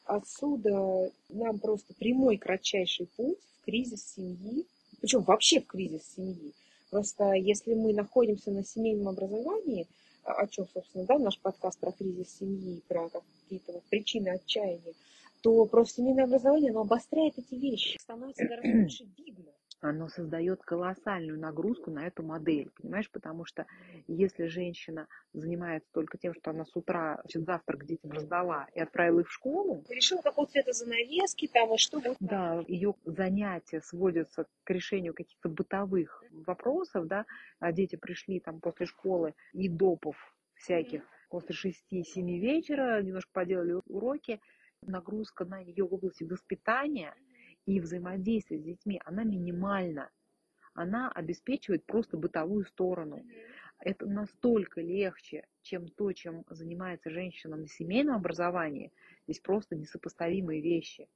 Отсюда 0.06 1.12
нам 1.30 1.60
просто 1.60 1.94
прямой 1.94 2.38
кратчайший 2.38 3.08
путь 3.16 3.38
в 3.62 3.66
кризис 3.66 4.14
семьи, 4.16 4.66
причем 5.00 5.22
вообще 5.22 5.62
в 5.62 5.68
кризис 5.68 6.04
семьи. 6.16 6.54
Просто 6.90 7.34
если 7.34 7.74
мы 7.74 7.94
находимся 7.94 8.52
на 8.52 8.64
семейном 8.64 9.10
образовании, 9.10 9.88
о 10.24 10.46
чем, 10.48 10.68
собственно, 10.74 11.06
да, 11.06 11.18
наш 11.18 11.40
подкаст 11.40 11.80
про 11.80 11.92
кризис 11.92 12.38
семьи, 12.38 12.82
про 12.88 13.10
какие-то 13.10 13.74
вот 13.74 13.84
причины 13.84 14.30
отчаяния, 14.30 14.94
то 15.42 15.66
просто 15.66 15.98
семейное 15.98 16.26
образование, 16.26 16.72
оно 16.72 16.82
обостряет 16.82 17.38
эти 17.38 17.56
вещи, 17.56 17.98
становится 18.00 18.46
гораздо 18.46 18.78
лучше 18.84 19.08
видно 19.18 19.52
оно 19.82 20.08
создает 20.08 20.62
колоссальную 20.62 21.40
нагрузку 21.40 21.90
на 21.92 22.06
эту 22.06 22.24
модель, 22.24 22.70
понимаешь, 22.80 23.10
потому 23.10 23.46
что 23.46 23.66
если 24.08 24.46
женщина 24.46 25.08
занимается 25.34 25.90
только 25.92 26.18
тем, 26.18 26.34
что 26.36 26.52
она 26.52 26.66
с 26.66 26.76
утра 26.76 27.20
значит, 27.24 27.46
завтрак 27.46 27.86
детям 27.86 28.12
раздала 28.12 28.68
и 28.76 28.80
отправила 28.80 29.22
их 29.22 29.28
в 29.28 29.32
школу. 29.32 29.84
Решила 29.90 30.22
какого 30.22 30.48
цвета 30.48 30.72
занавески 30.72 31.48
там 31.48 31.74
и 31.74 31.78
что 31.78 32.00
будет. 32.00 32.18
Да, 32.20 32.64
ее 32.68 32.94
занятия 33.06 33.82
сводятся 33.82 34.46
к 34.64 34.70
решению 34.70 35.14
каких-то 35.14 35.50
бытовых 35.50 36.24
вопросов, 36.32 37.08
да, 37.08 37.26
а 37.60 37.72
дети 37.72 37.96
пришли 37.96 38.40
там 38.40 38.60
после 38.60 38.86
школы 38.86 39.34
и 39.54 39.68
допов 39.68 40.16
всяких, 40.54 41.02
после 41.30 41.56
шести-семи 41.56 42.40
вечера, 42.40 43.02
немножко 43.02 43.32
поделали 43.34 43.80
уроки, 43.88 44.40
нагрузка 44.84 45.44
на 45.46 45.64
нее 45.64 45.84
в 45.88 45.94
области 45.94 46.24
воспитания– 46.24 47.16
и 47.66 47.80
взаимодействие 47.80 48.60
с 48.60 48.64
детьми, 48.64 49.02
она 49.06 49.24
минимальна. 49.24 50.10
Она 50.74 51.12
обеспечивает 51.12 51.86
просто 51.86 52.18
бытовую 52.18 52.66
сторону. 52.66 53.26
Это 53.80 54.06
настолько 54.06 54.82
легче, 54.82 55.46
чем 55.62 55.88
то, 55.88 56.12
чем 56.14 56.44
занимается 56.50 57.10
женщина 57.10 57.58
на 57.58 57.68
семейном 57.68 58.16
образовании. 58.16 58.92
Здесь 59.24 59.40
просто 59.40 59.76
несопоставимые 59.76 60.62
вещи. 60.62 61.08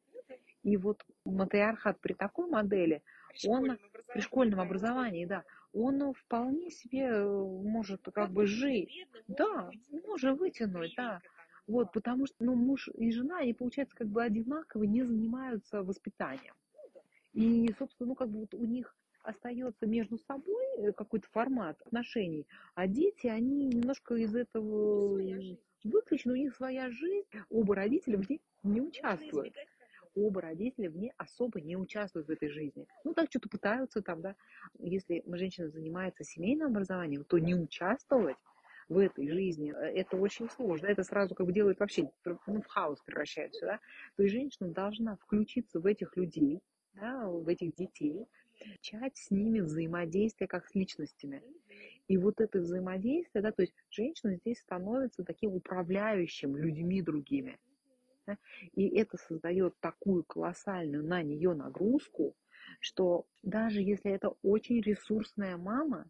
И 0.64 0.78
вот 0.78 1.06
матриархат 1.26 2.00
при 2.00 2.14
такой 2.14 2.50
модели, 2.50 3.04
он 3.48 3.78
при 4.12 4.22
школьном 4.22 4.60
образовании, 4.60 5.26
да, 5.26 5.44
он 5.74 6.14
вполне 6.14 6.72
себе 6.72 7.04
э, 7.04 7.24
может 7.24 8.02
как 8.14 8.32
бы 8.32 8.48
жить. 8.48 9.06
Да, 9.28 9.70
может 10.08 10.40
вытянуть, 10.40 10.94
да. 10.98 11.22
Вот, 11.68 11.92
потому 11.92 12.28
что 12.28 12.36
ну, 12.40 12.56
муж 12.56 12.90
и 12.94 13.12
жена, 13.12 13.40
они, 13.40 13.54
получается, 13.54 13.96
как 13.96 14.08
бы 14.08 14.24
одинаково 14.24 14.84
не 14.84 15.04
занимаются 15.04 15.82
воспитанием. 15.82 16.54
И, 17.34 17.68
собственно, 17.78 18.10
ну, 18.10 18.16
как 18.16 18.30
бы 18.30 18.42
вот 18.42 18.54
у 18.54 18.66
них 18.66 18.96
остается 19.24 19.88
между 19.88 20.18
собой 20.20 20.64
э, 20.78 20.92
какой-то 20.94 21.28
формат 21.30 21.82
отношений, 21.82 22.46
а 22.76 22.88
дети, 22.88 23.28
они 23.28 23.66
немножко 23.66 24.16
из 24.16 24.36
этого 24.36 25.20
выключены, 25.84 26.34
у 26.34 26.38
них 26.38 26.56
своя 26.56 26.90
жизнь, 26.92 27.28
оба 27.50 27.76
родителя 27.76 28.20
в 28.20 28.30
ней 28.30 28.42
не 28.64 28.82
участвуют. 28.82 29.56
Оба 30.16 30.42
родителя 30.42 30.90
в 30.90 30.96
ней 30.96 31.12
особо 31.18 31.60
не 31.60 31.76
участвуют 31.76 32.28
в 32.28 32.32
этой 32.32 32.48
жизни. 32.48 32.88
Ну, 33.04 33.14
так 33.14 33.30
что-то 33.30 33.50
пытаются 33.50 34.02
там, 34.02 34.22
да. 34.22 34.36
Если 34.80 35.22
женщина 35.28 35.70
занимается 35.70 36.24
семейным 36.24 36.68
образованием, 36.68 37.26
то 37.26 37.38
не 37.38 37.54
участвовать 37.54 38.38
в 38.88 38.98
этой 38.98 39.30
жизни, 39.30 39.74
э, 39.74 40.00
это 40.00 40.18
очень 40.18 40.50
сложно. 40.50 40.88
Это 40.88 41.04
сразу 41.04 41.36
как 41.36 41.46
бы 41.46 41.54
делает 41.54 41.80
вообще, 41.80 42.10
ну, 42.26 42.62
в 42.62 42.68
хаос 42.68 43.02
превращается, 43.02 43.66
да. 43.66 43.80
То 44.16 44.24
есть 44.24 44.34
женщина 44.34 44.70
должна 44.70 45.16
включиться 45.18 45.80
в 45.80 45.86
этих 45.86 46.16
людей, 46.16 46.62
да, 46.94 47.28
в 47.28 47.48
этих 47.48 47.76
детей, 47.76 48.28
начать 48.66 49.18
с 49.18 49.32
ними 49.32 49.60
взаимодействие 49.60 50.48
как 50.48 50.66
с 50.68 50.76
личностями. 50.76 51.42
И 52.08 52.18
вот 52.18 52.40
это 52.40 52.60
взаимодействие, 52.60 53.42
да, 53.42 53.52
то 53.52 53.64
есть 53.64 53.74
женщина 53.90 54.36
здесь 54.36 54.60
становится 54.60 55.24
таким 55.24 55.54
управляющим 55.54 56.56
людьми 56.56 57.02
другими. 57.02 57.58
Да, 58.28 58.38
и 58.74 58.88
это 58.98 59.18
создает 59.18 59.80
такую 59.80 60.24
колоссальную 60.24 61.04
на 61.04 61.22
нее 61.22 61.54
нагрузку, 61.54 62.36
что 62.80 63.28
даже 63.44 63.82
если 63.82 64.12
это 64.12 64.34
очень 64.42 64.82
ресурсная 64.82 65.58
мама, 65.58 66.10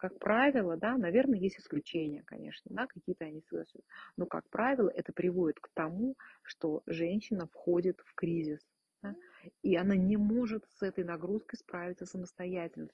как 0.00 0.18
правило, 0.18 0.78
да, 0.78 0.96
наверное, 0.96 1.38
есть 1.38 1.60
исключения, 1.60 2.22
конечно, 2.24 2.74
да, 2.74 2.86
какие-то 2.86 3.26
они 3.26 3.42
согласуют. 3.42 3.84
Но, 4.16 4.24
как 4.24 4.48
правило, 4.48 4.88
это 4.88 5.12
приводит 5.12 5.60
к 5.60 5.68
тому, 5.74 6.16
что 6.42 6.82
женщина 6.86 7.46
входит 7.46 8.00
в 8.06 8.14
кризис. 8.14 8.60
Да, 9.02 9.14
и 9.62 9.76
она 9.76 9.96
не 9.96 10.16
может 10.16 10.64
с 10.70 10.82
этой 10.82 11.04
нагрузкой 11.04 11.58
справиться 11.58 12.06
самостоятельно, 12.06 12.88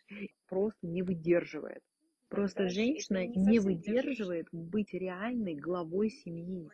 просто 0.49 0.85
не 0.87 1.03
выдерживает. 1.03 1.83
Просто 2.29 2.65
Даже 2.65 2.75
женщина 2.75 3.25
не, 3.25 3.37
не 3.37 3.61
выдерживает 3.61 4.48
быть 4.50 4.92
реальной 4.92 5.54
главой 5.54 6.11
семьи. 6.11 6.69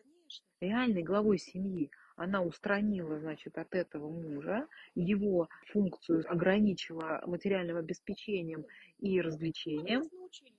Реальной 0.60 1.02
главой 1.02 1.38
семьи 1.38 1.90
она 2.22 2.40
устранила, 2.40 3.18
значит, 3.18 3.58
от 3.58 3.74
этого 3.74 4.08
мужа, 4.08 4.68
его 4.94 5.48
функцию 5.72 6.24
ограничила 6.30 7.20
материальным 7.26 7.76
обеспечением 7.76 8.64
и 9.00 9.20
развлечением 9.20 10.04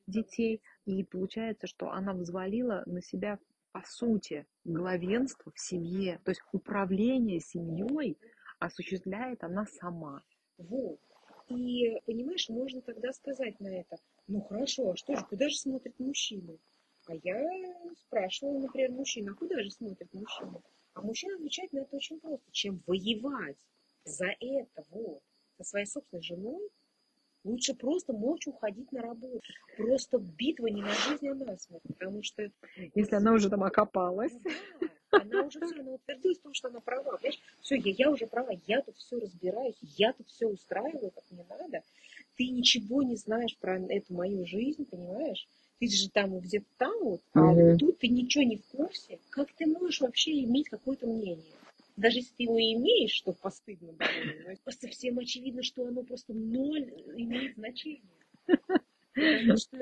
детей, 0.05 0.61
и 0.86 1.03
получается, 1.05 1.68
что 1.68 1.89
она 1.89 2.14
взвалила 2.14 2.84
на 2.86 3.01
себя, 3.01 3.39
по 3.72 3.82
сути, 3.86 4.45
главенство 4.66 5.53
в 5.55 5.59
семье, 5.59 6.20
то 6.26 6.32
есть 6.32 6.41
управление 6.51 7.39
семьей 7.39 8.18
осуществляет 8.59 9.43
она 9.43 9.66
сама. 9.66 10.22
Вот. 10.57 10.99
И, 11.47 11.97
понимаешь, 12.05 12.49
можно 12.49 12.82
тогда 12.82 13.14
сказать 13.14 13.57
на 13.61 13.70
это, 13.70 13.95
ну 14.28 14.41
хорошо, 14.41 14.91
а 14.91 14.95
что 14.97 15.16
же, 15.16 15.24
куда 15.30 15.47
же 15.47 15.55
смотрит 15.55 15.97
мужчина? 15.97 16.57
А 17.07 17.14
я 17.16 17.41
спрашивала, 17.95 18.59
например, 18.59 18.91
мужчина, 18.91 19.32
а 19.32 19.36
куда 19.36 19.61
же 19.64 19.72
смотрит 19.72 20.14
мужчина? 20.14 20.61
А 20.93 21.01
мужчина 21.01 21.35
отвечает 21.35 21.73
на 21.73 21.79
это 21.79 21.95
очень 21.95 22.19
просто, 22.19 22.51
чем 22.51 22.81
воевать 22.85 23.57
за 24.05 24.27
это, 24.39 24.83
вот. 24.89 25.21
со 25.57 25.63
своей 25.63 25.85
собственной 25.85 26.21
женой, 26.21 26.69
лучше 27.43 27.73
просто 27.73 28.13
молча 28.13 28.49
уходить 28.49 28.91
на 28.91 29.01
работу. 29.01 29.41
Просто 29.77 30.17
битва 30.19 30.67
не 30.67 30.81
на 30.81 30.93
жизнь, 30.93 31.27
а 31.27 31.33
на 31.33 31.57
смерть. 31.57 31.83
Потому 31.87 32.23
что... 32.23 32.49
Если 32.95 33.15
она 33.15 33.33
уже 33.33 33.49
там 33.49 33.63
окопалась. 33.63 34.33
Ну 34.33 34.89
да, 35.11 35.21
она 35.21 35.43
уже 35.43 35.59
все, 35.65 35.79
она 35.79 35.91
утвердилась 35.91 36.39
в 36.39 36.41
том, 36.41 36.53
что 36.53 36.67
она 36.69 36.79
права. 36.79 37.17
Понимаешь? 37.17 37.39
Все, 37.61 37.75
я, 37.75 37.93
я 37.97 38.11
уже 38.11 38.27
права, 38.27 38.51
я 38.67 38.81
тут 38.81 38.95
все 38.97 39.19
разбираюсь, 39.19 39.77
я 39.81 40.13
тут 40.13 40.27
все 40.27 40.47
устраиваю, 40.47 41.11
как 41.11 41.23
мне 41.31 41.45
надо. 41.49 41.83
Ты 42.35 42.49
ничего 42.49 43.03
не 43.03 43.15
знаешь 43.15 43.57
про 43.57 43.79
эту 43.79 44.13
мою 44.13 44.45
жизнь, 44.45 44.85
понимаешь? 44.85 45.47
Ты 45.84 45.89
же 45.89 46.09
там 46.11 46.39
где-то 46.39 46.65
там 46.77 47.03
вот, 47.03 47.21
а 47.34 47.41
Мгм. 47.41 47.77
тут 47.77 47.99
ты 47.99 48.07
ничего 48.07 48.45
не 48.45 48.55
в 48.55 48.65
курсе. 48.67 49.19
Как 49.31 49.51
ты 49.51 49.65
можешь 49.65 49.99
вообще 49.99 50.31
иметь 50.43 50.69
какое-то 50.69 51.05
мнение? 51.05 51.43
Даже 51.97 52.19
если 52.19 52.31
ты 52.38 52.43
его 52.43 52.57
имеешь, 52.57 53.11
что 53.11 53.34
постыдно 53.34 53.91
довольно, 53.91 54.49
но 54.49 54.55
просто 54.63 54.88
всем 54.88 55.19
очевидно, 55.19 55.61
что 55.61 55.86
оно 55.86 56.03
просто 56.03 56.34
ноль 56.34 56.89
имеет 57.17 57.55
значение. 57.55 58.01
Потому 59.13 59.57
что 59.57 59.77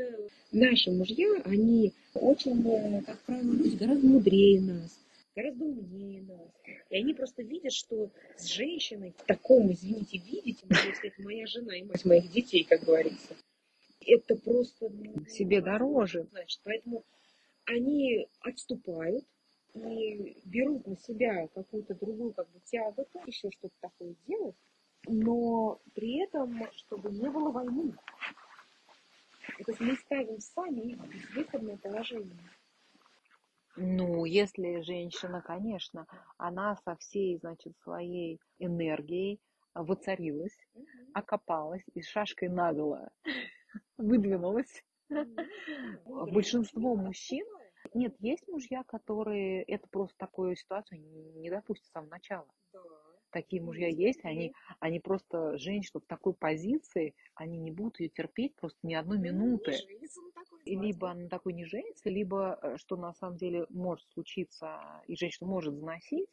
наши 0.52 0.90
мужья, 0.90 1.40
они 1.46 1.94
очень, 2.16 2.68
э, 2.68 3.04
как 3.04 3.22
правило, 3.22 3.78
гораздо 3.78 4.08
мудрее 4.08 4.60
нас, 4.60 5.00
гораздо 5.36 5.66
умнее 5.66 6.24
нас. 6.24 6.50
И 6.90 6.98
они 6.98 7.14
просто 7.14 7.44
видят, 7.44 7.74
что 7.74 8.10
с 8.38 8.48
женщиной 8.48 9.14
в 9.20 9.24
таком, 9.28 9.72
извините, 9.72 10.20
более, 10.20 10.88
если 10.88 11.10
это 11.10 11.22
моя 11.22 11.46
жена 11.46 11.78
и 11.78 11.84
мать 11.84 12.04
моих 12.06 12.32
детей, 12.32 12.64
как 12.64 12.84
говорится, 12.86 13.36
это 14.06 14.36
просто... 14.36 14.90
ну, 14.90 15.26
Себе 15.26 15.62
дороже. 15.62 16.28
Значит, 16.32 16.62
поэтому 16.64 17.04
они 17.66 18.28
отступают 18.42 19.26
и 19.74 20.42
берут 20.46 20.86
на 20.88 20.98
себя 20.98 21.48
какую-то 21.48 21.96
другую 21.96 22.34
как 22.34 22.50
бы 22.50 22.60
тяготу, 22.66 23.20
еще 23.26 23.50
что-то 23.52 23.74
такое 23.80 24.16
делать, 24.28 24.56
но 25.08 25.80
при 25.94 26.24
этом, 26.24 26.68
чтобы 26.76 27.12
не 27.12 27.30
было 27.30 27.52
войны. 27.52 27.94
То 29.64 29.72
есть 29.72 29.80
мы 29.80 29.96
ставим 29.96 30.40
сами 30.40 30.92
их 30.92 30.98
в 30.98 31.10
безвыходное 31.10 31.78
положение. 31.78 32.38
Ну, 33.78 34.26
если 34.26 34.82
женщина, 34.82 35.42
конечно, 35.42 36.06
она 36.38 36.76
со 36.84 36.96
всей, 36.98 37.38
значит, 37.38 37.74
своей 37.84 38.40
энергией 38.60 39.40
воцарилась, 39.74 40.58
окопалась 41.14 41.84
и 41.94 42.02
шашкой 42.02 42.50
наголо 42.50 43.10
выдвинулась. 43.98 44.84
Большинство 46.06 46.96
мужчин, 46.96 47.46
нет, 47.94 48.16
есть 48.20 48.48
мужья, 48.48 48.84
которые 48.84 49.64
это 49.64 49.88
просто 49.90 50.16
такую 50.18 50.56
ситуацию 50.56 51.02
не 51.36 51.50
допустят 51.50 51.88
с 51.88 51.92
самого 51.92 52.10
начала. 52.12 52.48
Такие 53.32 53.62
мужья 53.62 53.88
есть, 53.88 54.26
они, 54.26 54.54
они 54.80 55.00
просто 55.00 55.58
женщину 55.58 56.02
в 56.02 56.06
такой 56.06 56.34
позиции, 56.34 57.16
они 57.34 57.58
не 57.58 57.72
будут 57.72 58.00
ее 58.02 58.10
терпеть 58.10 58.56
просто 58.56 58.80
ни 58.84 58.94
одной 58.94 59.20
минуты. 59.20 59.74
И 60.66 60.76
либо 60.76 61.12
она 61.12 61.28
такой 61.30 61.54
не 61.54 61.66
женится, 61.66 62.10
либо, 62.10 62.60
э, 62.62 62.78
что 62.78 62.98
на 62.98 63.14
самом 63.14 63.38
деле 63.38 63.66
может 63.70 64.08
случиться, 64.12 65.02
и 65.08 65.16
женщина 65.16 65.50
может 65.50 65.74
заносить, 65.76 66.28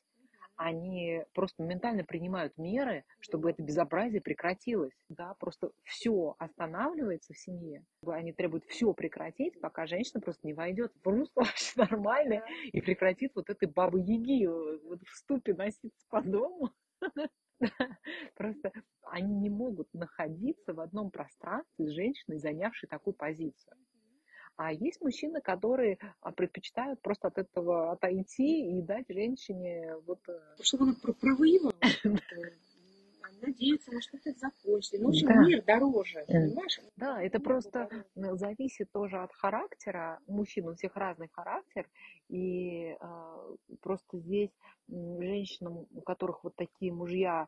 они 0.59 1.23
просто 1.35 1.63
моментально 1.63 2.05
принимают 2.05 2.59
меры, 2.59 3.05
чтобы 3.21 3.51
это 3.51 3.63
безобразие 3.63 4.21
прекратилось. 4.21 4.93
Да, 5.09 5.35
просто 5.35 5.71
все 5.85 6.35
останавливается 6.39 7.33
в 7.33 7.39
семье. 7.39 7.85
Они 8.05 8.33
требуют 8.33 8.65
все 8.67 8.93
прекратить, 8.93 9.59
пока 9.61 9.87
женщина 9.87 10.21
просто 10.21 10.47
не 10.47 10.55
войдет 10.55 10.93
в 11.03 11.09
русло 11.09 11.43
вообще 11.43 11.73
нормальное 11.77 12.45
и 12.65 12.81
прекратит 12.81 13.33
вот 13.37 13.49
этой 13.49 13.69
бабы 13.69 14.01
яги 14.01 14.47
вот 14.47 15.01
в 15.03 15.17
ступе 15.17 15.55
носиться 15.55 16.07
по 16.11 16.21
дому. 16.21 16.73
Просто 18.35 18.73
они 19.03 19.35
не 19.35 19.51
могут 19.51 19.93
находиться 19.95 20.75
в 20.75 20.81
одном 20.81 21.11
пространстве 21.11 21.87
с 21.87 21.91
женщиной, 21.91 22.39
занявшей 22.39 22.89
такую 22.89 23.15
позицию. 23.15 23.77
А 24.59 24.73
есть 24.73 25.01
мужчины, 25.01 25.41
которые 25.41 25.99
а, 26.21 26.33
предпочитают 26.33 27.01
просто 27.01 27.29
от 27.29 27.39
этого 27.39 27.93
отойти 27.93 28.77
и 28.79 28.83
дать 28.83 29.07
женщине 29.09 29.95
вот... 30.05 30.19
э, 30.29 30.41
Чтобы 30.63 30.83
она 30.85 30.95
про- 31.01 31.13
провоевала. 31.13 31.73
Она 32.05 32.19
надеется, 33.41 33.93
на 33.93 34.01
что-то 34.03 34.31
это 34.31 34.39
закончится. 34.41 34.97
Ну, 34.99 35.07
в 35.07 35.09
общем, 35.11 35.29
Да. 35.29 35.47
мир 35.47 35.63
дороже, 35.65 36.25
Мгм. 36.27 36.27
понимаешь? 36.49 36.81
Да, 36.97 37.23
это 37.23 37.39
Мир 37.39 37.47
просто 37.47 37.89
дороже. 37.89 38.05
э, 38.17 38.35
зависит 38.37 38.91
тоже 38.91 39.19
от 39.19 39.33
характера. 39.33 40.19
Мужчин 40.27 40.67
у 40.69 40.75
всех 40.75 40.97
разный 40.97 41.29
характер. 41.29 41.89
И 42.29 42.97
э, 43.01 43.57
просто 43.81 44.19
здесь 44.19 44.51
женщинам, 44.89 45.87
у 45.95 46.01
которых 46.01 46.43
вот 46.43 46.57
такие 46.57 46.93
мужья, 46.93 47.47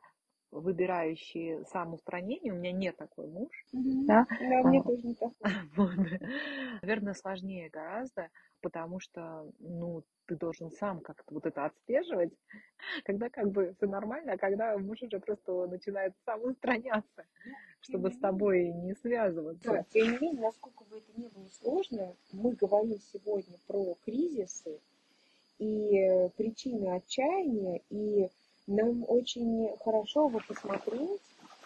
выбирающие 0.51 1.65
самоустранение, 1.65 2.53
у 2.53 2.57
меня 2.57 2.73
нет 2.73 2.97
такой 2.97 3.29
муж, 3.29 3.67
Мгм. 3.73 4.07
Да. 4.07 4.27
Да, 4.39 4.63
мне 4.63 4.81
А. 4.81 4.83
тоже 4.83 5.03
не 5.07 5.15
так. 5.15 5.33
Вот. 5.77 5.97
Наверное, 6.83 7.15
сложнее 7.15 7.71
гораздо, 7.71 8.31
потому 8.61 9.01
что, 9.01 9.51
ну, 9.59 10.05
ты 10.27 10.37
должен 10.37 10.71
сам 10.71 11.01
как-то 11.01 11.35
вот 11.35 11.47
это 11.47 11.67
отслеживать, 11.67 12.33
когда 13.05 13.31
как 13.31 13.51
бы 13.51 13.75
все 13.77 13.87
нормально, 13.87 14.35
а 14.35 14.39
когда 14.39 14.77
муж 14.79 15.03
уже 15.03 15.21
просто 15.21 15.67
начинает 15.67 16.15
сам 16.27 16.43
устраняться, 16.45 17.27
чтобы 17.81 18.11
с 18.11 18.19
тобой 18.19 18.69
не 18.73 18.95
Да, 19.63 19.83
связываться. 19.83 19.87
тем 19.91 20.11
не 20.11 20.19
менее, 20.19 20.43
насколько 20.43 20.85
бы 20.85 20.99
это 20.99 21.13
ни 21.15 21.29
было 21.29 21.49
сложно, 21.49 22.17
мы 22.33 22.53
говорим 22.53 22.99
сегодня 23.01 23.59
про 23.67 23.95
кризисы 24.05 24.81
и 25.59 26.31
причины 26.37 26.95
отчаяния, 26.97 27.83
и 27.91 28.31
нам 28.71 29.05
очень 29.09 29.77
хорошо 29.85 30.29
бы 30.29 30.41
посмотреть, 30.47 31.21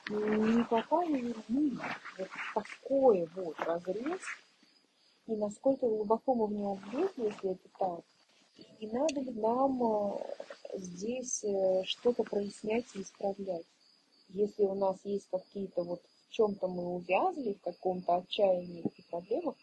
не 0.09 0.65
попали 0.65 1.19
ли 1.19 1.35
мы 1.49 1.79
вот 2.19 2.29
такой 2.55 3.29
вот 3.35 3.59
разрез, 3.61 4.21
и 5.27 5.37
насколько 5.37 5.87
глубоко 5.87 6.35
мы 6.35 6.47
в 6.47 6.53
него 6.53 6.75
влезли, 6.75 7.27
если 7.27 7.53
это 7.53 7.69
так, 7.79 8.01
и 8.81 8.87
надо 8.87 9.21
ли 9.21 9.33
нам 9.33 9.83
э, 9.83 10.19
здесь 10.75 11.45
э, 11.45 11.83
что-то 11.85 12.23
прояснять 12.23 12.87
и 12.95 13.03
исправлять. 13.03 13.65
Если 14.29 14.65
у 14.65 14.75
нас 14.75 14.97
есть 15.05 15.29
какие-то 15.31 15.83
вот 15.83 16.03
в 16.29 16.33
чем-то 16.33 16.69
мы 16.69 16.97
увязли, 16.97 17.55
в 17.55 17.61
каком-то 17.61 18.17
отчаянии 18.17 18.85
и 18.97 19.03
проблемах, 19.11 19.57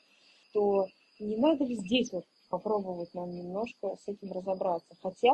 то 0.54 0.88
не 1.20 1.38
надо 1.38 1.66
ли 1.66 1.76
здесь 1.76 2.12
вот 2.12 2.26
попробовать 2.50 3.14
нам 3.14 3.32
немножко 3.32 3.96
с 4.04 4.08
этим 4.08 4.32
разобраться. 4.32 4.96
Хотя 5.02 5.34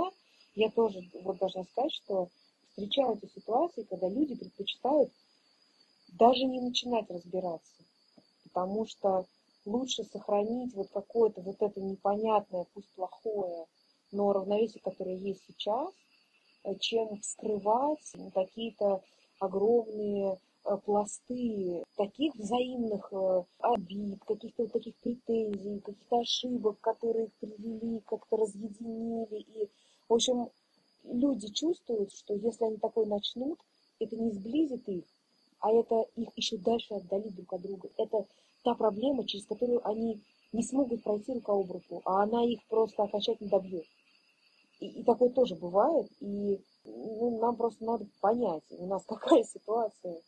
я 0.57 0.71
тоже 0.71 1.01
вот 1.13 1.37
должна 1.37 1.63
сказать, 1.65 1.93
что 1.93 2.29
встречаю 2.69 3.15
эти 3.21 3.31
ситуации, 3.31 3.83
когда 3.83 4.09
люди 4.09 4.33
предпочитают 4.33 5.11
даже 6.09 6.45
не 6.45 6.59
начинать 6.59 7.07
разбираться, 7.11 7.83
потому 8.43 8.87
что 8.87 9.25
лучше 9.65 10.03
сохранить 10.05 10.73
вот 10.73 10.89
какое-то 10.91 11.41
вот 11.41 11.57
это 11.61 11.79
непонятное, 11.79 12.65
пусть 12.73 12.89
плохое, 12.95 13.65
но 14.11 14.33
равновесие, 14.33 14.81
которое 14.81 15.17
есть 15.17 15.43
сейчас, 15.47 15.93
э, 16.63 16.73
чем 16.79 17.19
вскрывать 17.19 18.11
какие-то 18.33 19.03
огромные 19.39 20.39
э, 20.65 20.77
пласты 20.85 21.83
таких 21.97 22.33
взаимных 22.33 23.13
э, 23.13 23.43
обид, 23.59 24.23
каких-то 24.23 24.63
вот 24.63 24.71
таких 24.71 24.95
претензий, 24.95 25.81
каких-то 25.81 26.19
ошибок, 26.19 26.79
которые 26.79 27.25
их 27.25 27.33
привели, 27.33 27.99
как-то 28.07 28.37
разъединили. 28.37 29.45
И, 29.53 29.69
в 30.09 30.13
общем, 30.13 30.49
люди 31.03 31.47
чувствуют, 31.53 32.13
что 32.13 32.33
если 32.33 32.65
они 32.65 32.77
такое 32.77 33.05
начнут, 33.05 33.59
это 33.99 34.15
не 34.15 34.31
сблизит 34.31 34.87
их, 34.87 35.03
а 35.59 35.71
это 35.71 36.05
их 36.15 36.29
еще 36.35 36.57
дальше 36.57 36.93
отдалит 36.93 37.35
друг 37.35 37.53
от 37.53 37.61
друга. 37.61 37.89
Это 37.97 38.25
та 38.63 38.75
проблема, 38.75 39.25
через 39.25 39.45
которую 39.45 39.85
они 39.87 40.21
не 40.53 40.63
смогут 40.63 41.03
пройти 41.03 41.33
рука 41.33 41.53
об 41.53 41.71
руку, 41.71 42.01
а 42.05 42.23
она 42.23 42.43
их 42.45 42.65
просто 42.67 43.03
окончательно 43.03 43.49
добьет. 43.49 43.85
И, 44.79 44.87
и 44.87 45.03
такое 45.03 45.29
тоже 45.29 45.55
бывает, 45.55 46.09
и 46.19 46.59
ну, 46.85 47.39
нам 47.39 47.55
просто 47.55 47.83
надо 47.83 48.05
понять, 48.21 48.63
у 48.69 48.87
нас 48.87 49.03
какая 49.07 49.43
ситуация, 49.43 50.21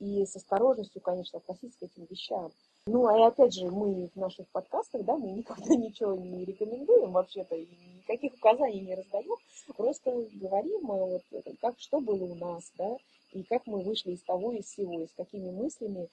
и 0.00 0.26
с 0.26 0.36
осторожностью, 0.36 1.00
конечно, 1.00 1.38
относиться 1.38 1.78
к 1.78 1.82
этим 1.84 2.06
вещам. 2.10 2.52
Ну, 2.86 3.06
а 3.06 3.18
и 3.18 3.22
опять 3.22 3.54
же, 3.54 3.70
мы 3.70 4.10
в 4.14 4.16
наших 4.16 4.46
подкастах, 4.48 5.04
да, 5.04 5.16
мы 5.16 5.30
никогда 5.32 5.74
ничего 5.74 6.14
не 6.14 6.44
рекомендуем 6.44 7.12
вообще-то, 7.12 7.54
и 7.54 7.93
никаких 8.08 8.34
указаний 8.34 8.80
не 8.80 8.94
раздаем, 8.94 9.36
просто 9.76 10.10
говорим, 10.32 10.90
а 10.90 10.94
вот, 10.94 11.22
как, 11.60 11.78
что 11.78 12.00
было 12.00 12.24
у 12.24 12.34
нас, 12.34 12.70
да, 12.76 12.96
и 13.32 13.42
как 13.44 13.66
мы 13.66 13.82
вышли 13.82 14.12
из 14.12 14.22
того 14.22 14.52
из 14.52 14.66
всего, 14.66 15.00
и 15.00 15.06
с 15.06 15.12
какими 15.12 15.50
мыслями. 15.50 16.08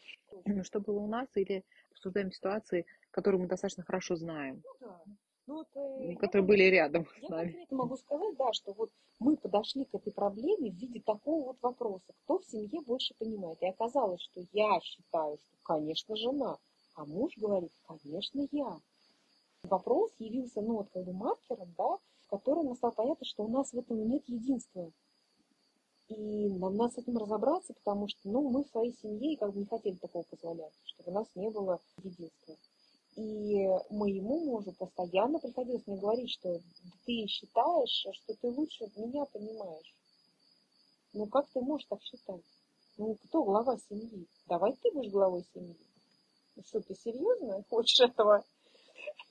Что 0.64 0.80
было 0.80 1.00
у 1.00 1.08
нас, 1.08 1.28
или 1.36 1.64
обсуждаем 1.92 2.32
ситуации, 2.32 2.86
которые 3.12 3.42
мы 3.42 3.48
достаточно 3.48 3.84
хорошо 3.84 4.16
знаем, 4.16 4.62
Ну, 4.64 4.88
да. 4.88 5.02
Ну, 5.48 5.56
вот, 5.56 5.68
э, 5.76 6.12
я 6.12 6.16
которые 6.16 6.44
вот- 6.44 6.48
были 6.50 6.64
рядом 6.64 7.06
с 7.06 7.22
Я 7.24 7.30
нами. 7.30 7.48
конкретно 7.50 7.78
могу 7.78 7.98
сказать, 7.98 8.38
да, 8.38 8.54
что 8.54 8.74
вот 8.74 8.90
мы 9.20 9.36
подошли 9.36 9.86
к 9.86 9.94
этой 9.96 10.14
проблеме 10.14 10.72
в 10.72 10.76
виде 10.76 11.02
такого 11.02 11.46
вот 11.48 11.58
вопроса. 11.62 12.14
Кто 12.24 12.40
в 12.40 12.46
семье 12.46 12.80
больше 12.82 13.14
понимает? 13.18 13.62
И 13.62 13.66
оказалось, 13.68 14.22
что 14.22 14.42
я 14.54 14.80
считаю, 14.82 15.38
что, 15.38 15.58
конечно, 15.64 16.16
жена. 16.16 16.58
А 16.96 17.06
муж 17.06 17.34
говорит, 17.38 17.72
конечно, 17.88 18.48
я. 18.52 18.80
Вопрос 19.64 20.12
явился, 20.20 20.62
ну, 20.62 20.78
вот 20.78 20.90
как 20.92 21.04
бы 21.06 21.14
маркером, 21.14 21.74
да, 21.78 21.98
которым 22.30 22.76
стало 22.76 22.92
понятно, 22.92 23.26
что 23.26 23.44
у 23.44 23.50
нас 23.50 23.72
в 23.72 23.78
этом 23.78 24.08
нет 24.10 24.24
единства. 24.28 24.92
И 26.08 26.50
нам 26.50 26.76
надо 26.76 26.94
с 26.94 26.98
этим 26.98 27.18
разобраться, 27.18 27.74
потому 27.74 28.08
что 28.08 28.30
ну, 28.30 28.50
мы 28.50 28.64
в 28.64 28.70
своей 28.70 28.94
семье 28.94 29.38
как 29.38 29.54
бы 29.54 29.60
не 29.60 29.66
хотели 29.66 29.96
такого 29.96 30.24
позволять, 30.24 30.74
чтобы 30.86 31.12
у 31.12 31.14
нас 31.14 31.28
не 31.36 31.50
было 31.50 31.80
единства. 32.04 32.56
И 33.16 33.68
моему 33.90 34.46
мужу 34.46 34.74
постоянно 34.74 35.40
приходилось 35.40 35.86
мне 35.86 35.98
говорить, 35.98 36.32
что 36.32 36.60
ты 37.06 37.28
считаешь, 37.28 38.08
что 38.14 38.34
ты 38.36 38.50
лучше 38.50 38.90
меня 38.96 39.26
понимаешь. 39.26 39.96
Ну 41.14 41.28
как 41.28 41.48
ты 41.50 41.62
можешь 41.62 41.88
так 41.88 42.02
считать? 42.02 42.42
Ну 42.98 43.16
кто 43.26 43.44
глава 43.44 43.78
семьи? 43.90 44.28
Давай 44.48 44.74
ты 44.82 44.92
будешь 44.92 45.12
главой 45.12 45.46
семьи. 45.54 45.78
Что, 46.66 46.82
ты 46.82 46.96
серьезно 46.96 47.64
хочешь 47.70 48.00
этого? 48.00 48.44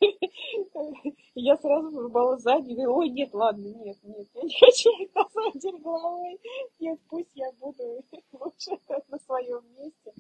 Я 1.35 1.57
сразу 1.57 1.91
вырубала 1.91 2.39
заднюю, 2.39 2.93
ой, 2.93 3.09
нет, 3.11 3.33
ладно, 3.35 3.67
нет, 3.67 3.99
нет, 4.03 4.29
я 4.35 4.43
не 4.43 4.55
хочу 4.59 4.91
на 5.15 5.29
самом 5.29 5.59
деле 5.59 5.79
головой. 5.79 6.41
Нет, 6.79 7.01
пусть 7.09 7.31
я 7.35 7.53
буду 7.53 8.05
лучше 8.33 8.79
на 9.09 9.19
своем 9.19 9.63
месте. 9.79 10.13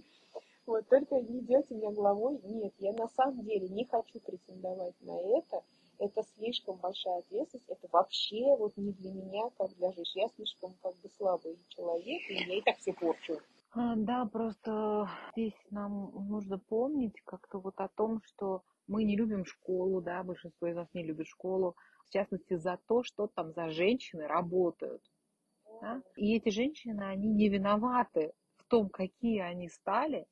Вот, 0.66 0.86
только 0.88 1.16
не 1.16 1.40
делайте 1.40 1.74
меня 1.74 1.90
головой. 1.90 2.40
Нет, 2.44 2.72
я 2.78 2.92
на 2.92 3.08
самом 3.08 3.44
деле 3.44 3.68
не 3.68 3.84
хочу 3.86 4.20
претендовать 4.20 4.94
на 5.00 5.18
это. 5.38 5.62
Это 5.98 6.22
слишком 6.36 6.76
большая 6.76 7.18
ответственность. 7.18 7.68
Это 7.68 7.88
вообще 7.90 8.56
вот 8.56 8.76
не 8.76 8.92
для 8.92 9.12
меня, 9.12 9.50
как 9.58 9.74
для 9.76 9.92
женщины. 9.92 10.22
Я 10.22 10.28
слишком 10.36 10.74
как 10.82 10.94
бы 10.96 11.10
слабый 11.16 11.58
человек, 11.68 12.22
и 12.30 12.34
я 12.34 12.58
и 12.58 12.62
так 12.62 12.78
все 12.78 12.92
порчу. 12.92 13.40
А, 13.72 13.94
да, 13.94 14.26
просто 14.26 15.08
здесь 15.32 15.54
нам 15.70 16.10
нужно 16.28 16.58
помнить 16.58 17.20
как-то 17.24 17.58
вот 17.60 17.74
о 17.78 17.88
том, 17.88 18.20
что 18.24 18.62
мы 18.88 19.04
не 19.04 19.16
любим 19.16 19.44
школу, 19.44 20.00
да, 20.00 20.24
большинство 20.24 20.66
из 20.66 20.74
нас 20.74 20.88
не 20.92 21.04
любит 21.04 21.28
школу, 21.28 21.76
в 22.06 22.10
частности 22.10 22.56
за 22.56 22.78
то, 22.88 23.04
что 23.04 23.28
там 23.28 23.52
за 23.52 23.70
женщины 23.70 24.26
работают. 24.26 25.02
Да? 25.80 26.02
И 26.16 26.36
эти 26.36 26.48
женщины, 26.48 27.02
они 27.02 27.28
не 27.28 27.48
виноваты 27.48 28.32
в 28.56 28.64
том, 28.64 28.88
какие 28.88 29.38
они 29.38 29.68
стали 29.68 30.26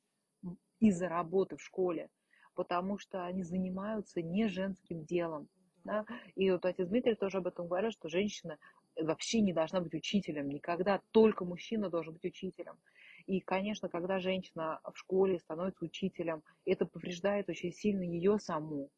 из-за 0.81 1.07
работы 1.07 1.55
в 1.55 1.61
школе, 1.61 2.09
потому 2.55 2.97
что 2.97 3.25
они 3.25 3.43
занимаются 3.43 4.21
не 4.21 4.47
женским 4.49 5.05
делом. 5.05 5.47
Да? 5.85 6.05
И 6.35 6.51
вот 6.51 6.65
отец 6.65 6.89
Дмитрий 6.89 7.15
тоже 7.15 7.37
об 7.37 7.47
этом 7.47 7.67
говорил, 7.67 7.91
что 7.91 8.09
женщина 8.09 8.57
вообще 8.97 9.39
не 9.39 9.53
должна 9.53 9.79
быть 9.79 9.93
учителем 9.93 10.49
никогда, 10.49 11.01
только 11.11 11.45
мужчина 11.45 11.89
должен 11.89 12.13
быть 12.13 12.25
учителем. 12.25 12.77
И, 13.29 13.41
конечно, 13.41 13.89
когда 13.89 14.17
женщина 14.17 14.79
в 14.83 14.97
школе 14.97 15.37
становится 15.37 15.85
учителем, 15.85 16.41
это 16.65 16.87
повреждает 16.87 17.47
очень 17.47 17.71
сильно 17.71 18.01
ее 18.01 18.39
саму 18.39 18.89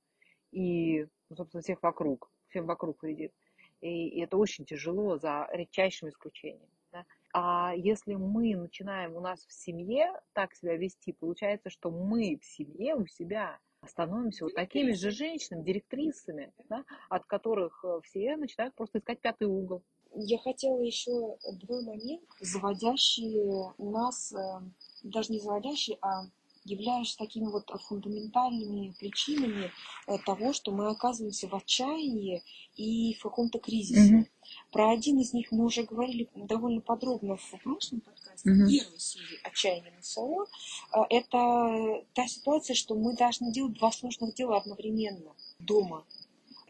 и, 0.54 1.06
ну, 1.30 1.36
собственно, 1.36 1.62
всех 1.62 1.84
вокруг, 1.84 2.32
всем 2.48 2.66
вокруг 2.66 3.04
вредит. 3.04 3.34
И, 3.82 4.22
это 4.22 4.38
очень 4.38 4.64
тяжело, 4.64 5.18
за 5.18 5.50
редчайшим 5.52 6.08
исключением. 6.08 6.70
Да? 6.94 7.06
А 7.34 7.74
если 7.76 8.14
мы 8.16 8.56
начинаем 8.56 9.18
у 9.18 9.20
нас 9.20 9.46
в 9.46 9.52
семье 9.52 10.18
так 10.32 10.54
себя 10.56 10.78
вести, 10.78 11.12
получается, 11.12 11.70
что 11.70 11.92
мы 11.92 12.40
в 12.42 12.46
семье 12.46 12.96
у 12.96 13.06
себя 13.08 13.60
становимся 13.86 14.46
вот 14.46 14.54
такими 14.54 14.94
же 14.94 15.12
женщинами, 15.12 15.66
директрисами, 15.66 16.54
да, 16.70 16.86
от 17.10 17.26
которых 17.26 17.84
э, 17.84 18.00
все 18.04 18.38
начинают 18.38 18.76
просто 18.76 19.00
искать 19.00 19.20
пятый 19.20 19.50
угол. 19.50 19.84
Я 20.14 20.40
хотела 20.40 20.82
еще 20.82 21.38
два 21.54 21.82
момента, 21.82 22.26
заводящие 22.42 23.74
нас, 23.78 24.34
э, 24.34 24.62
даже 25.04 25.32
не 25.32 25.40
заводящие, 25.40 25.98
а 26.02 26.26
являющиеся 26.64 27.18
такими 27.18 27.46
вот 27.46 27.70
фундаментальными 27.88 28.94
причинами 29.00 29.72
э, 30.08 30.18
того, 30.26 30.54
что 30.54 30.72
мы 30.72 30.90
оказываемся 30.90 31.48
в 31.48 31.56
отчаянии 31.56 32.44
и 32.76 33.16
в 33.16 33.24
каком-то 33.24 33.60
кризисе. 33.60 34.16
Mm-hmm. 34.16 34.26
Про 34.72 34.92
один 34.92 35.20
из 35.20 35.34
них 35.34 35.52
мы 35.52 35.66
уже 35.66 35.84
говорили 35.84 36.30
довольно 36.36 36.82
подробно 36.82 37.38
в 37.38 37.52
прошлом 37.64 38.02
подкасте, 38.02 38.50
mm-hmm. 38.50 38.70
первой 38.70 39.00
серии 39.00 39.40
«Отчаяние 39.44 39.92
на 39.92 40.04
СО». 40.04 40.46
Э, 40.94 41.00
это 41.10 42.06
та 42.14 42.28
ситуация, 42.28 42.76
что 42.76 42.96
мы 42.96 43.16
должны 43.16 43.52
делать 43.52 43.74
два 43.74 43.92
сложных 43.92 44.36
дела 44.36 44.58
одновременно 44.58 45.34
дома. 45.60 46.06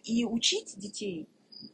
И 0.04 0.26
учить 0.26 0.74
детей, 0.78 1.28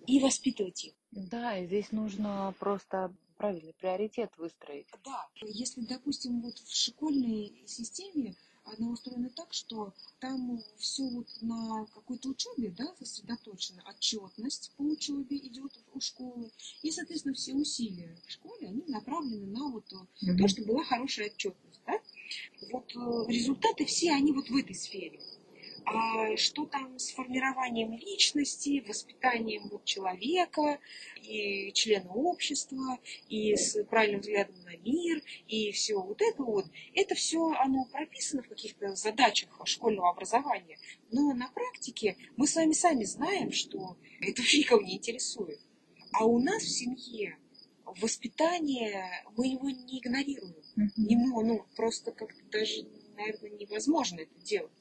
и 0.06 0.20
воспитывать 0.20 0.84
их. 0.84 0.97
Да, 1.18 1.58
и 1.58 1.66
здесь 1.66 1.92
нужно 1.92 2.54
просто 2.60 3.12
правильный 3.38 3.74
приоритет 3.74 4.32
выстроить. 4.38 4.88
Да, 5.04 5.28
если, 5.42 5.82
допустим, 5.82 6.42
вот 6.42 6.58
в 6.60 6.76
школьной 6.76 7.54
системе 7.66 8.36
она 8.66 8.92
устроена 8.92 9.30
так, 9.30 9.54
что 9.54 9.94
там 10.20 10.62
все 10.78 11.04
вот 11.10 11.28
на 11.42 11.86
какой-то 11.94 12.30
учебе, 12.30 12.70
да, 12.78 12.94
сосредоточено, 13.00 13.82
отчетность 13.88 14.74
по 14.76 14.84
учебе 14.84 15.38
идет 15.38 15.72
у 15.94 16.00
школы, 16.02 16.52
и, 16.84 16.92
соответственно, 16.92 17.34
все 17.34 17.54
усилия 17.54 18.16
в 18.28 18.32
школе, 18.32 18.68
они 18.68 18.84
направлены 18.88 19.48
на 19.48 19.70
вот 19.70 19.86
mm-hmm. 19.92 20.38
то, 20.38 20.48
чтобы 20.50 20.74
была 20.74 20.84
хорошая 20.84 21.28
отчетность, 21.28 21.82
да. 21.88 22.00
Вот 22.74 22.92
э, 22.96 23.32
результаты 23.32 23.86
все, 23.86 24.12
они 24.12 24.34
вот 24.34 24.50
в 24.50 24.56
этой 24.56 24.76
сфере 24.76 25.20
а 25.90 26.36
что 26.36 26.66
там 26.66 27.00
с 27.00 27.12
формированием 27.12 27.94
личности, 27.94 28.84
воспитанием 28.86 29.70
вот 29.70 29.86
человека 29.86 30.80
и 31.22 31.72
члена 31.72 32.12
общества, 32.12 33.00
и 33.30 33.56
с 33.56 33.82
правильным 33.86 34.20
взглядом 34.20 34.56
на 34.64 34.76
мир, 34.78 35.22
и 35.48 35.72
все 35.72 35.96
вот 35.96 36.22
это 36.22 36.44
вот, 36.44 36.66
это 36.94 37.16
все 37.16 37.52
оно 37.52 37.86
прописано 37.86 38.44
в 38.44 38.50
каких-то 38.50 38.96
задачах 38.96 39.50
школьного 39.64 40.10
образования. 40.10 40.78
Но 41.12 41.34
на 41.34 41.48
практике 41.50 42.18
мы 42.36 42.48
с 42.48 42.56
вами 42.56 42.74
сами 42.74 43.06
знаем, 43.06 43.54
что 43.54 43.98
это 44.20 44.42
вообще 44.42 44.60
никого 44.60 44.82
не 44.82 44.98
интересует. 44.98 45.60
А 46.12 46.26
у 46.26 46.40
нас 46.40 46.64
в 46.64 46.70
семье 46.70 47.38
воспитание, 47.86 49.24
мы 49.38 49.48
его 49.48 49.70
не 49.70 50.00
игнорируем. 50.00 50.64
Mm-hmm. 50.78 50.90
Ему, 50.98 51.42
ну, 51.42 51.66
просто 51.76 52.12
как-то 52.12 52.44
даже, 52.52 52.86
наверное, 53.16 53.52
невозможно 53.52 54.20
это 54.20 54.40
делать. 54.42 54.72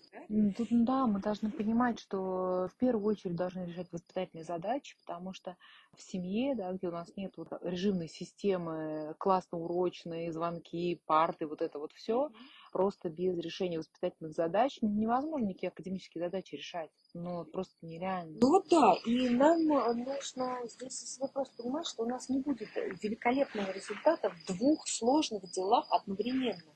Тут, 0.56 0.68
да, 0.70 1.06
мы 1.06 1.20
должны 1.20 1.50
понимать, 1.50 2.00
что 2.00 2.68
в 2.72 2.76
первую 2.78 3.06
очередь 3.06 3.36
должны 3.36 3.66
решать 3.66 3.90
воспитательные 3.92 4.44
задачи, 4.44 4.96
потому 5.04 5.32
что 5.32 5.56
в 5.94 6.02
семье, 6.02 6.54
да, 6.54 6.72
где 6.72 6.88
у 6.88 6.92
нас 6.92 7.10
нет 7.16 7.36
вот 7.36 7.48
режимной 7.62 8.08
системы, 8.08 9.14
классно-урочные, 9.18 10.32
звонки, 10.32 11.00
парты, 11.06 11.46
вот 11.46 11.62
это 11.62 11.78
вот 11.78 11.92
все, 11.92 12.30
просто 12.72 13.08
без 13.08 13.38
решения 13.38 13.78
воспитательных 13.78 14.32
задач 14.32 14.78
невозможно 14.82 15.46
никакие 15.46 15.68
академические 15.68 16.24
задачи 16.24 16.54
решать. 16.56 16.90
Ну, 17.14 17.44
просто 17.44 17.74
нереально. 17.82 18.36
Ну 18.40 18.48
вот 18.48 18.68
да, 18.68 18.94
и 19.04 19.28
нам 19.30 19.66
нужно 19.66 20.60
здесь 20.64 21.18
вопрос 21.20 21.50
понимать, 21.50 21.86
что 21.86 22.02
у 22.02 22.08
нас 22.08 22.28
не 22.28 22.40
будет 22.40 22.68
великолепного 23.02 23.70
результата 23.70 24.30
в 24.30 24.46
двух 24.46 24.86
сложных 24.88 25.50
делах 25.52 25.86
одновременно. 25.90 26.74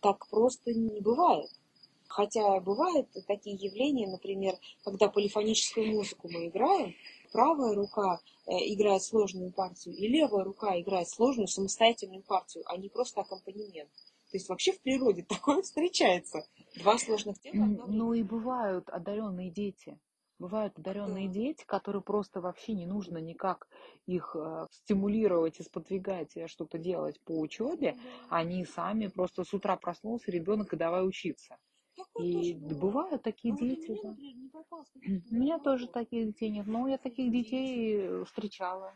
Так 0.00 0.28
просто 0.28 0.72
не 0.72 1.00
бывает. 1.00 1.50
Хотя 2.08 2.60
бывают 2.60 3.08
такие 3.26 3.56
явления, 3.56 4.06
например, 4.08 4.54
когда 4.84 5.08
полифоническую 5.08 5.86
музыку 5.88 6.28
мы 6.30 6.48
играем, 6.48 6.94
правая 7.32 7.74
рука 7.74 8.20
э, 8.46 8.52
играет 8.72 9.02
сложную 9.02 9.52
партию, 9.52 9.94
и 9.94 10.08
левая 10.08 10.44
рука 10.44 10.78
играет 10.80 11.08
сложную 11.08 11.48
самостоятельную 11.48 12.22
партию, 12.22 12.64
а 12.66 12.76
не 12.76 12.88
просто 12.88 13.20
аккомпанемент. 13.20 13.90
То 14.30 14.36
есть 14.36 14.48
вообще 14.48 14.72
в 14.72 14.80
природе 14.80 15.22
такое 15.28 15.62
встречается. 15.62 16.46
Два 16.76 16.98
сложных 16.98 17.40
дела. 17.40 17.66
Ну 17.86 18.12
и 18.12 18.22
бывают 18.22 18.88
одаренные 18.88 19.50
дети. 19.50 19.98
Бывают 20.38 20.78
одаренные 20.78 21.28
да. 21.28 21.34
дети, 21.34 21.64
которые 21.64 22.02
просто 22.02 22.42
вообще 22.42 22.74
не 22.74 22.84
нужно 22.84 23.16
никак 23.18 23.68
их 24.04 24.36
э, 24.38 24.66
стимулировать 24.70 25.58
и 25.60 25.62
сподвигать 25.62 26.36
э, 26.36 26.46
что-то 26.46 26.76
делать 26.76 27.18
по 27.22 27.38
учебе. 27.38 27.92
Да. 27.92 28.38
Они 28.38 28.66
сами 28.66 29.06
просто 29.06 29.44
с 29.44 29.54
утра 29.54 29.76
проснулся 29.76 30.30
ребенок 30.30 30.74
и 30.74 30.76
давай 30.76 31.06
учиться. 31.06 31.56
И 32.18 32.54
бывают 32.54 33.22
такие 33.22 33.54
а 33.54 33.56
дети. 33.56 33.98
Да. 34.02 34.16
У 35.30 35.34
меня 35.34 35.58
тоже 35.58 35.86
таких 35.86 36.26
детей 36.28 36.50
нет, 36.50 36.66
но 36.66 36.88
я 36.88 36.98
таких 36.98 37.30
детей 37.30 38.24
встречала. 38.24 38.92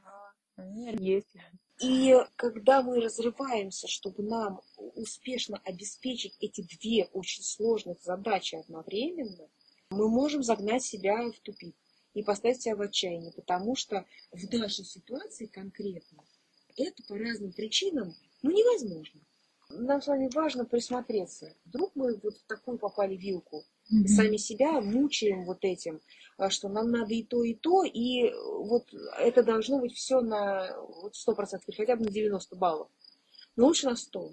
Есть. 0.99 1.35
И 1.81 2.15
когда 2.37 2.83
мы 2.83 3.01
разрываемся, 3.01 3.89
чтобы 3.89 4.23
нам 4.23 4.61
успешно 4.77 5.61
обеспечить 5.65 6.37
эти 6.41 6.61
две 6.61 7.07
очень 7.13 7.43
сложных 7.43 8.03
задачи 8.03 8.57
одновременно, 8.57 9.49
мы 9.89 10.09
можем 10.09 10.43
загнать 10.43 10.85
себя 10.85 11.31
в 11.31 11.41
тупик 11.41 11.75
и 12.13 12.23
поставить 12.23 12.63
себя 12.63 12.77
в 12.77 12.83
отчаяние, 12.83 13.33
потому 13.33 13.77
что 13.77 14.05
в 14.31 14.53
нашей 14.53 14.85
ситуации 14.85 15.47
конкретно 15.47 16.23
это 16.77 17.03
по 17.09 17.17
разным 17.17 17.53
причинам 17.53 18.15
ну, 18.43 18.51
невозможно 18.51 19.21
нам 19.71 20.03
с 20.03 20.07
вами 20.07 20.31
важно 20.35 20.65
присмотреться. 20.65 21.55
Вдруг 21.65 21.93
мы 21.95 22.19
вот 22.23 22.37
в 22.37 22.47
такую 22.47 22.79
попали 22.79 23.17
вилку, 23.17 23.65
и 23.89 24.07
сами 24.07 24.37
себя 24.37 24.81
мучаем 24.81 25.45
вот 25.45 25.65
этим, 25.65 26.01
а, 26.37 26.51
что 26.51 26.69
нам 26.69 26.91
надо 26.91 27.15
и 27.15 27.25
то, 27.25 27.43
и 27.43 27.55
то, 27.55 27.83
и 27.85 28.33
вот 28.33 28.93
это 29.19 29.43
должно 29.43 29.81
быть 29.81 29.95
все 29.95 30.21
на 30.21 30.77
вот 31.03 31.15
100%, 31.15 31.77
хотя 31.77 31.97
бы 31.97 32.05
на 32.05 32.11
90 32.11 32.57
баллов. 32.57 32.89
Но 33.57 33.67
лучше 33.67 33.87
на 33.87 33.97
100. 33.97 34.33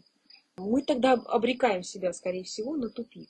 Мы 0.57 0.81
тогда 0.83 1.13
обрекаем 1.13 1.83
себя, 1.83 2.13
скорее 2.13 2.43
всего, 2.43 2.75
на 2.75 2.89
тупик. 2.89 3.29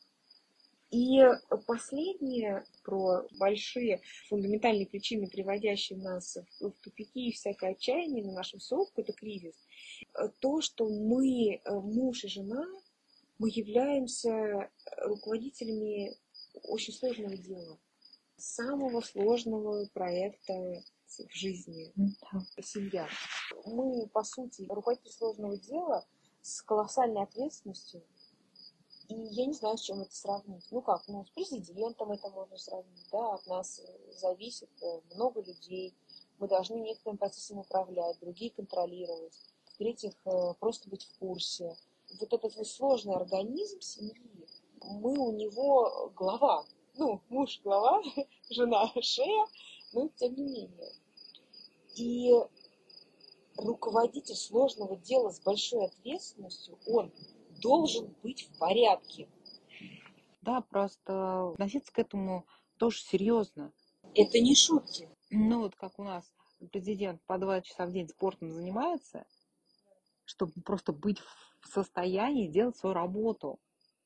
И 0.89 1.21
последнее 1.65 2.63
про 2.83 3.27
большие 3.37 4.01
фундаментальные 4.29 4.87
причины, 4.87 5.27
приводящие 5.27 5.99
нас 5.99 6.37
в 6.61 6.71
тупики 6.81 7.27
и 7.27 7.33
всякое 7.33 7.71
отчаяние 7.71 8.23
на 8.23 8.31
нашем 8.31 8.61
сообществе, 8.61 9.03
это 9.03 9.13
кризис. 9.13 9.55
То, 10.39 10.61
что 10.61 10.87
мы, 10.87 11.61
муж 11.65 12.23
и 12.23 12.29
жена, 12.29 12.65
мы 13.37 13.49
являемся 13.49 14.69
руководителями 15.01 16.15
очень 16.63 16.93
сложного 16.93 17.35
дела, 17.35 17.77
самого 18.37 19.01
сложного 19.01 19.85
проекта 19.93 20.53
в 21.07 21.35
жизни, 21.35 21.91
да. 21.95 22.61
семья. 22.61 23.07
Мы, 23.65 24.07
по 24.07 24.23
сути, 24.23 24.65
руководители 24.69 25.11
сложного 25.11 25.57
дела 25.57 26.05
с 26.41 26.61
колоссальной 26.61 27.23
ответственностью, 27.23 28.03
и 29.07 29.15
я 29.15 29.45
не 29.45 29.53
знаю, 29.53 29.77
с 29.77 29.81
чем 29.81 30.01
это 30.01 30.13
сравнить. 30.13 30.65
Ну 30.71 30.81
как, 30.81 31.07
ну 31.07 31.23
с 31.25 31.29
президентом 31.29 32.11
это 32.11 32.29
можно 32.29 32.57
сравнить, 32.57 33.07
да, 33.11 33.35
от 33.35 33.47
нас 33.47 33.81
зависит 34.11 34.69
э, 34.81 35.01
много 35.15 35.41
людей. 35.41 35.93
Мы 36.39 36.47
должны 36.47 36.75
некоторым 36.75 37.17
процессом 37.17 37.59
управлять, 37.59 38.19
другие 38.19 38.51
контролировать. 38.51 39.33
В-третьих, 39.73 40.13
э, 40.25 40.53
просто 40.59 40.89
быть 40.89 41.05
в 41.05 41.19
курсе. 41.19 41.75
Вот 42.19 42.33
этот 42.33 42.55
вот 42.55 42.67
сложный 42.67 43.15
организм 43.15 43.79
семьи, 43.79 44.47
мы 44.81 45.17
у 45.17 45.31
него 45.31 46.11
глава. 46.15 46.65
Ну, 46.95 47.21
муж 47.29 47.61
глава, 47.63 48.01
жена 48.49 48.91
шея, 49.01 49.45
но 49.93 50.09
тем 50.15 50.35
не 50.35 50.43
менее. 50.43 50.91
И 51.95 52.33
руководитель 53.55 54.35
сложного 54.35 54.97
дела 54.97 55.31
с 55.31 55.39
большой 55.39 55.85
ответственностью, 55.85 56.77
он 56.85 57.11
должен 57.61 58.13
быть 58.23 58.49
в 58.49 58.57
порядке. 58.57 59.27
Да, 60.41 60.61
просто 60.61 61.49
относиться 61.49 61.91
к 61.91 61.99
этому 61.99 62.45
тоже 62.77 62.99
серьезно. 62.99 63.73
Это 64.13 64.39
не 64.39 64.55
шутки. 64.55 65.09
Ну 65.29 65.61
вот 65.61 65.75
как 65.75 65.99
у 65.99 66.03
нас 66.03 66.31
президент 66.71 67.21
по 67.25 67.37
два 67.37 67.61
часа 67.61 67.85
в 67.85 67.91
день 67.91 68.07
спортом 68.07 68.51
занимается, 68.51 69.25
чтобы 70.25 70.53
просто 70.63 70.93
быть 70.93 71.19
в 71.61 71.67
состоянии 71.67 72.47
делать 72.47 72.77
свою 72.77 72.93
работу. 72.93 73.59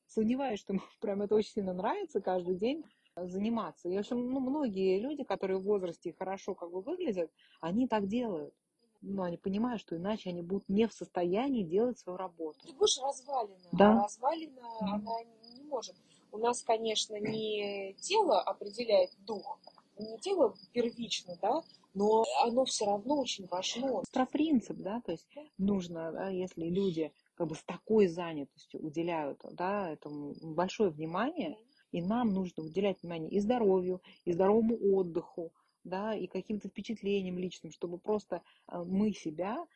Сомневаюсь, 0.06 0.60
что 0.60 0.74
ему 0.74 0.82
прям 1.00 1.22
это 1.22 1.34
очень 1.34 1.52
сильно 1.52 1.72
нравится 1.72 2.20
каждый 2.20 2.56
день 2.56 2.84
заниматься. 3.16 3.88
И, 3.88 3.96
в 3.96 4.00
общем, 4.00 4.30
ну, 4.30 4.40
многие 4.40 5.00
люди, 5.00 5.22
которые 5.22 5.58
в 5.58 5.64
возрасте 5.64 6.14
хорошо 6.18 6.54
как 6.54 6.70
бы 6.70 6.82
выглядят, 6.82 7.30
они 7.60 7.86
так 7.86 8.08
делают 8.08 8.54
но 9.02 9.24
они 9.24 9.36
понимают, 9.36 9.80
что 9.80 9.96
иначе 9.96 10.30
они 10.30 10.42
будут 10.42 10.68
не 10.68 10.86
в 10.86 10.92
состоянии 10.92 11.64
делать 11.64 11.98
свою 11.98 12.16
работу. 12.16 12.58
Ты 12.66 12.72
будешь 12.72 12.98
развалина. 12.98 13.68
Да. 13.72 13.92
А 13.92 14.04
развалина, 14.04 14.60
mm. 14.60 14.86
она 14.92 15.12
не 15.54 15.62
может. 15.64 15.96
У 16.30 16.38
нас, 16.38 16.62
конечно, 16.62 17.16
не 17.16 17.94
тело 18.00 18.40
определяет 18.40 19.10
дух, 19.26 19.58
не 19.98 20.18
тело 20.18 20.54
первично, 20.72 21.36
да, 21.42 21.62
но 21.94 22.24
оно 22.42 22.64
все 22.64 22.86
равно 22.86 23.20
очень 23.20 23.46
важно. 23.46 24.02
Про 24.12 24.26
принцип, 24.26 24.78
да, 24.78 25.02
то 25.04 25.12
есть 25.12 25.28
нужно, 25.58 26.10
да, 26.12 26.28
если 26.28 26.64
люди 26.64 27.12
как 27.34 27.48
бы 27.48 27.54
с 27.54 27.62
такой 27.64 28.06
занятостью 28.06 28.80
уделяют, 28.80 29.40
да, 29.52 29.90
этому 29.90 30.34
большое 30.54 30.90
внимание, 30.90 31.58
и 31.90 32.00
нам 32.00 32.32
нужно 32.32 32.62
уделять 32.62 33.02
внимание 33.02 33.30
и 33.30 33.40
здоровью, 33.40 34.00
и 34.24 34.32
здоровому 34.32 34.78
отдыху, 34.94 35.52
да, 35.84 36.14
и 36.14 36.26
каким-то 36.26 36.68
впечатлением 36.68 37.38
личным, 37.38 37.72
чтобы 37.72 37.98
просто 37.98 38.42
э, 38.68 38.78
мы 38.78 39.12
себя 39.12 39.66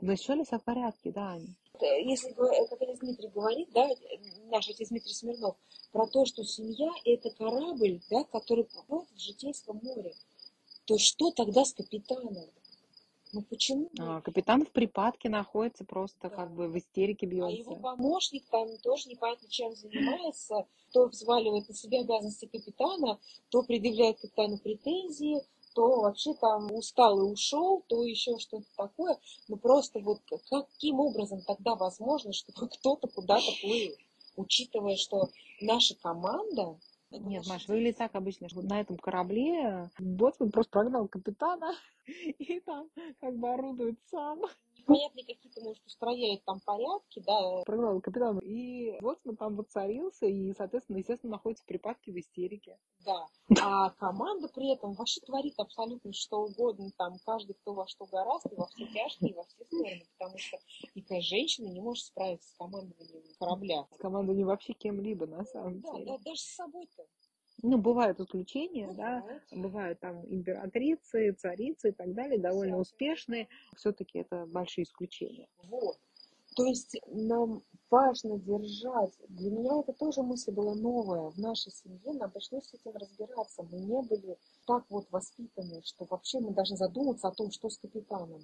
начали 0.00 0.44
себя 0.44 0.58
в 0.58 0.64
порядке, 0.64 1.12
да. 1.12 1.36
Э, 1.36 2.02
если, 2.02 2.30
э, 2.30 2.68
как 2.68 2.80
отец 2.80 2.98
Дмитрий 2.98 3.28
говорит, 3.28 3.68
да, 3.72 3.88
наш 4.50 4.68
отец 4.68 4.88
Дмитрий 4.88 5.12
Смирнов, 5.12 5.56
про 5.92 6.06
то, 6.06 6.24
что 6.24 6.44
семья– 6.44 6.90
это 7.04 7.30
корабль, 7.30 8.00
да, 8.10 8.24
который 8.24 8.64
плывет 8.64 9.08
в 9.10 9.18
житейском 9.18 9.80
море, 9.82 10.14
то 10.86 10.98
что 10.98 11.30
тогда 11.30 11.64
с 11.64 11.72
капитаном? 11.72 12.36
Ну 13.36 13.42
почему? 13.42 13.90
А, 13.98 14.22
капитан 14.22 14.64
в 14.64 14.70
припадке 14.70 15.28
находится 15.28 15.84
просто 15.84 16.30
да. 16.30 16.30
как 16.30 16.54
бы 16.54 16.68
в 16.68 16.78
истерике 16.78 17.26
бьется. 17.26 17.48
А 17.48 17.50
его 17.50 17.76
помощник 17.76 18.46
там 18.48 18.78
тоже 18.78 19.10
непонятно 19.10 19.46
чем 19.50 19.76
занимается, 19.76 20.66
то 20.90 21.06
взваливает 21.06 21.68
на 21.68 21.74
себя 21.74 22.00
обязанности 22.00 22.46
капитана, 22.46 23.20
то 23.50 23.62
предъявляет 23.62 24.20
капитану 24.20 24.56
претензии, 24.56 25.42
то 25.74 26.00
вообще 26.00 26.32
там 26.32 26.72
устал 26.72 27.20
и 27.20 27.30
ушел, 27.30 27.84
то 27.88 28.04
еще 28.04 28.38
что-то 28.38 28.64
такое. 28.74 29.18
Ну 29.48 29.58
просто 29.58 30.00
вот 30.00 30.22
каким 30.48 31.00
образом 31.00 31.42
тогда 31.42 31.74
возможно, 31.74 32.32
чтобы 32.32 32.68
кто-то 32.72 33.06
куда-то 33.06 33.52
плыл, 33.60 33.92
учитывая, 34.36 34.96
что 34.96 35.28
наша 35.60 35.94
команда 35.96 36.78
нет, 37.10 37.46
Маш, 37.46 37.68
выглядит 37.68 37.98
так 37.98 38.14
обычно, 38.14 38.48
что 38.48 38.62
на 38.62 38.80
этом 38.80 38.96
корабле 38.96 39.90
боцман 39.98 40.50
просто 40.50 40.72
прогнал 40.72 41.06
капитана 41.06 41.74
и 42.38 42.60
там 42.60 42.88
как 43.20 43.36
бы 43.36 43.48
орудует 43.48 43.98
сам. 44.06 44.40
Понятно, 44.86 45.22
какие-то, 45.22 45.60
может, 45.62 45.84
устрояет 45.84 46.44
там 46.44 46.60
порядки, 46.60 47.20
да. 47.26 47.62
Прогнал 47.64 48.00
капитана. 48.00 48.38
И 48.40 48.96
боцман 49.00 49.36
там 49.36 49.56
воцарился 49.56 50.26
и, 50.26 50.52
соответственно, 50.54 50.98
естественно, 50.98 51.32
находится 51.32 51.64
в 51.64 51.66
припадке 51.66 52.12
в 52.12 52.18
истерике. 52.18 52.78
Да. 53.04 53.26
А 53.60 53.90
команда 53.90 54.48
при 54.48 54.72
этом 54.72 54.92
вообще 54.94 55.20
творит 55.22 55.54
абсолютно 55.58 56.12
что 56.12 56.42
угодно. 56.42 56.90
Там 56.96 57.16
каждый, 57.24 57.54
кто 57.54 57.74
во 57.74 57.88
что 57.88 58.06
гораздо, 58.06 58.54
во 58.54 58.66
все 58.68 58.86
тяжкие, 58.86 59.34
во 59.34 59.42
все 59.44 59.64
стороны. 59.64 60.06
Потому 60.18 60.38
что 60.38 60.58
никакая 60.94 61.20
женщина 61.20 61.68
не 61.68 61.80
может 61.80 62.04
справиться 62.04 62.48
с 62.48 62.56
командованием 62.56 63.22
корабля. 63.40 63.86
С 63.92 63.98
командованием 63.98 64.46
вообще 64.46 64.72
кем-либо, 64.72 65.26
на 65.26 65.44
самом 65.44 65.80
да, 65.80 65.92
деле. 65.94 66.06
Да, 66.06 66.18
даже 66.18 66.40
с 66.40 66.54
собой-то. 66.54 67.06
Ну, 67.62 67.78
бывают 67.78 68.20
исключения, 68.20 68.92
да, 68.92 69.24
бывают 69.50 69.98
там 70.00 70.24
императрицы, 70.26 71.32
царицы 71.32 71.88
и 71.88 71.92
так 71.92 72.12
далее, 72.12 72.38
довольно 72.38 72.78
успешные. 72.78 73.48
Все-таки 73.76 74.18
это 74.18 74.46
большие 74.46 74.84
исключения. 74.84 75.48
Вот. 75.64 75.98
То 76.54 76.64
есть 76.64 76.96
нам 77.08 77.62
важно 77.90 78.38
держать. 78.38 79.12
Для 79.28 79.50
меня 79.50 79.80
это 79.80 79.92
тоже 79.92 80.22
мысль 80.22 80.52
была 80.52 80.74
новая. 80.74 81.30
В 81.30 81.38
нашей 81.38 81.70
семье 81.70 82.12
нам 82.14 82.30
пришлось 82.30 82.64
с 82.64 82.74
этим 82.74 82.92
разбираться. 82.96 83.62
Мы 83.62 83.78
не 83.80 84.00
были 84.02 84.38
так 84.66 84.84
вот 84.88 85.06
воспитаны, 85.10 85.82
что 85.84 86.06
вообще 86.08 86.40
мы 86.40 86.52
должны 86.52 86.76
задуматься 86.76 87.28
о 87.28 87.34
том, 87.34 87.50
что 87.50 87.68
с 87.68 87.76
капитаном, 87.76 88.40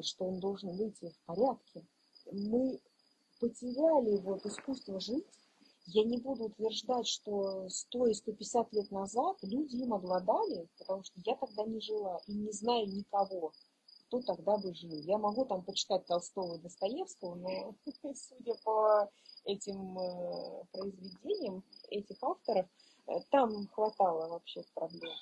что 0.00 0.24
он 0.24 0.40
должен 0.40 0.76
выйти 0.76 1.10
в 1.10 1.18
порядке. 1.24 1.86
Мы 2.32 2.80
потеряли 3.40 4.18
вот 4.18 4.44
искусство 4.44 4.98
жить 4.98 5.26
я 5.86 6.04
не 6.04 6.18
буду 6.18 6.44
утверждать, 6.44 7.06
что 7.06 7.68
100 7.68 8.06
и 8.06 8.14
150 8.14 8.72
лет 8.72 8.90
назад 8.90 9.36
люди 9.42 9.76
им 9.76 9.94
обладали, 9.94 10.68
потому 10.78 11.02
что 11.02 11.20
я 11.24 11.34
тогда 11.36 11.64
не 11.64 11.80
жила 11.80 12.20
и 12.26 12.34
не 12.34 12.52
знаю 12.52 12.86
никого, 12.86 13.52
кто 14.06 14.20
тогда 14.22 14.58
бы 14.58 14.74
жил. 14.74 14.96
Я 15.02 15.18
могу 15.18 15.44
там 15.44 15.64
почитать 15.64 16.06
Толстого 16.06 16.56
и 16.56 16.60
Достоевского, 16.60 17.34
но 17.34 17.74
судя 18.14 18.54
по 18.64 19.10
этим 19.44 19.98
э, 19.98 20.64
произведениям 20.72 21.64
этих 21.90 22.16
авторов, 22.22 22.66
э, 23.08 23.12
там 23.30 23.66
хватало 23.68 24.28
вообще 24.28 24.62
проблем. 24.74 25.16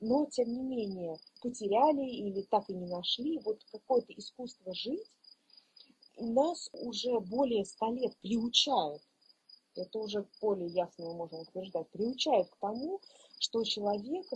Но, 0.00 0.26
тем 0.26 0.52
не 0.52 0.62
менее, 0.62 1.16
потеряли 1.42 2.06
или 2.06 2.42
так 2.42 2.68
и 2.68 2.74
не 2.74 2.86
нашли 2.86 3.38
вот 3.40 3.62
какое-то 3.70 4.12
искусство 4.14 4.74
жить, 4.74 5.10
нас 6.18 6.70
уже 6.72 7.20
более 7.20 7.64
ста 7.64 7.90
лет 7.90 8.16
приучают 8.22 9.02
это 9.76 9.98
уже 9.98 10.26
более 10.40 10.68
ясно 10.68 11.06
мы 11.06 11.14
можем 11.14 11.40
утверждать, 11.40 11.88
приучают 11.90 12.48
к 12.48 12.56
тому, 12.56 13.00
что 13.38 13.64
человек 13.64 14.26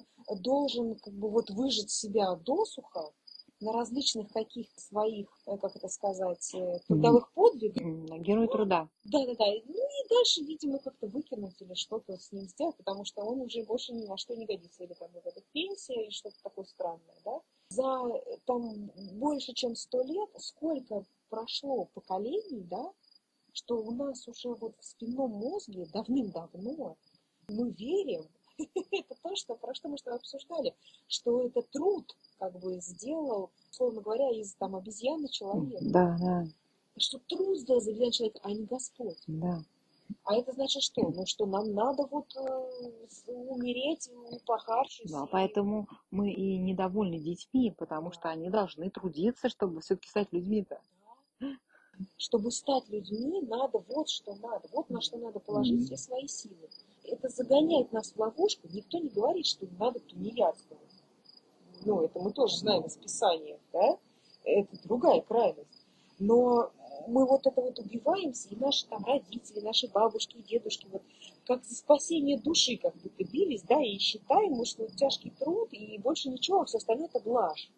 должен 0.41 0.97
как 0.97 1.15
бы 1.15 1.31
вот 1.31 1.51
выжить 1.51 1.91
себя 1.91 2.35
досуха 2.37 3.13
на 3.61 3.73
различных 3.73 4.33
каких 4.33 4.69
своих, 4.77 5.29
э, 5.47 5.57
как 5.59 5.77
это 5.77 5.89
сказать, 5.89 6.55
э, 6.55 6.79
трудовых 6.89 7.31
подвигах. 7.33 7.83
Герой 8.21 8.47
ну, 8.47 8.53
труда. 8.53 8.89
Да-да-да. 9.05 9.45
Ну 9.45 9.75
и 9.75 10.09
дальше, 10.09 10.43
видимо, 10.43 10.79
как-то 10.79 11.07
выкинуть 11.07 11.61
или 11.61 11.75
что-то 11.75 12.17
с 12.17 12.33
ним 12.33 12.49
сделать, 12.49 12.77
потому 12.77 13.05
что 13.05 13.23
он 13.23 13.43
уже 13.43 13.63
больше 13.65 13.93
ни 13.93 14.07
на 14.07 14.17
что 14.17 14.35
не 14.35 14.47
годится. 14.47 14.83
Или 14.83 14.95
там 14.95 15.11
вот 15.13 15.35
пенсия, 15.53 16.05
или 16.05 16.11
что-то 16.11 16.37
такое 16.43 16.65
странное, 16.65 17.17
да. 17.25 17.41
За 17.69 18.09
э, 18.09 18.39
там 18.47 18.91
больше, 19.19 19.53
чем 19.53 19.77
сто 19.77 20.03
лет, 20.03 20.31
сколько 20.39 21.05
прошло 21.29 21.85
поколений, 21.95 22.63
да, 22.63 22.93
что 23.53 23.83
у 23.83 23.91
нас 23.93 24.27
уже 24.29 24.49
вот 24.55 24.75
в 24.79 24.85
спинном 24.85 25.31
мозге 25.31 25.87
давным-давно 25.93 26.97
мы 27.49 27.71
верим, 27.73 28.27
это 28.59 29.15
то, 29.23 29.37
что, 29.37 29.55
про 29.57 29.75
что 29.75 29.89
мы 29.89 29.99
что 29.99 30.15
обсуждали, 30.15 30.75
что 31.09 31.43
это 31.47 31.63
труд 31.63 32.17
как 32.39 32.59
бы 32.59 32.81
сделал, 32.81 33.51
условно 33.71 34.01
говоря, 34.01 34.31
из 34.31 34.55
там 34.55 34.77
обезьяны 34.77 35.29
человек. 35.29 35.81
Да, 35.83 36.17
да. 36.21 36.45
Что 36.99 37.19
труд 37.29 37.59
сделал 37.59 37.81
из 37.81 37.89
обезьяны 37.89 38.13
человек, 38.13 38.39
а 38.43 38.51
не 38.51 38.65
Господь. 38.65 39.23
Да. 39.27 39.63
А 40.25 40.35
это 40.35 40.53
значит 40.53 40.83
что? 40.83 41.09
Ну 41.09 41.25
что 41.25 41.47
нам 41.47 41.73
надо 41.73 42.05
вот 42.07 42.27
э, 42.37 43.29
умереть, 43.29 44.11
упахавшись. 44.31 45.11
Да, 45.11 45.27
поэтому 45.27 45.89
мы 46.11 46.33
и 46.33 46.59
недовольны 46.59 47.19
детьми, 47.19 47.73
потому 47.77 48.09
да. 48.09 48.15
что 48.15 48.29
они 48.29 48.51
должны 48.51 48.91
трудиться, 48.91 49.49
чтобы 49.49 49.81
все-таки 49.81 50.09
стать 50.09 50.33
людьми-то. 50.33 50.75
Да 50.75 50.81
чтобы 52.17 52.51
стать 52.51 52.89
людьми, 52.89 53.43
надо 53.43 53.83
вот 53.89 54.09
что 54.09 54.35
надо, 54.37 54.69
вот 54.73 54.91
на 54.91 55.01
что 55.01 55.19
надо 55.19 55.41
положить 55.41 55.87
все 55.87 55.97
свои 55.97 56.27
силы. 56.27 56.69
это 57.05 57.29
загоняет 57.29 57.93
нас 57.93 58.13
в 58.13 58.19
ловушку. 58.19 58.69
Никто 58.73 58.99
не 58.99 59.09
говорит, 59.09 59.47
что 59.47 59.67
надо 59.79 60.01
тунеядствовать. 60.01 60.85
Ну, 61.85 62.03
это 62.03 62.19
мы 62.19 62.33
тоже 62.33 62.57
знаем 62.59 62.85
из 62.85 62.97
Писания, 62.97 63.59
да? 63.73 63.99
Это 64.45 64.77
другая 64.85 65.21
крайность. 65.23 65.87
Но 66.19 66.71
мы 67.09 67.27
вот 67.27 67.47
это 67.47 67.61
вот 67.61 67.79
убиваемся, 67.79 68.49
и 68.51 68.57
наши 68.57 68.87
там 68.87 69.05
родители, 69.05 69.61
наши 69.61 69.89
бабушки 69.89 70.37
и 70.37 70.43
дедушки, 70.43 70.87
вот 70.91 71.03
как 71.47 71.65
за 71.65 71.75
спасение 71.75 72.39
души 72.39 72.77
как 72.77 72.95
будто 72.97 73.25
бились, 73.25 73.63
да, 73.63 73.83
и 73.83 73.99
считаем 73.99 74.53
мы, 74.53 74.67
что 74.67 74.87
тяжкий 74.89 75.31
труд 75.31 75.69
и 75.73 75.99
больше 75.99 76.29
ничего, 76.29 76.61
а 76.61 76.65
все 76.67 76.79
остальное 76.79 77.09
это 77.09 77.21
блажь. 77.21 77.71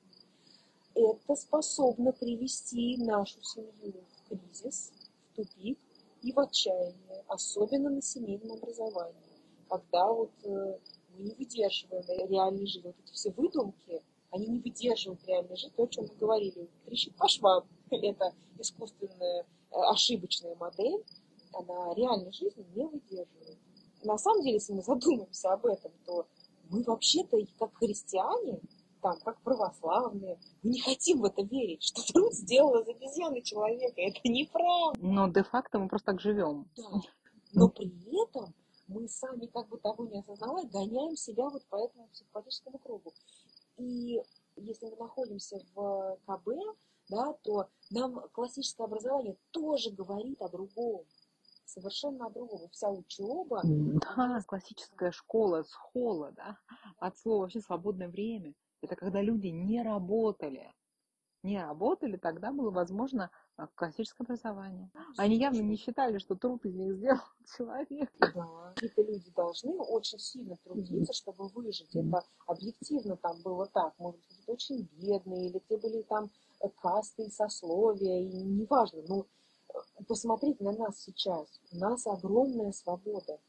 Это 0.94 1.34
способно 1.36 2.12
привести 2.12 2.96
нашу 2.98 3.42
семью 3.42 4.04
в 4.12 4.28
кризис, 4.28 4.92
в 5.32 5.36
тупик 5.36 5.78
и 6.22 6.32
в 6.32 6.38
отчаяние, 6.38 7.24
особенно 7.28 7.90
на 7.90 8.02
семейном 8.02 8.52
образовании, 8.52 9.40
когда 9.68 10.12
вот 10.12 10.30
э, 10.44 10.78
мы 11.16 11.22
не 11.24 11.34
выдерживаем 11.34 12.04
реальной 12.28 12.66
жизни. 12.66 12.88
Вот 12.88 12.96
эти 13.04 13.12
все 13.12 13.30
выдумки, 13.30 14.02
они 14.30 14.46
не 14.46 14.58
выдерживают 14.60 15.24
реальной 15.26 15.56
жизни. 15.56 15.72
То, 15.76 15.84
о 15.84 15.88
чем 15.88 16.06
мы 16.06 16.14
говорили, 16.16 16.68
трещит 16.84 17.16
по 17.16 17.28
швам. 17.28 17.64
Это 17.90 18.34
искусственная 18.58 19.42
э, 19.42 19.44
ошибочная 19.70 20.54
модель, 20.56 21.02
она 21.52 21.94
реальной 21.94 22.32
жизни 22.32 22.64
не 22.74 22.86
выдерживает. 22.86 23.58
На 24.04 24.18
самом 24.18 24.42
деле, 24.42 24.54
если 24.54 24.72
мы 24.72 24.82
задумаемся 24.82 25.52
об 25.52 25.66
этом, 25.66 25.92
то 26.04 26.26
мы 26.70 26.82
вообще-то, 26.82 27.38
как 27.58 27.74
христиане, 27.76 28.60
там, 29.02 29.18
как 29.20 29.40
православные, 29.42 30.38
мы 30.62 30.70
не 30.70 30.80
хотим 30.80 31.20
в 31.20 31.24
это 31.24 31.42
верить, 31.42 31.82
что 31.82 32.02
труд 32.12 32.32
сделал 32.32 32.80
из 32.80 32.88
обезьяны 32.88 33.42
человека. 33.42 34.00
Это 34.00 34.20
неправда. 34.24 34.98
Но 35.00 35.28
де-факто 35.28 35.78
мы 35.78 35.88
просто 35.88 36.12
так 36.12 36.20
живем. 36.20 36.66
Да. 36.76 36.84
Но 37.52 37.68
при 37.68 37.92
этом 38.22 38.54
мы 38.86 39.08
сами, 39.08 39.46
как 39.46 39.68
бы 39.68 39.78
того 39.78 40.06
не 40.06 40.20
осознавая, 40.20 40.64
гоняем 40.66 41.16
себя 41.16 41.48
вот 41.48 41.64
по 41.66 41.76
этому 41.76 42.08
психопатическому 42.08 42.78
кругу. 42.78 43.12
И 43.78 44.20
если 44.56 44.86
мы 44.86 44.96
находимся 44.96 45.58
в 45.74 46.18
КБ, 46.26 46.48
да, 47.10 47.32
то 47.42 47.68
нам 47.90 48.20
классическое 48.32 48.86
образование 48.86 49.36
тоже 49.50 49.90
говорит 49.90 50.40
о 50.40 50.48
другом. 50.48 51.04
Совершенно 51.64 52.26
о 52.26 52.30
другом. 52.30 52.68
Вся 52.70 52.90
учеба. 52.90 53.60
Да, 53.64 54.40
классическая 54.46 55.10
школа, 55.10 55.62
схола, 55.62 56.32
да, 56.32 56.58
от 56.98 57.18
слова 57.18 57.42
вообще 57.42 57.60
свободное 57.60 58.08
время. 58.08 58.54
Это 58.82 58.96
когда 58.96 59.22
люди 59.22 59.46
не 59.46 59.82
работали. 59.82 60.72
Не 61.44 61.60
работали, 61.60 62.16
тогда 62.16 62.52
было 62.52 62.70
возможно 62.70 63.30
а, 63.56 63.66
классическое 63.74 64.24
образование. 64.24 64.90
Они 65.16 65.38
явно 65.38 65.60
не 65.60 65.76
считали, 65.76 66.18
что 66.18 66.36
труд 66.36 66.64
из 66.64 66.74
них 66.74 66.94
сделал 66.94 67.20
человек. 67.56 68.12
Да, 68.20 68.72
какие-то 68.74 69.02
люди 69.02 69.30
должны 69.34 69.74
очень 69.74 70.18
сильно 70.20 70.56
трудиться, 70.62 71.12
чтобы 71.12 71.48
выжить. 71.48 71.94
Это 71.96 72.22
объективно 72.46 73.16
там 73.16 73.40
было 73.42 73.66
так. 73.66 73.92
Может 73.98 74.20
быть, 74.20 74.48
очень 74.48 74.88
бедные, 74.92 75.48
или 75.48 75.60
те 75.68 75.78
были 75.78 76.02
там 76.02 76.30
э, 76.60 76.68
касты 76.80 77.24
и 77.24 77.30
сословия, 77.30 78.20
и 78.20 78.42
неважно. 78.44 79.02
Но 79.08 79.26
э, 79.68 80.04
посмотрите 80.06 80.62
на 80.62 80.72
нас 80.72 81.00
сейчас. 81.00 81.60
У 81.72 81.76
нас 81.76 82.06
огромная 82.06 82.70
свобода. 82.70 83.40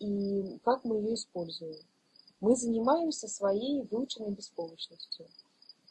И 0.00 0.58
как 0.64 0.84
мы 0.84 0.96
ее 0.96 1.14
используем? 1.14 1.76
Мы 2.40 2.54
занимаемся 2.56 3.28
своей 3.28 3.82
выученной 3.82 4.32
беспомощностью 4.32 5.26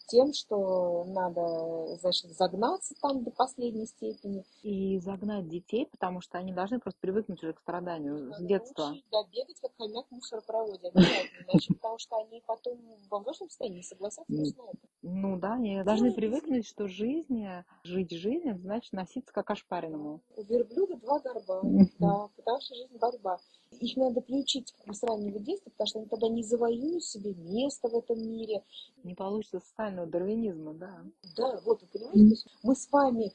тем, 0.08 0.34
что 0.34 1.04
надо, 1.06 1.98
значит, 1.98 2.32
загнаться 2.32 2.96
там 3.02 3.24
до 3.24 3.32
последней 3.32 3.86
степени. 3.86 4.44
И 4.64 5.00
загнать 5.00 5.48
детей, 5.48 5.86
потому 5.86 6.22
что 6.22 6.38
они 6.38 6.54
должны 6.54 6.80
просто 6.80 7.00
привыкнуть 7.02 7.44
уже 7.44 7.54
к 7.54 7.60
страданию 7.60 8.34
с 8.34 8.42
детства. 8.42 8.96
Да, 9.12 9.24
бегать, 9.32 9.60
как 9.62 9.72
хомяк 9.78 10.06
в 10.10 10.16
мусоропроводе, 10.16 10.90
иначе, 10.94 11.74
потому 11.74 11.98
что 12.00 12.18
они 12.18 12.42
потом 12.46 12.80
во 13.10 13.20
взрослом 13.20 13.50
состоянии 13.50 13.82
согласятся 13.82 14.32
на 14.32 14.42
это. 14.42 14.88
Ну 15.02 15.38
да, 15.38 15.54
они 15.54 15.84
должны 15.84 16.14
привыкнуть, 16.14 16.66
что 16.66 16.88
жизнь, 16.88 17.46
жить 17.84 18.12
жизнь, 18.12 18.52
значит 18.60 18.94
носиться 18.94 19.34
как 19.34 19.52
ошпаренному. 19.52 20.22
У 20.36 20.42
верблюда 20.44 20.96
два 20.98 21.20
горба, 21.20 21.62
да, 22.00 22.30
потому 22.36 22.62
что 22.62 22.76
жизнь 22.76 22.98
борьба. 22.98 23.38
Их 23.80 23.98
надо 23.98 24.22
приучить 24.22 24.72
как 24.72 24.88
бы, 24.88 24.94
с 24.94 25.04
раннего 25.04 25.40
детства, 25.40 25.70
потому 25.72 25.88
что 25.88 26.00
они 26.00 26.08
тогда 26.08 26.28
не 26.30 26.44
завоюют 26.44 27.04
себе 27.04 27.34
место 27.36 27.88
в 27.88 27.96
этом 27.96 28.20
мире. 28.20 28.64
Не 29.04 29.16
получится 29.16 29.60
социального 29.60 30.08
дарвинизма, 30.08 30.74
да. 30.74 31.04
Да, 31.36 31.62
вот, 31.66 31.82
вы 31.82 31.88
понимаете, 31.88 32.14
то 32.14 32.30
есть 32.30 32.48
мы 32.64 32.76
с 32.76 32.92
вами, 32.92 33.34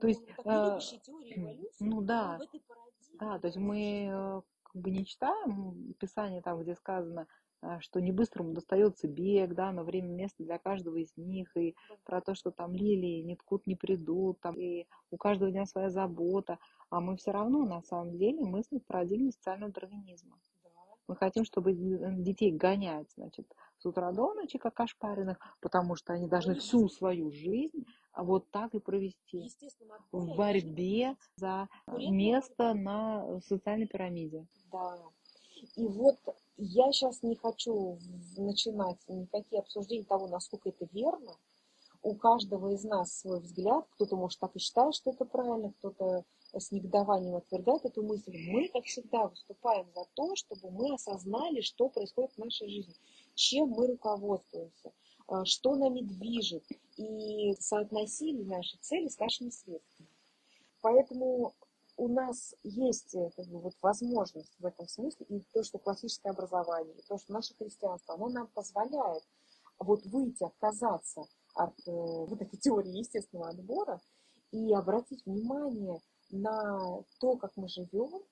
то 0.00 0.08
есть, 0.08 0.22
э, 0.44 0.78
ну 1.80 2.00
да, 2.02 2.40
да, 3.20 3.38
то 3.38 3.46
есть 3.46 3.58
мы 3.58 4.08
э, 4.10 4.40
как 4.62 4.82
бы 4.82 4.90
не 4.90 5.04
читаем 5.04 5.94
Писание 5.98 6.42
там, 6.42 6.62
где 6.62 6.74
сказано, 6.74 7.26
что 7.80 8.00
не 8.00 8.12
быстрому 8.12 8.52
достается 8.52 9.06
бег, 9.08 9.54
да, 9.54 9.72
но 9.72 9.84
время 9.84 10.08
место 10.08 10.42
для 10.42 10.58
каждого 10.58 10.96
из 10.96 11.16
них, 11.16 11.56
и 11.56 11.74
про 12.04 12.20
то, 12.20 12.34
что 12.34 12.50
там 12.50 12.74
лилии 12.74 13.22
не 13.22 13.36
ткут, 13.36 13.66
не 13.66 13.76
придут, 13.76 14.40
там, 14.40 14.58
и 14.58 14.86
у 15.10 15.16
каждого 15.16 15.50
дня 15.50 15.66
своя 15.66 15.90
забота, 15.90 16.58
а 16.90 17.00
мы 17.00 17.16
все 17.16 17.30
равно 17.30 17.64
на 17.64 17.82
самом 17.82 18.16
деле 18.18 18.44
мыслим 18.44 18.80
в 18.80 18.86
парадигме 18.86 19.32
социального 19.32 19.72
дарвинизма. 19.72 20.36
Мы 21.08 21.16
хотим, 21.16 21.44
чтобы 21.44 21.72
детей 21.74 22.52
гонять, 22.52 23.10
значит, 23.16 23.46
с 23.78 23.84
утра 23.84 24.12
до 24.12 24.32
ночи, 24.34 24.58
как 24.58 24.78
ошпаренных, 24.80 25.38
потому 25.60 25.96
что 25.96 26.12
они 26.12 26.28
должны 26.28 26.54
всю 26.54 26.88
свою 26.88 27.30
жизнь 27.32 27.84
вот 28.16 28.48
так 28.50 28.74
и 28.74 28.78
провести 28.78 29.50
в 30.12 30.36
борьбе 30.36 31.16
за 31.36 31.68
место 31.88 32.74
на 32.74 33.40
социальной 33.40 33.86
пирамиде. 33.86 34.46
Да. 34.70 34.98
И 35.76 35.86
вот 35.86 36.16
я 36.56 36.92
сейчас 36.92 37.22
не 37.22 37.36
хочу 37.36 37.98
начинать 38.36 38.98
никакие 39.08 39.60
обсуждения 39.60 40.04
того, 40.04 40.28
насколько 40.28 40.68
это 40.68 40.86
верно. 40.92 41.36
У 42.02 42.14
каждого 42.16 42.74
из 42.74 42.82
нас 42.84 43.20
свой 43.20 43.40
взгляд. 43.40 43.86
Кто-то, 43.92 44.16
может, 44.16 44.40
так 44.40 44.54
и 44.56 44.58
считает, 44.58 44.94
что 44.94 45.10
это 45.10 45.24
правильно, 45.24 45.72
кто-то 45.78 46.24
с 46.52 46.70
негодованием 46.72 47.36
отвергает 47.36 47.84
эту 47.84 48.02
мысль. 48.02 48.36
Мы, 48.50 48.68
как 48.68 48.84
всегда, 48.84 49.28
выступаем 49.28 49.86
за 49.94 50.04
то, 50.14 50.34
чтобы 50.34 50.70
мы 50.70 50.94
осознали, 50.94 51.60
что 51.60 51.88
происходит 51.88 52.32
в 52.32 52.38
нашей 52.38 52.68
жизни, 52.68 52.94
чем 53.34 53.68
мы 53.68 53.86
руководствуемся, 53.86 54.92
э, 55.28 55.44
что 55.44 55.76
нами 55.76 56.00
движет, 56.00 56.64
и 56.96 57.54
соотносили 57.58 58.42
наши 58.42 58.76
цели 58.78 59.08
с 59.08 59.18
нашими 59.18 59.50
средствами. 59.50 60.08
Поэтому 60.82 61.54
у 61.96 62.08
нас 62.08 62.54
есть 62.62 63.14
э, 63.14 63.30
как 63.36 63.46
бы, 63.46 63.60
вот, 63.60 63.74
возможность 63.82 64.54
в 64.58 64.66
этом 64.66 64.88
смысле, 64.88 65.26
и 65.28 65.40
то, 65.52 65.62
что 65.62 65.78
классическое 65.78 66.32
образование, 66.32 66.94
и 66.94 67.02
то, 67.06 67.18
что 67.18 67.32
наше 67.32 67.54
христианство, 67.54 68.14
оно 68.14 68.28
нам 68.28 68.46
позволяет 68.48 69.22
вот 69.78 70.04
выйти, 70.06 70.44
отказаться 70.44 71.26
от 71.54 71.74
э, 71.86 71.90
вот 71.90 72.40
этой 72.40 72.56
теории 72.58 72.98
естественного 72.98 73.50
отбора 73.50 74.00
и 74.52 74.72
обратить 74.72 75.24
внимание 75.26 76.00
на 76.30 77.04
то, 77.20 77.36
как 77.36 77.52
мы 77.56 77.68
живем, 77.68 78.22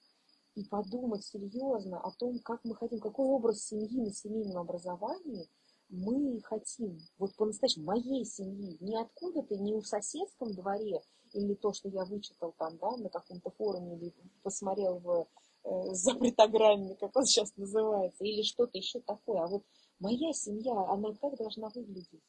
и 0.57 0.65
подумать 0.65 1.25
серьезно 1.25 2.01
о 2.01 2.11
том, 2.13 2.39
как 2.41 2.65
мы 2.65 2.75
хотим, 2.75 2.99
какой 3.01 3.27
образ 3.27 3.65
семьи 3.65 4.01
на 4.01 4.13
семейном 4.13 4.59
образовании 4.59 5.49
мы 5.89 6.41
хотим. 6.43 6.99
Вот 7.19 7.35
по-настоящему 7.37 7.87
моей 7.87 8.25
семьи, 8.25 8.77
не 8.81 9.01
откуда-то, 9.01 9.57
не 9.57 9.75
в 9.81 9.87
соседском 9.87 10.53
дворе, 10.55 11.01
или 11.33 11.55
то, 11.55 11.72
что 11.72 11.89
я 11.89 12.05
вычитал 12.05 12.55
там, 12.59 12.78
да, 12.78 12.97
на 12.97 13.09
каком-то 13.09 13.51
форуме, 13.51 13.97
или 13.97 14.14
посмотрел 14.43 14.99
в 14.99 15.28
э, 15.64 15.95
запретограмме, 15.95 16.97
как 16.97 17.16
он 17.16 17.24
сейчас 17.24 17.57
называется, 17.57 18.24
или 18.24 18.43
что-то 18.43 18.78
еще 18.78 19.01
такое. 19.01 19.43
А 19.43 19.47
вот 19.47 19.64
моя 19.99 20.33
семья, 20.33 20.72
она 20.89 21.14
как 21.14 21.37
должна 21.37 21.68
выглядеть? 21.74 22.22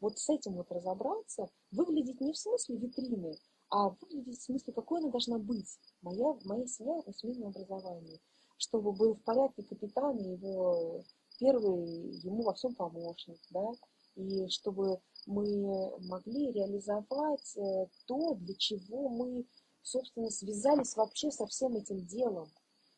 Вот 0.00 0.18
с 0.18 0.28
этим 0.30 0.54
вот 0.54 0.70
разобраться, 0.72 1.48
выглядеть 1.70 2.20
не 2.20 2.32
в 2.32 2.38
смысле 2.38 2.76
витрины, 2.76 3.36
а 3.68 3.90
выглядеть 3.90 4.38
в 4.38 4.44
смысле, 4.44 4.72
какой 4.72 5.00
она 5.00 5.10
должна 5.10 5.38
быть. 5.38 5.78
Моя, 6.02 6.36
моя 6.44 6.66
семья 6.66 7.00
на 7.06 7.12
семейном 7.12 7.48
образовании. 7.48 8.20
Чтобы 8.56 8.92
был 8.92 9.14
в 9.14 9.22
порядке 9.22 9.62
капитан 9.62 10.18
и 10.18 10.32
его 10.32 11.02
первый 11.38 12.18
ему 12.22 12.42
во 12.42 12.54
всем 12.54 12.74
помощник, 12.74 13.38
да, 13.50 13.70
и 14.16 14.48
чтобы 14.48 15.00
мы 15.26 15.98
могли 16.06 16.52
реализовать 16.52 17.56
э, 17.56 17.86
то, 18.06 18.34
для 18.34 18.54
чего 18.54 19.08
мы, 19.08 19.46
собственно, 19.82 20.30
связались 20.30 20.96
вообще 20.96 21.30
со 21.30 21.46
всем 21.46 21.76
этим 21.76 22.06
делом, 22.06 22.50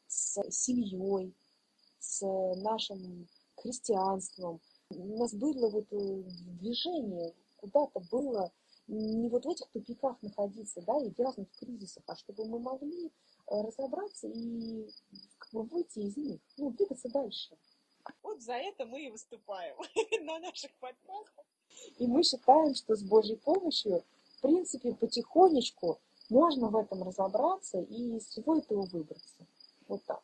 с 0.06 0.42
семьей, 0.50 1.34
с 1.98 2.22
нашим 2.62 3.28
христианством. 3.56 4.60
У 4.90 5.18
нас 5.18 5.34
было 5.34 5.70
вот 5.70 5.92
э, 5.92 6.22
движение, 6.60 7.34
куда-то 7.56 8.00
было 8.10 8.52
не 8.88 9.28
вот 9.28 9.44
в 9.44 9.48
этих 9.48 9.70
тупиках 9.70 10.20
находиться, 10.22 10.82
да, 10.82 11.02
и 11.02 11.10
в 11.10 11.58
кризисах, 11.58 12.02
а 12.06 12.16
чтобы 12.16 12.46
мы 12.46 12.58
могли 12.58 13.06
э, 13.06 13.10
разобраться 13.46 14.28
и 14.28 14.88
как 15.38 15.52
бы 15.52 15.62
выйти 15.62 16.00
из 16.00 16.16
них, 16.16 16.40
ну, 16.56 16.70
двигаться 16.70 17.08
дальше. 17.08 17.56
Вот 18.22 18.42
за 18.42 18.54
это 18.54 18.84
мы 18.84 19.06
и 19.06 19.10
выступаем 19.10 19.76
на 20.26 20.40
наших 20.40 20.72
подкастах. 20.78 21.46
И 21.98 22.06
мы 22.06 22.22
считаем, 22.22 22.74
что 22.74 22.96
с 22.96 23.02
Божьей 23.02 23.36
помощью, 23.36 24.02
в 24.38 24.40
принципе, 24.42 24.94
потихонечку 24.94 25.98
можно 26.30 26.68
в 26.68 26.76
этом 26.76 27.02
разобраться 27.02 27.80
и 27.80 28.16
из 28.16 28.26
всего 28.26 28.56
этого 28.56 28.86
выбраться. 28.86 29.46
Вот 29.88 30.02
так. 30.04 30.20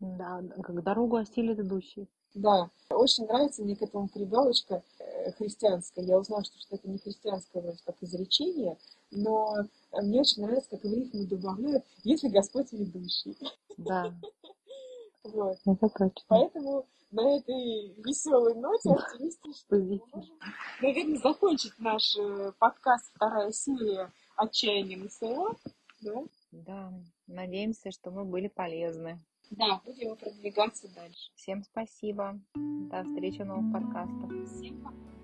Да, 0.00 0.42
как 0.62 0.82
дорогу 0.82 1.16
осилит 1.16 1.58
идущий. 1.58 2.08
Да, 2.34 2.70
очень 2.90 3.26
нравится 3.26 3.62
мне 3.62 3.74
к 3.74 3.82
этому 3.82 4.08
прибавочка 4.08 4.82
э, 4.98 5.32
христианская. 5.32 6.04
Я 6.04 6.18
узнала, 6.18 6.44
что, 6.44 6.58
что 6.60 6.76
это 6.76 6.88
не 6.88 6.98
христианское 6.98 7.60
вроде 7.60 7.78
как 7.84 7.96
изречение, 8.02 8.78
но 9.10 9.56
мне 9.92 10.20
очень 10.20 10.42
нравится, 10.42 10.70
как 10.70 10.84
в 10.84 10.92
рифму 10.92 11.24
добавляют, 11.24 11.84
если 12.04 12.28
Господь 12.28 12.72
ведущий. 12.72 13.36
Да. 13.76 14.14
Вот. 15.22 15.58
Это 15.66 15.88
точно. 15.90 16.22
Поэтому 16.28 16.86
на 17.10 17.36
этой 17.36 17.94
веселой 18.04 18.54
ноте 18.54 18.90
оптимистичной 18.90 20.00
наверное, 20.82 21.18
закончить 21.18 21.78
наш 21.78 22.16
э, 22.16 22.52
подкаст 22.58 23.10
«Вторая 23.14 23.50
серия 23.52 24.12
отчаяния 24.36 24.96
МСО». 24.96 25.56
Да? 26.00 26.24
Да, 26.52 26.92
надеемся, 27.26 27.90
что 27.90 28.10
мы 28.10 28.24
были 28.24 28.48
полезны. 28.48 29.20
Да, 29.50 29.80
будем 29.84 30.16
продвигаться 30.16 30.88
дальше. 30.94 31.30
Всем 31.34 31.64
спасибо. 31.64 32.40
До 32.54 33.02
встречи 33.04 33.42
в 33.42 33.46
новых 33.46 33.72
подкастах. 33.72 34.30
Всем 34.46 34.82
пока. 34.82 35.19